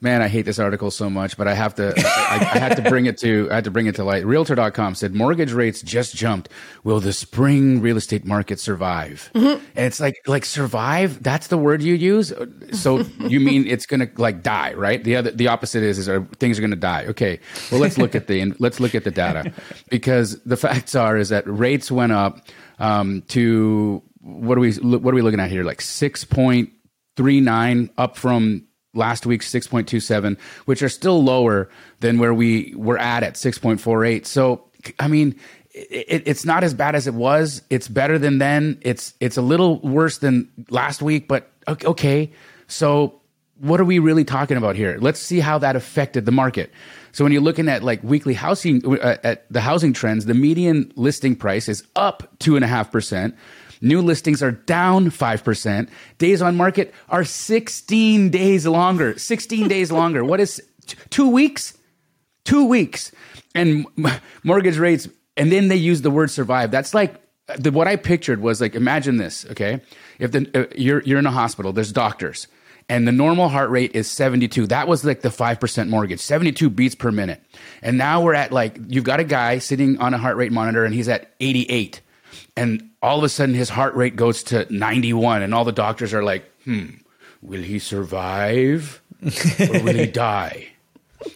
man, 0.00 0.22
I 0.22 0.28
hate 0.28 0.42
this 0.42 0.58
article 0.58 0.90
so 0.90 1.10
much, 1.10 1.36
but 1.36 1.46
I 1.46 1.54
have 1.54 1.74
to, 1.74 1.92
I, 1.96 2.50
I, 2.54 2.58
had 2.58 2.76
to 2.76 2.82
bring 2.82 3.06
it 3.06 3.18
to, 3.18 3.48
I 3.50 3.56
had 3.56 3.64
to 3.64 3.70
bring 3.70 3.86
it 3.86 3.96
to 3.96 4.04
light. 4.04 4.24
Realtor.com 4.24 4.94
said 4.94 5.14
mortgage 5.14 5.52
rates 5.52 5.82
just 5.82 6.16
jumped. 6.16 6.48
Will 6.84 7.00
the 7.00 7.12
spring 7.12 7.80
real 7.80 7.96
estate 7.96 8.24
market 8.24 8.60
survive? 8.60 9.30
Mm-hmm. 9.34 9.64
And 9.76 9.86
it's 9.86 10.00
like, 10.00 10.16
like 10.26 10.44
survive. 10.44 11.22
That's 11.22 11.48
the 11.48 11.58
word 11.58 11.82
you 11.82 11.94
use. 11.94 12.32
So 12.72 13.00
you 13.18 13.40
mean 13.40 13.66
it's 13.66 13.86
going 13.86 14.00
to 14.00 14.10
like 14.20 14.42
die, 14.42 14.74
right? 14.74 15.02
The 15.02 15.16
other, 15.16 15.30
the 15.30 15.48
opposite 15.48 15.82
is, 15.82 15.98
is 15.98 16.08
are, 16.08 16.24
things 16.38 16.58
are 16.58 16.62
going 16.62 16.70
to 16.70 16.76
die. 16.76 17.06
Okay. 17.06 17.40
Well, 17.70 17.80
let's 17.80 17.98
look 17.98 18.14
at 18.14 18.26
the, 18.26 18.40
and 18.40 18.58
let's 18.58 18.80
look 18.80 18.94
at 18.94 19.04
the 19.04 19.10
data 19.10 19.52
because 19.90 20.42
the 20.44 20.56
facts 20.56 20.94
are, 20.94 21.18
is 21.18 21.28
that 21.28 21.44
rates 21.46 21.90
went 21.90 22.12
up, 22.12 22.48
um, 22.78 23.22
to, 23.28 24.02
what 24.20 24.56
are 24.56 24.60
we, 24.60 24.72
what 24.74 25.12
are 25.12 25.14
we 25.14 25.22
looking 25.22 25.40
at 25.40 25.50
here? 25.50 25.64
Like 25.64 25.80
6.39 25.80 27.90
up 27.98 28.16
from 28.16 28.66
last 28.94 29.26
week 29.26 29.42
6.27, 29.42 30.38
which 30.64 30.82
are 30.82 30.88
still 30.88 31.22
lower 31.22 31.68
than 32.00 32.18
where 32.18 32.34
we 32.34 32.74
were 32.76 32.98
at 32.98 33.22
at 33.22 33.34
6.48. 33.34 34.26
So, 34.26 34.64
I 34.98 35.08
mean, 35.08 35.36
it, 35.72 36.22
it's 36.26 36.44
not 36.44 36.64
as 36.64 36.74
bad 36.74 36.94
as 36.94 37.06
it 37.06 37.14
was. 37.14 37.62
It's 37.70 37.88
better 37.88 38.18
than 38.18 38.38
then. 38.38 38.78
It's 38.82 39.14
it's 39.20 39.36
a 39.36 39.42
little 39.42 39.78
worse 39.80 40.18
than 40.18 40.50
last 40.68 41.02
week, 41.02 41.28
but 41.28 41.50
okay. 41.68 42.32
So, 42.66 43.20
what 43.58 43.80
are 43.80 43.84
we 43.84 43.98
really 43.98 44.24
talking 44.24 44.56
about 44.56 44.74
here? 44.74 44.98
Let's 45.00 45.20
see 45.20 45.38
how 45.38 45.58
that 45.58 45.76
affected 45.76 46.26
the 46.26 46.32
market. 46.32 46.72
So, 47.12 47.24
when 47.24 47.32
you're 47.32 47.42
looking 47.42 47.68
at 47.68 47.84
like 47.84 48.02
weekly 48.02 48.34
housing 48.34 48.84
uh, 49.00 49.16
at 49.22 49.50
the 49.52 49.60
housing 49.60 49.92
trends, 49.92 50.26
the 50.26 50.34
median 50.34 50.92
listing 50.96 51.36
price 51.36 51.68
is 51.68 51.84
up 51.94 52.28
two 52.40 52.56
and 52.56 52.64
a 52.64 52.68
half 52.68 52.90
percent 52.90 53.36
New 53.80 54.02
listings 54.02 54.42
are 54.42 54.52
down 54.52 55.10
5%. 55.10 55.88
Days 56.18 56.42
on 56.42 56.56
market 56.56 56.94
are 57.08 57.24
16 57.24 58.30
days 58.30 58.66
longer. 58.66 59.18
16 59.18 59.68
days 59.68 59.90
longer. 60.00 60.24
What 60.24 60.40
is 60.40 60.62
t- 60.86 60.96
two 61.08 61.28
weeks? 61.28 61.76
Two 62.44 62.66
weeks. 62.66 63.12
And 63.54 63.86
m- 63.98 64.20
mortgage 64.44 64.78
rates, 64.78 65.08
and 65.36 65.50
then 65.50 65.68
they 65.68 65.76
use 65.76 66.02
the 66.02 66.10
word 66.10 66.30
survive. 66.30 66.70
That's 66.70 66.94
like 66.94 67.20
the, 67.58 67.70
what 67.70 67.88
I 67.88 67.96
pictured 67.96 68.40
was 68.40 68.60
like, 68.60 68.74
imagine 68.74 69.16
this, 69.16 69.46
okay? 69.50 69.80
If 70.18 70.32
the, 70.32 70.50
uh, 70.54 70.66
you're, 70.76 71.02
you're 71.02 71.18
in 71.18 71.26
a 71.26 71.30
hospital, 71.30 71.72
there's 71.72 71.92
doctors, 71.92 72.46
and 72.88 73.06
the 73.06 73.12
normal 73.12 73.48
heart 73.48 73.70
rate 73.70 73.94
is 73.94 74.10
72. 74.10 74.66
That 74.66 74.88
was 74.88 75.04
like 75.04 75.22
the 75.22 75.28
5% 75.28 75.88
mortgage, 75.88 76.20
72 76.20 76.70
beats 76.70 76.94
per 76.94 77.10
minute. 77.10 77.42
And 77.82 77.96
now 77.96 78.20
we're 78.20 78.34
at 78.34 78.52
like, 78.52 78.76
you've 78.88 79.04
got 79.04 79.20
a 79.20 79.24
guy 79.24 79.58
sitting 79.58 79.98
on 79.98 80.12
a 80.12 80.18
heart 80.18 80.36
rate 80.36 80.52
monitor 80.52 80.84
and 80.84 80.92
he's 80.92 81.08
at 81.08 81.32
88 81.40 82.00
and 82.56 82.90
all 83.02 83.18
of 83.18 83.24
a 83.24 83.28
sudden 83.28 83.54
his 83.54 83.68
heart 83.68 83.94
rate 83.94 84.16
goes 84.16 84.42
to 84.44 84.66
91 84.72 85.42
and 85.42 85.54
all 85.54 85.64
the 85.64 85.72
doctors 85.72 86.12
are 86.14 86.22
like 86.22 86.44
hmm 86.64 86.86
will 87.42 87.62
he 87.62 87.78
survive 87.78 89.00
or 89.22 89.82
will 89.82 89.94
he 89.94 90.06
die? 90.28 90.68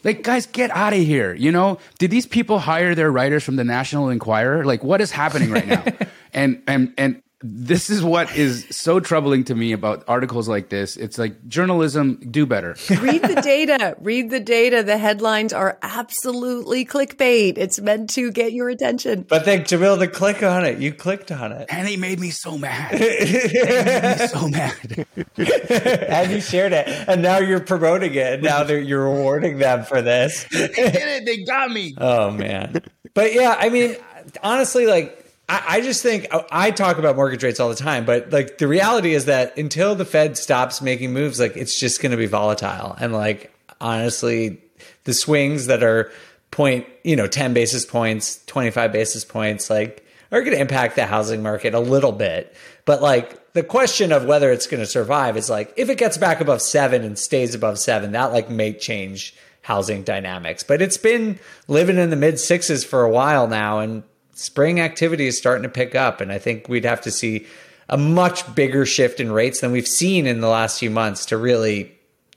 Like 0.03 0.22
guys 0.22 0.47
get 0.47 0.70
out 0.70 0.92
of 0.92 1.01
here 1.01 1.34
you 1.34 1.53
know? 1.53 1.78
Did 1.99 2.11
these 2.11 2.26
people 2.26 2.59
hire 2.59 2.95
their 2.95 3.11
writers 3.11 3.42
from 3.45 3.57
the 3.57 3.64
national 3.64 4.09
enquirer? 4.11 4.64
Like 4.64 4.84
what 4.84 5.01
is 5.01 5.11
happening 5.11 5.51
right 5.51 5.66
now? 5.66 5.84
And 6.36 6.64
and 6.66 6.92
and 6.99 7.22
this 7.47 7.90
is 7.90 8.03
what 8.03 8.34
is 8.34 8.66
so 8.70 9.01
troubling 9.01 9.45
to 9.45 9.55
me 9.55 9.72
about 9.72 10.03
articles 10.09 10.49
like 10.49 10.70
this. 10.70 10.97
It's 10.97 11.18
like 11.18 11.47
journalism, 11.47 12.18
do 12.30 12.47
better. 12.47 12.74
Read 13.01 13.20
the 13.20 13.38
data. 13.42 13.95
Read 14.01 14.30
the 14.30 14.40
data. 14.40 14.82
The 14.82 14.97
headlines 14.97 15.53
are 15.53 15.78
absolutely 15.82 16.86
clickbait. 16.86 17.59
It's 17.59 17.78
meant 17.78 18.09
to 18.11 18.32
get 18.32 18.55
your 18.55 18.70
attention. 18.70 19.26
But 19.28 19.45
then, 19.45 19.64
Jamil, 19.64 19.99
to 19.99 20.09
click 20.09 20.42
on 20.42 20.64
it, 20.64 20.78
you 20.78 20.95
clicked 20.95 21.30
on 21.30 21.53
it. 21.53 21.66
And 21.68 21.86
they 21.86 21.99
made 21.99 22.18
me 22.18 22.30
so 22.30 22.57
mad. 22.57 22.92
made 22.99 24.20
me 24.20 24.26
so 24.26 24.49
mad. 24.49 25.07
and 26.09 26.32
you 26.32 26.40
shared 26.40 26.72
it. 26.72 26.88
And 27.07 27.20
now 27.20 27.38
you're 27.38 27.61
promoting 27.61 28.14
it. 28.14 28.42
Now 28.42 28.64
you're 28.64 29.05
rewarding 29.05 29.59
them 29.59 29.84
for 29.84 30.01
this. 30.01 30.47
they 30.51 30.68
did 30.68 30.78
it. 30.78 31.26
They 31.26 31.45
got 31.45 31.70
me. 31.70 31.95
Oh, 31.99 32.30
man. 32.30 32.80
But 33.12 33.34
yeah, 33.34 33.55
I 33.59 33.68
mean, 33.68 33.97
honestly, 34.42 34.86
like, 34.86 35.24
I, 35.55 35.76
I 35.76 35.80
just 35.80 36.02
think 36.02 36.26
I 36.50 36.72
talk 36.72 36.98
about 36.98 37.14
mortgage 37.14 37.44
rates 37.44 37.61
all 37.61 37.68
the 37.68 37.76
time, 37.76 38.05
but 38.05 38.32
like 38.32 38.59
the 38.59 38.66
reality 38.66 39.14
is 39.14 39.26
that 39.26 39.57
until 39.57 39.94
the 39.94 40.05
Fed 40.05 40.36
stops 40.36 40.82
making 40.82 41.12
moves, 41.12 41.38
like 41.38 41.57
it's 41.57 41.78
just 41.78 42.02
going 42.02 42.11
to 42.11 42.18
be 42.18 42.26
volatile. 42.26 42.96
And 42.98 43.12
like 43.12 43.55
honestly, 43.80 44.61
the 45.05 45.14
swings 45.14 45.66
that 45.66 45.84
are 45.84 46.11
point, 46.50 46.86
you 47.05 47.14
know, 47.14 47.28
10 47.28 47.55
basis 47.55 47.86
points, 47.86 48.44
25 48.46 48.92
basis 48.92 49.24
points, 49.24 49.70
like 49.70 50.05
are 50.32 50.40
going 50.40 50.55
to 50.55 50.61
impact 50.61 50.96
the 50.96 51.07
housing 51.07 51.42
market 51.42 51.72
a 51.72 51.80
little 51.80 52.12
bit. 52.12 52.57
But 52.84 53.00
like 53.00 53.52
the 53.52 53.62
question 53.62 54.11
of 54.11 54.24
whether 54.24 54.50
it's 54.50 54.66
going 54.66 54.80
to 54.80 54.86
survive 54.86 55.36
is 55.36 55.48
like 55.48 55.72
if 55.76 55.88
it 55.88 55.98
gets 55.98 56.18
back 56.18 56.40
above 56.40 56.62
seven 56.62 57.05
and 57.05 57.16
stays 57.16 57.55
above 57.55 57.78
seven, 57.78 58.11
that 58.12 58.32
like 58.32 58.50
may 58.50 58.72
change 58.72 59.36
housing 59.62 60.02
dynamics. 60.02 60.64
But 60.64 60.82
it's 60.82 60.96
been 60.96 61.38
living 61.68 61.96
in 61.96 62.11
the 62.11 62.16
mid 62.16 62.40
sixes 62.40 62.84
for 62.84 63.05
a 63.05 63.11
while 63.11 63.46
now. 63.46 63.78
And 63.78 64.02
spring 64.35 64.80
activity 64.80 65.26
is 65.26 65.39
starting 65.39 65.62
to 65.62 65.68
pick 65.68 65.95
up, 65.95 66.20
and 66.20 66.30
I 66.30 66.39
think 66.39 66.68
we'd 66.68 66.85
have 66.85 67.01
to 67.03 67.11
see 67.11 67.47
a 67.89 67.97
much 67.97 68.55
bigger 68.55 68.87
shift 68.87 69.20
in 69.20 69.32
rates 69.32 69.61
than 69.61 69.72
we've 69.72 69.89
seen 69.89 70.26
in 70.26 70.41
the 70.41 70.49
last 70.49 70.78
few 70.78 70.91
months 70.91 71.26
to 71.26 71.37
really 71.37 71.93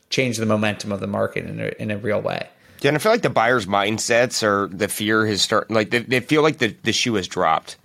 change 0.10 0.38
the 0.38 0.46
momentum 0.46 0.92
of 0.92 1.00
the 1.00 1.08
market 1.08 1.46
in 1.46 1.60
a, 1.60 1.72
in 1.80 1.92
a 1.92 1.98
real 1.98 2.22
way. 2.22 2.48
Yeah, 2.82 2.90
and 2.90 2.98
I 2.98 3.00
feel 3.00 3.12
like 3.12 3.24
the 3.24 3.30
buyers' 3.30 3.66
mindsets 3.66 4.44
or 4.44 4.68
the 4.68 4.88
fear 4.88 5.26
has 5.26 5.42
started. 5.42 5.74
Like 5.74 5.90
they, 5.90 6.00
they 6.00 6.20
feel 6.20 6.44
like 6.44 6.60
the, 6.60 6.76
the 6.84 6.94
shoe 6.94 7.16
has 7.16 7.28
dropped. 7.28 7.78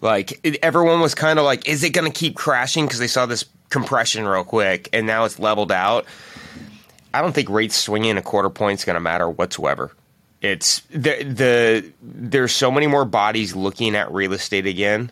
Like 0.00 0.40
it, 0.42 0.58
everyone 0.62 1.00
was 1.00 1.14
kind 1.14 1.38
of 1.38 1.44
like, 1.44 1.68
is 1.68 1.82
it 1.82 1.90
going 1.90 2.10
to 2.10 2.18
keep 2.18 2.34
crashing 2.34 2.86
because 2.86 2.98
they 2.98 3.06
saw 3.06 3.26
this 3.26 3.44
compression 3.68 4.26
real 4.26 4.44
quick, 4.44 4.88
and 4.92 5.06
now 5.06 5.24
it's 5.24 5.38
leveled 5.38 5.72
out. 5.72 6.06
I 7.12 7.20
don't 7.20 7.34
think 7.34 7.48
rates 7.48 7.76
swinging 7.76 8.16
a 8.16 8.22
quarter 8.22 8.50
point 8.50 8.80
is 8.80 8.84
going 8.84 8.94
to 8.94 9.00
matter 9.00 9.28
whatsoever 9.28 9.92
it's 10.46 10.80
the 10.90 11.22
the 11.24 11.92
there's 12.02 12.52
so 12.52 12.70
many 12.70 12.86
more 12.86 13.04
bodies 13.04 13.54
looking 13.54 13.94
at 13.94 14.12
real 14.12 14.32
estate 14.32 14.66
again 14.66 15.10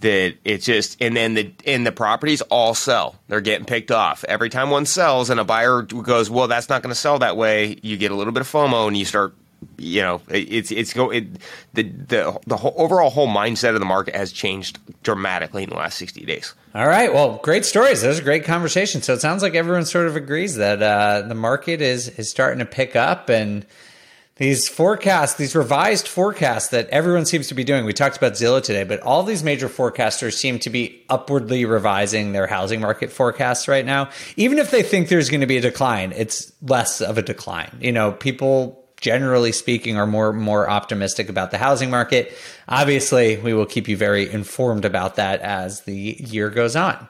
that 0.00 0.34
it's 0.44 0.66
just 0.66 0.96
and 1.00 1.16
then 1.16 1.34
the 1.34 1.52
and 1.66 1.86
the 1.86 1.92
properties 1.92 2.40
all 2.42 2.74
sell. 2.74 3.16
They're 3.28 3.40
getting 3.40 3.64
picked 3.64 3.90
off. 3.90 4.24
Every 4.24 4.50
time 4.50 4.70
one 4.70 4.86
sells 4.86 5.30
and 5.30 5.40
a 5.40 5.44
buyer 5.44 5.82
goes, 5.82 6.30
"Well, 6.30 6.48
that's 6.48 6.68
not 6.68 6.82
going 6.82 6.92
to 6.92 6.98
sell 6.98 7.18
that 7.20 7.36
way." 7.36 7.78
You 7.82 7.96
get 7.96 8.10
a 8.10 8.14
little 8.14 8.32
bit 8.32 8.42
of 8.42 8.48
FOMO 8.48 8.86
and 8.86 8.96
you 8.96 9.04
start 9.04 9.34
you 9.78 10.02
know, 10.02 10.20
it's 10.28 10.70
it's 10.70 10.92
go 10.92 11.10
it, 11.10 11.26
the 11.72 11.82
the 11.82 12.38
the 12.46 12.56
whole, 12.56 12.74
overall 12.76 13.10
whole 13.10 13.28
mindset 13.28 13.74
of 13.74 13.80
the 13.80 13.86
market 13.86 14.14
has 14.14 14.32
changed 14.32 14.78
dramatically 15.02 15.62
in 15.62 15.70
the 15.70 15.76
last 15.76 15.98
sixty 15.98 16.24
days. 16.24 16.54
All 16.74 16.86
right, 16.86 17.12
well, 17.12 17.38
great 17.42 17.64
stories. 17.64 18.02
That 18.02 18.08
was 18.08 18.18
a 18.18 18.22
great 18.22 18.44
conversation. 18.44 19.02
So 19.02 19.14
it 19.14 19.20
sounds 19.20 19.42
like 19.42 19.54
everyone 19.54 19.84
sort 19.84 20.06
of 20.06 20.16
agrees 20.16 20.56
that 20.56 20.82
uh, 20.82 21.22
the 21.22 21.34
market 21.34 21.80
is 21.80 22.08
is 22.08 22.28
starting 22.28 22.58
to 22.58 22.66
pick 22.66 22.96
up 22.96 23.28
and 23.28 23.64
these 24.36 24.68
forecasts, 24.68 25.34
these 25.34 25.54
revised 25.54 26.08
forecasts 26.08 26.68
that 26.68 26.88
everyone 26.88 27.24
seems 27.24 27.46
to 27.48 27.54
be 27.54 27.62
doing. 27.62 27.84
We 27.84 27.92
talked 27.92 28.16
about 28.16 28.32
Zillow 28.32 28.60
today, 28.60 28.82
but 28.82 29.00
all 29.00 29.22
these 29.22 29.44
major 29.44 29.68
forecasters 29.68 30.32
seem 30.32 30.58
to 30.60 30.70
be 30.70 31.04
upwardly 31.08 31.64
revising 31.64 32.32
their 32.32 32.48
housing 32.48 32.80
market 32.80 33.12
forecasts 33.12 33.68
right 33.68 33.86
now. 33.86 34.10
Even 34.36 34.58
if 34.58 34.72
they 34.72 34.82
think 34.82 35.08
there's 35.08 35.30
going 35.30 35.42
to 35.42 35.46
be 35.46 35.58
a 35.58 35.60
decline, 35.60 36.12
it's 36.16 36.52
less 36.62 37.00
of 37.00 37.16
a 37.16 37.22
decline. 37.22 37.78
You 37.80 37.92
know, 37.92 38.10
people 38.10 38.84
generally 39.00 39.52
speaking 39.52 39.98
are 39.98 40.06
more 40.06 40.32
more 40.32 40.68
optimistic 40.68 41.28
about 41.28 41.52
the 41.52 41.58
housing 41.58 41.90
market. 41.90 42.36
Obviously, 42.68 43.36
we 43.36 43.54
will 43.54 43.66
keep 43.66 43.86
you 43.86 43.96
very 43.96 44.28
informed 44.28 44.84
about 44.84 45.16
that 45.16 45.42
as 45.42 45.82
the 45.82 45.94
year 45.94 46.50
goes 46.50 46.74
on. 46.74 47.08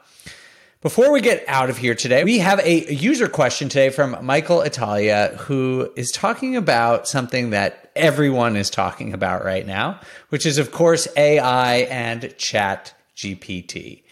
Before 0.85 1.11
we 1.11 1.23
get 1.23 1.43
out 1.49 1.71
of 1.71 1.79
here 1.79 1.95
today, 1.95 2.25
we 2.25 2.41
have 2.41 2.61
a 2.61 2.93
user 2.93 3.27
question 3.27 3.71
today 3.71 3.89
from 3.89 4.19
Michael 4.21 4.61
Italia, 4.61 5.35
who 5.39 5.91
is 5.97 6.13
talking 6.13 6.57
about 6.57 7.09
something 7.09 7.49
that 7.51 7.91
everyone 7.97 8.55
is 8.55 8.69
talking 8.69 9.15
about 9.15 9.47
right 9.47 9.67
now, 9.67 9.99
which 10.29 10.45
is, 10.45 10.59
of 10.59 10.73
course, 10.73 11.09
AI 11.17 11.77
and 11.77 12.37
Chat 12.37 12.93
GPT. 13.17 14.03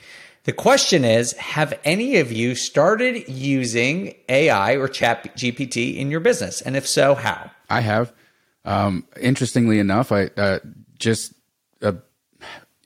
The 0.44 0.54
question 0.54 1.04
is 1.04 1.32
Have 1.34 1.78
any 1.84 2.16
of 2.16 2.32
you 2.32 2.54
started 2.54 3.28
using 3.28 4.14
AI 4.30 4.76
or 4.76 4.88
Chat 4.88 5.36
GPT 5.36 5.98
in 5.98 6.10
your 6.10 6.20
business? 6.20 6.62
And 6.62 6.74
if 6.74 6.88
so, 6.88 7.14
how? 7.14 7.50
I 7.68 7.80
have. 7.82 8.14
Um, 8.64 9.06
interestingly 9.20 9.78
enough, 9.78 10.10
I 10.10 10.30
uh, 10.38 10.60
just 10.98 11.34
uh, 11.82 11.92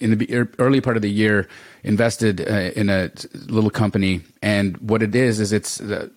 in 0.01 0.19
the 0.19 0.49
early 0.59 0.81
part 0.81 0.97
of 0.97 1.03
the 1.03 1.09
year 1.09 1.47
invested 1.87 2.41
uh, 2.41 2.73
in 2.77 2.91
a 2.91 3.11
little 3.47 3.71
company, 3.71 4.21
and 4.43 4.77
what 4.79 5.03
it 5.03 5.15
is 5.15 5.41
is 5.41 5.53
it's 5.53 5.81
uh, 5.81 6.09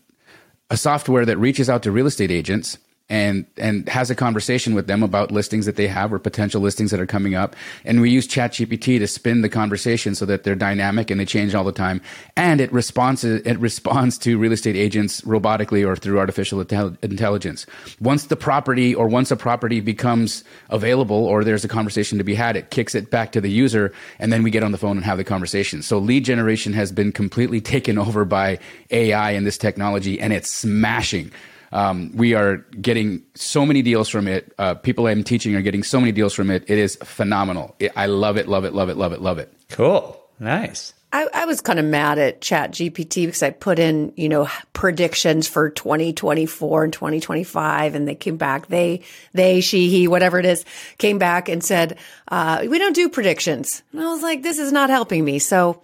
a 0.70 0.76
software 0.78 1.26
that 1.26 1.38
reaches 1.38 1.70
out 1.70 1.84
to 1.84 1.92
real 1.92 2.08
estate 2.08 2.32
agents 2.32 2.78
and 3.10 3.46
and 3.58 3.90
has 3.90 4.10
a 4.10 4.16
conversation 4.16 4.76
with 4.76 4.88
them 4.88 5.02
about 5.02 5.32
listings 5.32 5.66
that 5.66 5.76
they 5.76 5.88
have 5.88 6.14
or 6.14 6.20
potential 6.20 6.62
listings 6.62 6.92
that 6.92 7.00
are 7.00 7.08
coming 7.08 7.36
up. 7.36 7.56
And 7.84 8.02
we 8.02 8.12
use 8.12 8.28
ChatGPT 8.28 9.00
to 9.00 9.08
spin 9.08 9.42
the 9.42 9.50
conversation 9.50 10.16
so 10.16 10.26
that 10.26 10.44
they're 10.44 10.56
dynamic 10.56 11.10
and 11.10 11.20
they 11.20 11.26
change 11.26 11.56
all 11.56 11.64
the 11.64 11.72
time. 11.72 12.02
And 12.36 12.62
it 12.62 12.72
responds 12.72 13.24
it 13.24 13.60
responds 13.60 14.18
to 14.20 14.38
real 14.38 14.52
estate 14.52 14.76
agents 14.76 15.22
robotically 15.22 15.86
or 15.86 15.96
through 15.96 16.20
artificial 16.20 16.62
intelligence. 16.62 17.66
Once 18.00 18.26
the 18.26 18.36
property 18.36 18.94
or 18.94 19.08
once 19.08 19.32
a 19.32 19.36
property 19.36 19.80
becomes 19.80 20.44
available 20.70 21.26
or 21.26 21.44
there's 21.44 21.66
a 21.66 21.68
conversation 21.68 22.18
to 22.18 22.24
be 22.24 22.36
had, 22.36 22.56
it 22.56 22.70
kicks 22.70 22.94
it 22.96 23.10
back 23.10 23.32
to 23.32 23.42
the 23.42 23.50
user, 23.50 23.92
and 24.20 24.32
then 24.32 24.44
we 24.44 24.52
get 24.52 24.64
on 24.64 24.72
the 24.72 24.78
phone 24.78 24.98
and 24.98 25.06
have 25.06 25.18
the 25.18 25.24
conversation. 25.24 25.82
So 25.82 25.98
lead 25.98 26.26
generation 26.26 26.74
has 26.74 26.92
been 26.92 27.12
completely 27.12 27.62
taken 27.62 27.98
over 27.98 28.26
by 28.26 28.60
AI 28.92 29.32
and 29.32 29.46
this 29.46 29.58
technology, 29.58 30.20
and 30.20 30.32
it's 30.34 30.52
smashing. 30.52 31.32
Um, 31.72 32.12
we 32.16 32.34
are 32.34 32.58
getting 32.82 33.24
so 33.36 33.66
many 33.66 33.82
deals 33.82 34.10
from 34.10 34.28
it. 34.28 34.54
Uh, 34.58 34.74
people 34.76 35.08
I'm 35.08 35.24
teaching 35.24 35.56
are 35.56 35.62
getting 35.62 35.84
so 35.84 36.00
many 36.00 36.12
deals 36.12 36.34
from 36.34 36.50
it. 36.50 36.64
It 36.68 36.78
is 36.78 36.96
phenomenal. 36.98 37.76
It, 37.80 37.92
I 37.96 38.08
love 38.08 38.38
it, 38.38 38.48
love 38.48 38.66
it, 38.66 38.74
love 38.74 38.90
it, 38.90 38.98
love 38.98 39.14
it, 39.14 39.22
love 39.22 39.38
it. 39.38 39.54
Cool. 39.70 40.20
Nice. 40.40 40.94
I, 41.12 41.28
I, 41.34 41.46
was 41.46 41.60
kind 41.60 41.80
of 41.80 41.86
mad 41.86 42.20
at 42.20 42.40
Chat 42.40 42.72
GPT 42.72 43.26
because 43.26 43.42
I 43.42 43.50
put 43.50 43.80
in, 43.80 44.14
you 44.16 44.30
know, 44.30 44.48
predictions 44.74 45.48
for 45.48 45.72
2024 45.72 46.84
and 46.84 46.94
2025, 46.94 47.96
and 47.96 48.08
they 48.08 48.14
came 48.14 48.38
back. 48.38 48.68
They, 48.68 49.02
they, 49.34 49.62
she, 49.62 49.90
he, 49.90 50.08
whatever 50.08 50.38
it 50.40 50.46
is, 50.46 50.64
came 51.00 51.18
back 51.18 51.50
and 51.50 51.64
said, 51.64 51.98
uh, 52.28 52.64
"We 52.70 52.78
don't 52.78 52.94
do 52.96 53.10
predictions." 53.10 53.82
And 53.92 54.02
I 54.02 54.12
was 54.12 54.22
like, 54.22 54.44
"This 54.44 54.60
is 54.60 54.72
not 54.72 54.92
helping 54.92 55.26
me." 55.26 55.40
So 55.40 55.82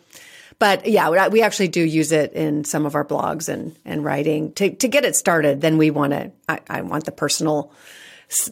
but 0.59 0.85
yeah, 0.87 1.27
we 1.27 1.41
actually 1.41 1.67
do 1.67 1.81
use 1.81 2.11
it 2.11 2.33
in 2.33 2.63
some 2.63 2.85
of 2.85 2.95
our 2.95 3.05
blogs 3.05 3.49
and, 3.49 3.77
and 3.85 4.03
writing 4.03 4.53
to, 4.53 4.73
to 4.75 4.87
get 4.87 5.05
it 5.05 5.15
started. 5.15 5.61
Then 5.61 5.77
we 5.77 5.91
want 5.91 6.13
to, 6.13 6.31
I, 6.47 6.59
I 6.69 6.81
want 6.81 7.05
the 7.05 7.11
personal 7.11 7.71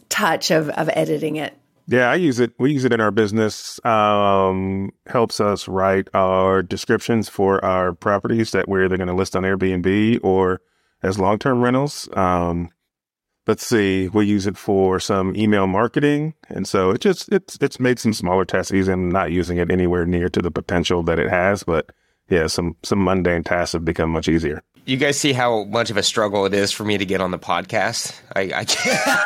touch 0.08 0.50
of, 0.50 0.68
of 0.70 0.88
editing 0.92 1.36
it. 1.36 1.56
Yeah, 1.86 2.10
I 2.10 2.14
use 2.14 2.40
it. 2.40 2.52
We 2.58 2.72
use 2.72 2.84
it 2.84 2.92
in 2.92 3.00
our 3.00 3.10
business. 3.10 3.84
Um, 3.84 4.90
helps 5.06 5.40
us 5.40 5.68
write 5.68 6.08
our 6.14 6.62
descriptions 6.62 7.28
for 7.28 7.62
our 7.64 7.92
properties 7.92 8.52
that 8.52 8.68
we're 8.68 8.86
either 8.86 8.96
going 8.96 9.08
to 9.08 9.14
list 9.14 9.36
on 9.36 9.42
Airbnb 9.42 10.20
or 10.22 10.62
as 11.02 11.18
long 11.18 11.38
term 11.38 11.62
rentals. 11.62 12.08
Um, 12.14 12.70
let's 13.46 13.66
see, 13.66 14.08
we 14.08 14.26
use 14.26 14.46
it 14.46 14.56
for 14.56 14.98
some 15.00 15.36
email 15.36 15.66
marketing, 15.66 16.34
and 16.48 16.66
so 16.66 16.90
it 16.90 17.00
just 17.00 17.30
it's 17.32 17.58
it's 17.60 17.80
made 17.80 17.98
some 17.98 18.12
smaller 18.12 18.44
tasks 18.44 18.72
easy. 18.72 18.92
I'm 18.92 19.10
not 19.10 19.32
using 19.32 19.58
it 19.58 19.70
anywhere 19.70 20.06
near 20.06 20.28
to 20.30 20.42
the 20.42 20.50
potential 20.50 21.02
that 21.04 21.18
it 21.18 21.30
has, 21.30 21.62
but 21.62 21.90
yeah, 22.28 22.46
some 22.46 22.76
some 22.82 23.02
mundane 23.02 23.44
tasks 23.44 23.72
have 23.72 23.84
become 23.84 24.10
much 24.10 24.28
easier. 24.28 24.62
You 24.86 24.98
guys 24.98 25.18
see 25.18 25.32
how 25.32 25.64
much 25.64 25.90
of 25.90 25.96
a 25.96 26.02
struggle 26.02 26.44
it 26.44 26.52
is 26.52 26.70
for 26.70 26.84
me 26.84 26.98
to 26.98 27.06
get 27.06 27.20
on 27.20 27.30
the 27.30 27.38
podcast. 27.38 28.14
I 28.34 28.42
I, 28.42 28.66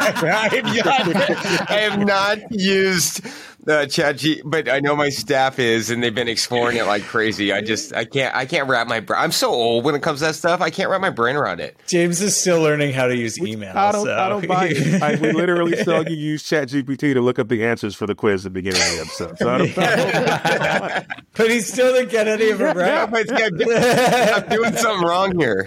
I, 0.01 0.49
have, 0.49 1.07
not, 1.07 1.71
I 1.71 1.81
have 1.81 2.07
not 2.07 2.39
used 2.53 3.27
uh, 3.67 3.87
chat 3.87 4.17
G, 4.17 4.41
but 4.45 4.69
I 4.69 4.81
know 4.81 4.95
my 4.95 5.09
staff 5.09 5.59
is, 5.59 5.91
and 5.91 6.03
they've 6.03 6.15
been 6.15 6.29
exploring 6.29 6.77
it 6.77 6.87
like 6.87 7.03
crazy. 7.03 7.53
I 7.53 7.61
just, 7.61 7.95
I 7.95 8.05
can't, 8.05 8.35
I 8.35 8.47
can't 8.47 8.69
wrap 8.69 8.87
my. 8.87 9.05
I'm 9.17 9.33
so 9.33 9.51
old 9.51 9.85
when 9.85 9.95
it 9.95 10.03
comes 10.03 10.21
to 10.21 10.27
that 10.27 10.35
stuff. 10.37 10.61
I 10.61 10.71
can't 10.71 10.91
wrap 10.91 11.01
my 11.01 11.11
brain 11.11 11.37
around 11.37 11.61
it. 11.61 11.77
James 11.87 12.21
is 12.21 12.37
still 12.37 12.63
learning 12.63 12.93
how 12.93 13.07
to 13.07 13.17
use 13.17 13.39
email. 13.39 13.77
I 13.77 13.93
don't, 13.93 14.07
so. 14.07 14.17
I 14.17 14.29
don't 14.29 14.47
buy 14.47 14.69
it. 14.71 15.03
I, 15.03 15.17
we 15.17 15.33
literally 15.33 15.77
saw 15.83 16.01
you 16.01 16.17
use 16.17 16.43
Chat 16.45 16.69
GPT 16.69 17.15
to 17.15 17.21
look 17.21 17.39
up 17.39 17.49
the 17.49 17.65
answers 17.65 17.95
for 17.95 18.07
the 18.07 18.15
quiz 18.15 18.47
at 18.47 18.55
the 18.55 18.63
beginning 18.63 18.81
of 18.81 18.89
the 18.95 19.01
episode. 19.01 19.39
So 19.39 19.51
I 19.51 19.59
don't, 19.59 19.79
I 19.79 20.79
don't 20.79 21.07
but 21.35 21.51
he 21.51 21.61
still 21.61 21.93
didn't 21.93 22.11
get 22.11 22.29
any 22.29 22.51
of 22.51 22.61
it 22.61 22.77
right. 22.77 23.09
I'm 23.09 24.49
doing 24.49 24.77
something 24.77 25.07
wrong 25.07 25.39
here. 25.39 25.67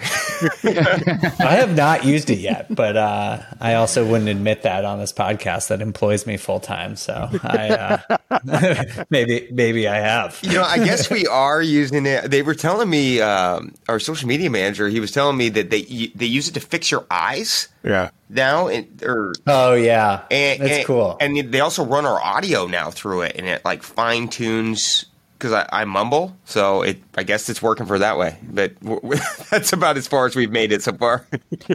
I 0.63 1.55
have 1.55 1.75
not 1.75 2.05
used 2.05 2.29
it 2.29 2.39
yet, 2.39 2.73
but 2.73 2.97
uh, 2.97 3.41
I 3.59 3.75
also 3.75 4.05
wouldn't 4.05 4.29
admit 4.29 4.63
that 4.63 4.85
on 4.85 4.99
this 4.99 5.13
podcast 5.13 5.67
that 5.67 5.81
employs 5.81 6.25
me 6.25 6.37
full 6.37 6.59
time. 6.59 6.95
So 6.95 7.29
I. 7.43 7.69
Uh, 7.69 7.80
maybe 9.09 9.47
maybe 9.51 9.87
I 9.87 9.99
have. 9.99 10.39
You 10.41 10.53
know, 10.53 10.63
I 10.63 10.77
guess 10.77 11.09
we 11.09 11.27
are 11.27 11.61
using 11.61 12.05
it. 12.05 12.29
They 12.29 12.41
were 12.41 12.55
telling 12.55 12.89
me 12.89 13.21
um, 13.21 13.73
our 13.87 13.99
social 13.99 14.27
media 14.27 14.49
manager. 14.49 14.87
He 14.89 14.99
was 14.99 15.11
telling 15.11 15.37
me 15.37 15.49
that 15.49 15.69
they 15.69 16.11
they 16.15 16.25
use 16.25 16.47
it 16.47 16.53
to 16.53 16.59
fix 16.59 16.91
your 16.91 17.05
eyes. 17.09 17.67
Yeah. 17.83 18.11
Now, 18.29 18.67
it, 18.67 19.03
or 19.03 19.33
oh 19.47 19.73
yeah, 19.73 20.23
and, 20.31 20.61
that's 20.61 20.77
and, 20.77 20.85
cool. 20.85 21.17
And 21.19 21.51
they 21.51 21.59
also 21.59 21.85
run 21.85 22.05
our 22.05 22.21
audio 22.21 22.67
now 22.67 22.91
through 22.91 23.21
it, 23.21 23.35
and 23.37 23.47
it 23.47 23.65
like 23.65 23.83
fine 23.83 24.29
tunes 24.29 25.05
because 25.41 25.53
I, 25.53 25.67
I, 25.81 25.85
mumble, 25.85 26.37
so 26.45 26.83
it. 26.83 27.01
I 27.17 27.23
guess 27.23 27.49
it's 27.49 27.63
working 27.63 27.87
for 27.87 27.97
that 27.97 28.15
way. 28.19 28.37
But 28.43 28.75
that's 29.49 29.73
about 29.73 29.97
as 29.97 30.07
far 30.07 30.27
as 30.27 30.35
we've 30.35 30.51
made 30.51 30.71
it 30.71 30.83
so 30.83 30.93
far. 30.93 31.25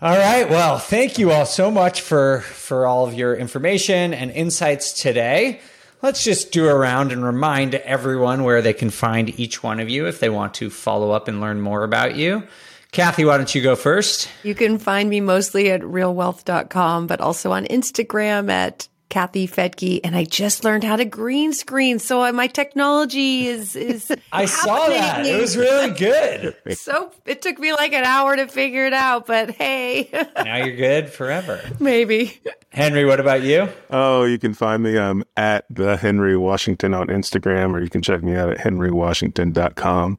all 0.00 0.16
right. 0.16 0.48
Well, 0.48 0.78
thank 0.78 1.18
you 1.18 1.30
all 1.30 1.44
so 1.44 1.70
much 1.70 2.00
for 2.00 2.40
for 2.40 2.86
all 2.86 3.06
of 3.06 3.12
your 3.12 3.36
information 3.36 4.14
and 4.14 4.30
insights 4.30 4.94
today. 4.94 5.60
Let's 6.00 6.24
just 6.24 6.52
do 6.52 6.68
a 6.68 6.74
round 6.74 7.12
and 7.12 7.22
remind 7.22 7.74
everyone 7.74 8.44
where 8.44 8.62
they 8.62 8.72
can 8.72 8.88
find 8.88 9.38
each 9.38 9.62
one 9.62 9.78
of 9.78 9.90
you 9.90 10.06
if 10.06 10.20
they 10.20 10.30
want 10.30 10.54
to 10.54 10.70
follow 10.70 11.10
up 11.10 11.28
and 11.28 11.42
learn 11.42 11.60
more 11.60 11.84
about 11.84 12.16
you. 12.16 12.44
Kathy, 12.92 13.24
why 13.24 13.36
don't 13.36 13.54
you 13.54 13.60
go 13.60 13.76
first? 13.76 14.28
You 14.42 14.54
can 14.54 14.78
find 14.78 15.10
me 15.10 15.20
mostly 15.20 15.70
at 15.70 15.82
realwealth.com, 15.82 17.08
but 17.08 17.20
also 17.20 17.52
on 17.52 17.66
Instagram 17.66 18.50
at 18.50 18.88
Kathy 19.14 19.46
Fettke, 19.46 20.00
and 20.02 20.16
I 20.16 20.24
just 20.24 20.64
learned 20.64 20.82
how 20.82 20.96
to 20.96 21.04
green 21.04 21.52
screen. 21.52 22.00
So 22.00 22.32
my 22.32 22.48
technology 22.48 23.46
is 23.46 23.76
is. 23.76 24.12
I 24.32 24.46
saw 24.46 24.88
that. 24.88 25.24
It 25.24 25.40
was 25.40 25.56
really 25.56 25.92
good. 25.92 26.56
so 26.76 27.12
it 27.24 27.40
took 27.40 27.60
me 27.60 27.72
like 27.72 27.92
an 27.92 28.02
hour 28.02 28.34
to 28.34 28.48
figure 28.48 28.86
it 28.86 28.92
out, 28.92 29.28
but 29.28 29.52
hey. 29.52 30.10
now 30.44 30.56
you're 30.56 30.74
good 30.74 31.10
forever. 31.10 31.60
Maybe. 31.78 32.40
Henry, 32.70 33.04
what 33.04 33.20
about 33.20 33.44
you? 33.44 33.68
Oh, 33.88 34.24
you 34.24 34.40
can 34.40 34.52
find 34.52 34.82
me 34.82 34.98
um, 34.98 35.22
at 35.36 35.64
the 35.70 35.96
Henry 35.96 36.36
Washington 36.36 36.92
on 36.92 37.06
Instagram, 37.06 37.72
or 37.72 37.80
you 37.80 37.90
can 37.90 38.02
check 38.02 38.20
me 38.20 38.34
out 38.34 38.50
at 38.50 38.58
henrywashington.com. 38.58 40.18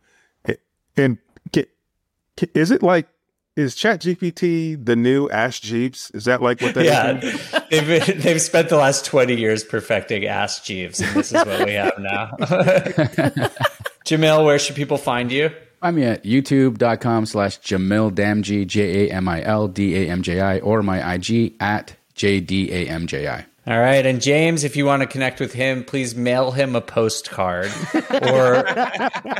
And 0.96 1.18
is 2.54 2.72
it 2.72 2.82
like 2.82 3.08
is 3.56 3.76
ChatGPT 3.76 4.84
the 4.84 4.96
new 4.96 5.30
Ask 5.30 5.62
Jeeves? 5.62 6.12
Is 6.12 6.26
that 6.26 6.42
like 6.42 6.62
what 6.62 6.76
that 6.76 6.86
yeah. 6.86 7.20
is? 7.22 7.52
they've 7.70 8.22
they've 8.22 8.42
spent 8.42 8.70
the 8.70 8.78
last 8.78 9.06
twenty 9.06 9.36
years 9.36 9.64
perfecting 9.64 10.26
Ask 10.26 10.64
Jeeves, 10.64 11.00
and 11.00 11.16
this 11.16 11.32
is 11.32 11.46
what 11.46 11.66
we 11.66 11.74
have 11.74 11.98
now. 12.00 12.32
Jamil, 14.06 14.46
where 14.46 14.60
should 14.60 14.76
people 14.76 14.98
find 14.98 15.32
you? 15.32 15.52
I'm 15.82 16.02
at 16.02 16.24
youtube.com 16.24 17.26
slash 17.26 17.60
Jamil 17.60 18.12
Damji, 18.12 18.66
J 18.66 19.08
A 19.08 19.14
M 19.14 19.28
I 19.28 19.44
L 19.44 19.68
D 19.68 19.96
A 19.96 20.10
M 20.10 20.22
J 20.22 20.42
I, 20.42 20.60
or 20.60 20.84
my 20.84 21.14
IG 21.14 21.54
at 21.60 21.96
J 22.14 22.40
D 22.40 22.72
A 22.72 22.88
M 22.88 23.08
J 23.08 23.28
I. 23.28 23.46
All 23.68 23.80
right. 23.80 24.06
And 24.06 24.22
James, 24.22 24.64
if 24.64 24.76
you 24.76 24.86
want 24.86 25.02
to 25.02 25.08
connect 25.08 25.40
with 25.40 25.54
him, 25.54 25.84
please 25.84 26.16
mail 26.16 26.52
him 26.52 26.76
a 26.76 26.82
postcard 26.82 27.72
or 28.22 28.64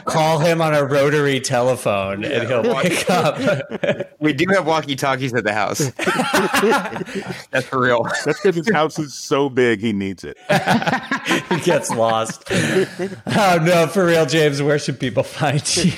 call 0.06 0.40
him 0.40 0.64
on 0.64 0.74
a 0.74 0.84
rotary 0.84 1.40
telephone 1.40 2.24
yeah, 2.24 2.42
and 2.42 2.48
he'll 2.48 2.82
pick 2.82 3.08
up. 3.08 4.10
we 4.20 4.34
do 4.34 4.46
have 4.50 4.66
walkie 4.66 4.96
talkies 4.96 5.32
at 5.36 5.44
the 5.44 5.54
house. 5.54 5.78
That's 7.52 7.68
for 7.68 7.80
real. 7.80 8.04
That's 8.26 8.42
because 8.42 8.56
his 8.56 8.72
house 8.72 8.98
is 8.98 9.14
so 9.14 9.48
big, 9.48 9.80
he 9.80 9.94
needs 9.94 10.24
it. 10.24 10.38
he 11.50 11.60
gets 11.60 11.92
lost. 11.92 12.46
Oh, 12.50 13.60
no, 13.62 13.86
for 13.86 14.08
real, 14.08 14.26
James, 14.26 14.60
where 14.60 14.80
should 14.80 15.00
people 15.00 15.22
find 15.22 15.62
you? 15.78 15.92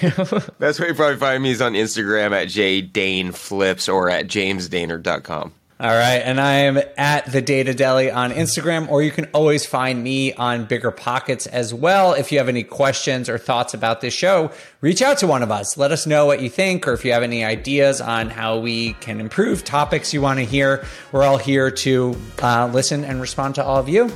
That's 0.59 0.79
where 0.79 0.89
you 0.89 0.95
probably 0.95 1.17
find 1.17 1.41
me 1.41 1.51
is 1.51 1.61
on 1.61 1.73
Instagram 1.73 2.33
at 2.33 2.49
jdaneflips 2.49 3.93
or 3.93 4.09
at 4.09 4.27
jamesdainard.com. 4.27 5.53
All 5.79 5.91
right. 5.91 6.17
And 6.17 6.41
I 6.41 6.53
am 6.53 6.79
at 6.97 7.31
the 7.31 7.39
Data 7.39 7.71
Deli 7.71 8.09
on 8.09 8.31
Instagram, 8.31 8.89
or 8.89 9.03
you 9.03 9.11
can 9.11 9.25
always 9.25 9.63
find 9.63 10.03
me 10.03 10.33
on 10.33 10.65
Bigger 10.65 10.89
Pockets 10.89 11.45
as 11.45 11.71
well. 11.71 12.13
If 12.13 12.31
you 12.31 12.39
have 12.39 12.49
any 12.49 12.63
questions 12.63 13.29
or 13.29 13.37
thoughts 13.37 13.75
about 13.75 14.01
this 14.01 14.13
show, 14.13 14.49
reach 14.81 15.03
out 15.03 15.19
to 15.19 15.27
one 15.27 15.43
of 15.43 15.51
us. 15.51 15.77
Let 15.77 15.91
us 15.91 16.07
know 16.07 16.25
what 16.25 16.41
you 16.41 16.49
think, 16.49 16.87
or 16.87 16.93
if 16.93 17.05
you 17.05 17.13
have 17.13 17.21
any 17.21 17.45
ideas 17.45 18.01
on 18.01 18.31
how 18.31 18.57
we 18.57 18.93
can 18.93 19.19
improve 19.19 19.63
topics 19.63 20.15
you 20.15 20.21
want 20.21 20.39
to 20.39 20.45
hear. 20.45 20.83
We're 21.11 21.23
all 21.23 21.37
here 21.37 21.69
to 21.69 22.15
uh, 22.41 22.71
listen 22.73 23.03
and 23.03 23.21
respond 23.21 23.53
to 23.55 23.63
all 23.63 23.77
of 23.77 23.87
you. 23.87 24.09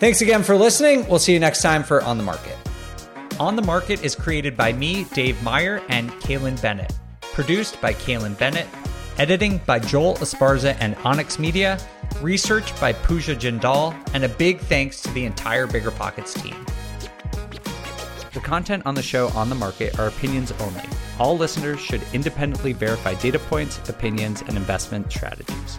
Thanks 0.00 0.20
again 0.20 0.42
for 0.42 0.56
listening. 0.56 1.08
We'll 1.08 1.18
see 1.20 1.32
you 1.32 1.40
next 1.40 1.62
time 1.62 1.84
for 1.84 2.02
On 2.02 2.18
the 2.18 2.24
Market. 2.24 2.56
On 3.40 3.56
the 3.56 3.62
Market 3.62 4.04
is 4.04 4.14
created 4.14 4.58
by 4.58 4.74
me, 4.74 5.04
Dave 5.14 5.42
Meyer, 5.42 5.82
and 5.88 6.10
Kailyn 6.20 6.60
Bennett. 6.60 6.92
Produced 7.22 7.80
by 7.80 7.94
Kailyn 7.94 8.38
Bennett 8.38 8.66
Editing 9.18 9.60
by 9.66 9.80
Joel 9.80 10.14
Esparza 10.18 10.76
and 10.78 10.94
Onyx 11.04 11.40
Media. 11.40 11.76
Research 12.20 12.78
by 12.80 12.92
Pooja 12.92 13.34
Jindal. 13.34 13.92
And 14.14 14.24
a 14.24 14.28
big 14.28 14.60
thanks 14.60 15.00
to 15.02 15.10
the 15.10 15.24
entire 15.24 15.66
Bigger 15.66 15.90
Pockets 15.90 16.32
team. 16.34 16.54
The 18.32 18.40
content 18.40 18.84
on 18.86 18.94
the 18.94 19.02
show 19.02 19.26
on 19.30 19.48
the 19.48 19.56
market 19.56 19.98
are 19.98 20.06
opinions 20.06 20.52
only. 20.60 20.84
All 21.18 21.36
listeners 21.36 21.80
should 21.80 22.02
independently 22.12 22.72
verify 22.72 23.14
data 23.14 23.40
points, 23.40 23.80
opinions, 23.88 24.42
and 24.42 24.56
investment 24.56 25.10
strategies. 25.10 25.78